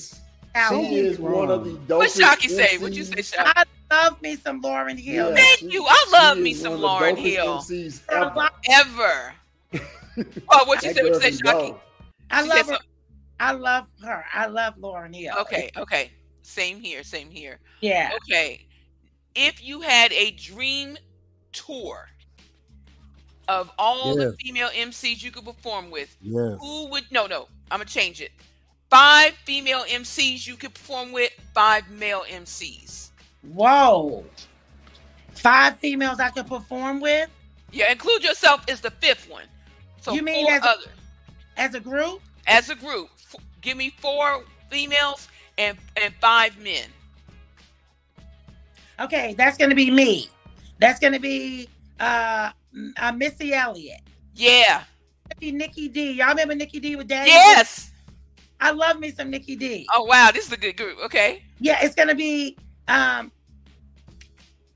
Album. 0.55 0.85
she 0.87 0.97
is 0.99 1.19
one 1.19 1.51
of 1.51 1.65
the 1.65 1.71
dopest. 1.71 1.97
What 1.99 2.11
Shocky 2.11 2.49
say? 2.49 2.77
What 2.79 2.93
you 2.93 3.05
say, 3.05 3.15
MCs. 3.15 3.35
Shocky? 3.35 3.51
I 3.91 4.05
love 4.05 4.21
me 4.21 4.37
some 4.37 4.61
Lauryn 4.63 4.99
Hill. 4.99 5.29
Yeah, 5.31 5.35
Thank 5.37 5.59
she- 5.61 5.71
you. 5.71 5.87
I 5.89 6.07
love 6.13 6.39
me 6.39 6.53
some 6.55 6.81
one 6.83 7.11
of 7.11 7.17
the 7.17 7.23
Lauryn 7.23 7.25
Hill. 7.25 7.59
MCs 7.59 8.01
ever. 8.11 8.51
Ever. 8.69 9.35
Oh, 10.51 10.65
what 10.67 10.83
you 10.83 10.93
That 10.93 10.97
said? 10.97 11.05
What 11.05 11.05
you 11.05 11.11
girl 11.13 11.21
said, 11.21 11.35
Shocky? 11.47 11.75
I 12.31 12.43
She 12.43 12.49
love 12.49 12.67
said 12.67 12.73
her. 12.75 12.79
I 13.39 13.53
love 13.53 13.87
her. 14.05 14.25
I 14.35 14.47
love 14.47 14.75
Lauryn 14.77 15.15
Hill. 15.15 15.35
Okay, 15.43 15.71
okay. 15.77 16.11
Same 16.43 16.81
here. 16.81 17.03
Same 17.05 17.31
here. 17.31 17.59
Yeah. 17.81 18.11
Okay. 18.17 18.67
If 19.35 19.63
you 19.63 19.81
had 19.81 20.13
a 20.13 20.33
dream 20.33 20.97
tour 21.53 22.09
of 23.49 23.71
all 23.79 24.15
the 24.17 24.37
female 24.41 24.69
MCs 24.69 25.23
you 25.23 25.31
could 25.31 25.45
perform 25.45 25.91
with, 25.91 26.17
Yes. 26.21 26.59
who 26.61 26.87
would 26.91 27.05
no 27.11 27.27
no, 27.27 27.49
I'm 27.71 27.79
gonna 27.79 27.85
change 27.85 28.21
it. 28.21 28.33
Five 28.91 29.35
female 29.45 29.85
MCs 29.89 30.47
you 30.47 30.57
could 30.57 30.75
perform 30.75 31.13
with, 31.13 31.33
five 31.55 31.89
male 31.91 32.25
MCs. 32.29 33.11
Whoa. 33.43 34.25
Five 35.33 35.79
females 35.79 36.19
I 36.21 36.31
could 36.31 36.47
perform 36.47 37.01
with 37.01 37.31
Yeah, 37.73 37.91
include 37.93 38.25
yourself 38.25 38.65
is 38.69 38.81
the 38.81 38.91
fifth 38.91 39.29
one. 39.31 39.45
So 40.01 40.13
You 40.13 40.23
mean 40.23 40.45
four 40.45 40.55
as 40.55 40.63
a- 40.65 40.69
other 40.69 40.91
as 41.57 41.75
a 41.75 41.81
group. 41.81 42.21
as 42.47 42.69
a 42.71 42.75
group. 42.75 43.11
F- 43.33 43.41
give 43.61 43.77
me 43.77 43.91
four 44.01 44.45
females 44.71 45.29
and 45.59 45.79
and 45.97 46.15
five 46.21 46.57
men. 46.59 46.89
Okay, 49.01 49.35
that's 49.37 49.57
gonna 49.57 49.75
be 49.75 49.91
me. 49.91 50.29
That's 50.79 51.01
gonna 51.01 51.21
be 51.21 51.69
uh, 51.99 52.51
uh 52.99 53.13
Missy 53.13 53.55
Elliott. 53.55 54.01
Yeah. 54.35 54.85
That'd 55.29 55.41
be 55.41 55.53
Nikki 55.53 55.89
D. 55.89 56.13
Y'all 56.13 56.29
remember 56.29 56.55
Nikki 56.55 56.81
D 56.81 56.97
with 56.97 57.09
Daddy? 57.09 57.31
Yes. 57.31 57.91
I 58.61 58.73
love 58.73 58.99
me 58.99 59.11
some 59.11 59.31
Nikki 59.31 59.57
D. 59.57 59.87
Oh 59.95 60.05
wow, 60.05 60.31
this 60.33 60.47
is 60.47 60.53
a 60.53 60.57
good 60.57 60.77
group. 60.77 60.99
Okay. 61.05 61.43
Yeah, 61.61 61.79
it's 61.83 61.95
gonna 61.95 62.15
be 62.15 62.57
um 62.89 63.33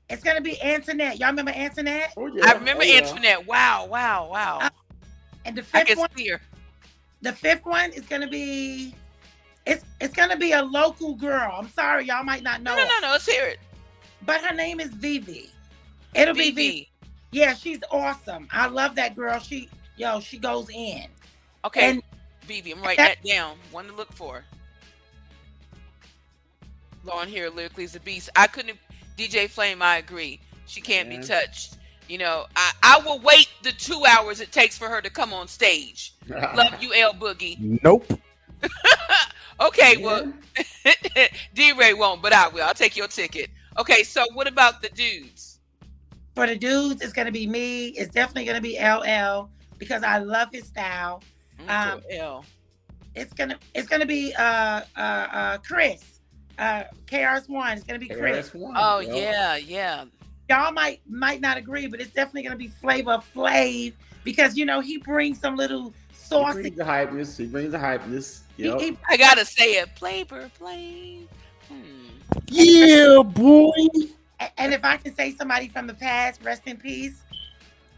it's 0.09 0.23
gonna 0.23 0.41
be 0.41 0.61
Antoinette. 0.61 1.19
Y'all 1.19 1.29
remember 1.29 1.51
Antoinette? 1.51 2.13
Oh, 2.17 2.27
yeah. 2.27 2.43
I 2.45 2.53
remember 2.53 2.83
Oh, 2.83 2.85
yeah. 2.85 2.99
Antoinette. 3.01 3.47
Wow, 3.47 3.87
wow, 3.89 4.29
wow. 4.31 4.59
Uh, 4.61 4.69
And 5.45 5.55
the 5.55 5.65
I 5.73 5.83
fifth 5.83 5.97
one, 5.97 6.09
here. 6.15 6.41
the 7.21 7.33
fifth 7.33 7.65
one 7.65 7.91
is 7.91 8.05
gonna 8.05 8.27
be 8.27 8.95
it's 9.65 9.83
it's 9.99 10.13
gonna 10.15 10.37
be 10.37 10.51
a 10.53 10.63
local 10.63 11.15
girl. 11.15 11.55
I'm 11.59 11.69
sorry, 11.69 12.05
y'all 12.05 12.23
might 12.23 12.43
not 12.43 12.61
know, 12.61 12.75
No, 12.75 12.83
no, 12.83 12.87
no, 12.87 12.99
no. 13.07 13.11
Let's 13.13 13.25
hear 13.27 13.45
it. 13.45 13.59
But 14.23 14.41
her 14.41 14.53
name 14.55 14.79
is 14.79 14.89
Vivi. 14.89 15.49
It'll 16.13 16.33
be 16.33 16.51
Vivi. 16.51 16.89
VV. 17.03 17.07
Yeah, 17.31 17.53
she's 17.53 17.79
awesome. 17.91 18.47
I 18.51 18.67
love 18.67 18.95
that 18.95 19.15
girl. 19.15 19.39
She 19.39 19.69
yo, 19.97 20.19
she 20.19 20.37
goes 20.37 20.69
in. 20.69 21.05
Okay, 21.65 21.91
And 21.91 22.03
Vivi. 22.43 22.71
I'm 22.71 22.81
writing 22.81 23.03
that 23.03 23.23
down. 23.23 23.57
One 23.71 23.87
to 23.87 23.93
look 23.93 24.11
for. 24.13 24.43
Lauryn 27.05 27.27
here 27.27 27.49
lyrically 27.49 27.83
is 27.83 27.95
a 27.95 27.99
beast. 27.99 28.29
I 28.35 28.47
couldn't. 28.47 28.77
DJ 29.17 29.49
Flame, 29.49 29.81
I 29.81 29.97
agree. 29.97 30.39
She 30.65 30.81
can't 30.81 31.09
be 31.09 31.19
touched. 31.19 31.77
You 32.07 32.17
know, 32.17 32.45
I, 32.55 32.71
I 32.83 32.99
will 33.05 33.19
wait 33.19 33.47
the 33.63 33.71
two 33.71 34.03
hours 34.05 34.39
it 34.39 34.51
takes 34.51 34.77
for 34.77 34.87
her 34.89 35.01
to 35.01 35.09
come 35.09 35.33
on 35.33 35.47
stage. 35.47 36.13
Love 36.29 36.81
you, 36.81 36.93
L 36.93 37.13
Boogie. 37.13 37.81
Nope. 37.83 38.05
Okay, 39.59 39.97
well, 39.97 40.33
D 41.53 41.71
Ray 41.71 41.93
won't, 41.93 42.21
but 42.21 42.33
I 42.33 42.49
will. 42.49 42.63
I'll 42.63 42.73
take 42.73 42.97
your 42.97 43.07
ticket. 43.07 43.49
Okay, 43.77 44.03
so 44.03 44.25
what 44.33 44.47
about 44.47 44.81
the 44.81 44.89
dudes? 44.89 45.51
for 46.35 46.45
the 46.45 46.55
dudes, 46.55 47.01
it's 47.01 47.13
gonna 47.13 47.31
be 47.31 47.47
me. 47.47 47.87
It's 47.89 48.11
definitely 48.13 48.43
gonna 48.45 48.59
be 48.61 48.77
LL 48.77 49.49
because 49.77 50.03
I 50.03 50.17
love 50.17 50.49
his 50.51 50.65
style. 50.65 51.23
Um, 51.69 52.01
L. 52.11 52.43
It's 53.15 53.33
gonna 53.33 53.57
it's 53.73 53.87
gonna 53.87 54.05
be 54.05 54.33
uh 54.35 54.81
uh 54.97 54.99
uh 54.99 55.57
Chris. 55.59 56.19
Uh 56.59 56.83
KRS 57.05 57.47
One. 57.47 57.71
It's 57.77 57.85
gonna 57.85 57.99
be 57.99 58.09
Chris. 58.09 58.49
KRS-One, 58.49 58.73
Oh 58.77 58.99
yo. 58.99 59.15
yeah, 59.15 59.55
yeah. 59.55 60.03
Y'all 60.49 60.73
might 60.73 60.99
might 61.07 61.39
not 61.39 61.55
agree, 61.57 61.87
but 61.87 62.01
it's 62.01 62.11
definitely 62.11 62.43
gonna 62.43 62.57
be 62.57 62.67
Flavor 62.67 63.21
Flav 63.33 63.93
because 64.25 64.57
you 64.57 64.65
know 64.65 64.81
he 64.81 64.97
brings 64.97 65.39
some 65.39 65.55
little 65.55 65.93
He 66.29 66.61
brings 66.63 66.77
the 66.77 66.83
hypeness. 66.83 67.37
He 67.37 67.45
brings 67.45 67.71
the 67.71 67.77
hypeness. 67.77 68.41
he- 68.57 68.63
he- 68.79 68.97
I 69.09 69.15
gotta 69.15 69.45
say 69.45 69.75
it. 69.77 69.97
Flavor, 69.97 70.51
Flav. 70.59 71.27
Hmm. 71.69 72.04
Yeah, 72.47 73.21
boy. 73.23 73.71
and 74.57 74.73
if 74.73 74.83
I 74.83 74.97
can 74.97 75.15
say 75.15 75.31
somebody 75.31 75.67
from 75.67 75.87
the 75.87 75.93
past, 75.93 76.41
rest 76.43 76.63
in 76.65 76.77
peace. 76.77 77.23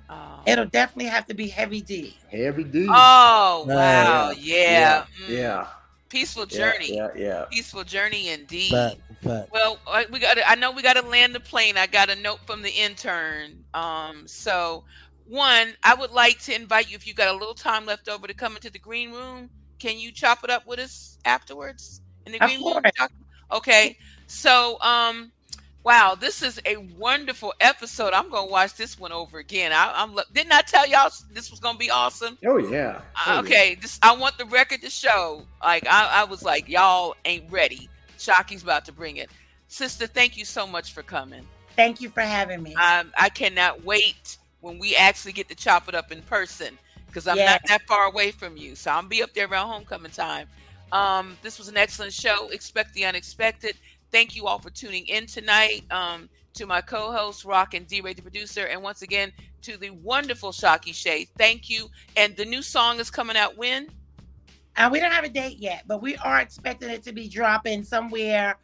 Oh. 0.09 0.39
It'll 0.45 0.65
definitely 0.65 1.09
have 1.09 1.26
to 1.27 1.34
be 1.34 1.47
Heavy 1.47 1.81
D. 1.81 2.15
Heavy 2.31 2.64
D. 2.64 2.88
Oh 2.89 3.65
Yeah, 3.68 3.76
wow, 3.76 4.31
yeah, 4.31 4.35
yeah, 4.39 5.03
Mm. 5.27 5.30
yeah, 5.30 5.68
Peaceful 6.09 6.45
journey, 6.45 6.95
Yeah, 6.95 7.09
yeah. 7.15 7.45
peaceful 7.51 7.84
journey 7.84 8.30
indeed. 8.30 8.72
Fact, 8.72 9.01
fact. 9.22 9.51
Well, 9.51 9.80
I- 9.85 10.05
we 10.09 10.19
got. 10.19 10.38
I 10.47 10.55
know 10.55 10.72
we 10.72 10.81
got 10.81 10.93
to 10.93 11.01
land 11.01 11.35
the 11.35 11.39
plane. 11.41 11.77
I 11.77 11.88
got 11.88 12.09
a 12.09 12.15
note 12.15 12.39
from 12.45 12.61
the 12.61 12.69
intern. 12.69 13.65
Um, 13.73 14.26
so 14.27 14.85
one, 15.26 15.73
I 15.84 15.93
would 15.93 16.11
like 16.11 16.39
to 16.43 16.55
invite 16.55 16.89
you 16.89 16.95
if 16.95 17.05
you 17.05 17.14
got 17.14 17.27
a 17.27 17.38
little 17.38 17.53
time 17.53 17.85
left 17.85 18.07
over 18.07 18.26
to 18.27 18.34
come 18.34 18.55
into 18.55 18.69
the 18.72 18.80
green 18.80 19.11
room. 19.11 19.49
Can 19.80 19.99
you 19.99 20.11
chop 20.14 20.43
it 20.45 20.49
up 20.49 20.65
with 20.65 20.80
us 20.80 21.18
afterwards 21.26 22.01
in 22.26 22.31
the 22.31 22.39
green 22.39 22.64
room? 22.64 22.84
Okay. 23.51 23.97
So, 24.28 24.80
um, 24.82 25.32
wow, 25.84 26.16
this 26.20 26.41
is 26.44 26.60
a 26.66 26.78
wonderful 26.98 27.54
episode. 27.62 28.14
I'm 28.14 28.30
gonna 28.30 28.48
watch 28.48 28.76
this 28.76 28.99
one 28.99 29.12
over 29.12 29.40
again. 29.40 29.72
I, 29.72 29.91
I'm. 29.95 30.14
lo- 30.16 30.24
Didn't 30.34 30.52
I 30.54 30.62
tell 30.62 30.88
y'all 30.88 31.10
this 31.32 31.49
was 31.49 31.60
gonna 31.60 31.78
be 31.78 31.90
awesome? 31.90 32.38
Oh 32.45 32.58
yeah. 32.58 33.02
Uh, 33.16 33.20
Oh, 33.28 33.34
yeah. 33.34 33.40
okay, 33.40 33.76
this 33.82 33.99
I 34.04 34.16
want 34.16 34.38
the 34.38 34.45
record 34.45 34.82
to 34.82 34.90
show. 34.90 35.44
Like 35.64 35.88
I, 35.88 36.22
I 36.22 36.24
was 36.26 36.44
like, 36.44 36.68
y'all 36.70 37.16
ain't 37.26 37.49
ready. 37.52 37.90
Shocking's 38.20 38.64
about 38.64 38.86
to 38.86 38.91
bring 38.91 39.18
it. 39.18 39.30
Sister, 39.70 40.08
thank 40.08 40.38
you 40.38 40.45
so 40.45 40.66
much 40.68 40.94
for 40.94 41.04
coming. 41.04 41.45
Thank 41.76 42.02
you 42.02 42.10
for 42.10 42.22
having 42.22 42.64
me. 42.64 42.74
Um, 42.76 43.12
I 43.18 43.30
cannot 43.30 43.84
wait 43.86 44.38
when 44.62 44.80
we 44.80 44.95
actually 44.95 45.34
get 45.34 45.48
to 45.49 45.56
chop 45.56 45.88
it 45.88 45.94
up 45.95 46.12
in 46.12 46.22
person 46.24 46.78
because 47.06 47.28
I'm 47.28 47.38
Yeah. 47.38 47.52
not 47.52 47.62
that 47.68 47.84
far 47.88 48.06
away 48.08 48.32
from 48.32 48.58
you. 48.58 48.76
So 48.76 48.91
I'll 48.91 49.04
be 49.04 49.22
up 49.22 49.34
there 49.34 49.48
around 49.48 49.68
homecoming 49.70 50.12
time. 50.12 50.48
Um, 50.91 51.38
this 51.44 51.60
was 51.60 51.68
an 51.68 51.78
excellent 51.78 52.14
show. 52.14 52.48
Expect 52.49 52.94
the 52.94 53.06
unexpected. 53.06 53.76
Thank 54.11 54.35
you 54.35 54.47
all 54.47 54.59
for 54.59 54.69
tuning 54.69 55.05
in 55.07 55.25
tonight. 55.25 55.84
Um, 55.91 56.29
to 56.57 56.65
my 56.65 56.81
co-host 56.81 57.45
Rock 57.45 57.75
and 57.75 57.88
D-Ray, 57.88 58.13
the 58.13 58.21
producer, 58.21 58.65
and 58.65 58.81
once 58.81 59.03
again 59.03 59.31
to 59.61 59.77
the 59.77 59.91
wonderful 59.91 60.51
Shocky 60.51 60.91
Shay. 60.91 61.27
Thank 61.38 61.69
you. 61.69 61.88
And 62.15 62.35
the 62.35 62.45
new 62.45 62.61
song 62.63 62.99
is 62.99 63.11
coming 63.11 63.38
out 63.38 63.55
when? 63.57 63.89
Uh, 64.75 64.89
we 64.91 64.99
don't 64.99 65.11
have 65.11 65.23
a 65.23 65.29
date 65.29 65.57
yet, 65.59 65.84
but 65.88 66.01
we 66.01 66.15
are 66.17 66.39
expecting 66.39 66.89
it 66.89 67.03
to 67.03 67.13
be 67.13 67.27
dropping 67.27 67.84
somewhere 67.84 68.57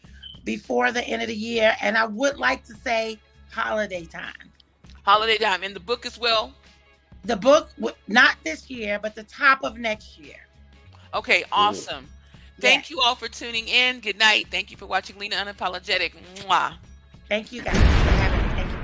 before 0.44 0.92
the 0.92 1.04
end 1.08 1.22
of 1.22 1.28
the 1.28 1.36
year. 1.36 1.76
And 1.82 1.98
I 1.98 2.06
would 2.06 2.38
like 2.38 2.66
to 2.66 2.74
say 2.74 3.20
holiday 3.52 4.06
time. 4.06 4.52
Holiday 5.04 5.38
time. 5.38 5.64
And 5.64 5.76
the 5.76 5.80
book 5.80 6.06
as 6.06 6.20
well. 6.20 6.54
The 7.26 7.36
book, 7.36 7.70
not 8.08 8.36
this 8.44 8.70
year, 8.70 9.00
but 9.02 9.16
the 9.16 9.24
top 9.24 9.64
of 9.64 9.78
next 9.78 10.18
year. 10.20 10.48
Okay, 11.14 11.44
awesome. 11.52 12.08
Thank 12.60 12.90
you 12.90 13.02
all 13.02 13.16
for 13.16 13.28
tuning 13.28 13.68
in. 13.68 14.00
Good 14.00 14.18
night. 14.18 14.48
Thank 14.50 14.72
you 14.72 14.78
for 14.78 14.86
watching 14.86 15.18
Lena 15.18 15.36
Unapologetic. 15.38 16.14
Mwah. 16.46 16.74
Thank 17.28 17.52
you 17.52 17.62
guys 17.62 17.76
for 17.76 17.82
having 17.82 18.40
me. 18.40 18.54
Thank 18.56 18.72
you. 18.72 18.84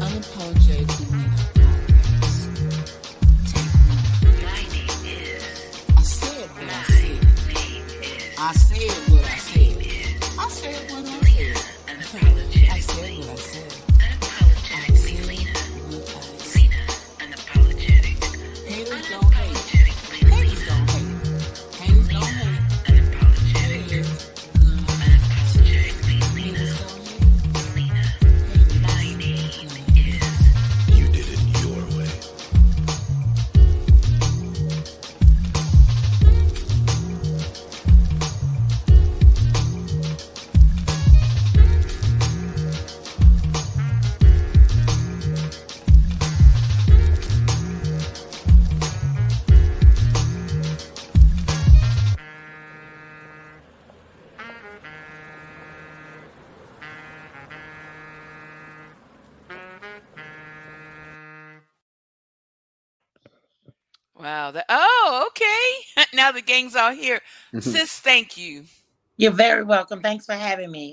Unapologetically 0.00 1.14
Lena 8.44 9.13
Wow. 64.24 64.52
That, 64.52 64.66
oh, 64.70 65.26
okay. 65.28 66.06
now 66.14 66.32
the 66.32 66.42
gang's 66.42 66.76
all 66.76 66.92
here. 66.92 67.20
Mm-hmm. 67.54 67.60
Sis, 67.60 68.00
thank 68.00 68.38
you. 68.38 68.64
You're 69.18 69.32
very 69.32 69.64
welcome. 69.64 70.02
Thanks 70.02 70.26
for 70.26 70.34
having 70.34 70.72
me. 70.72 70.92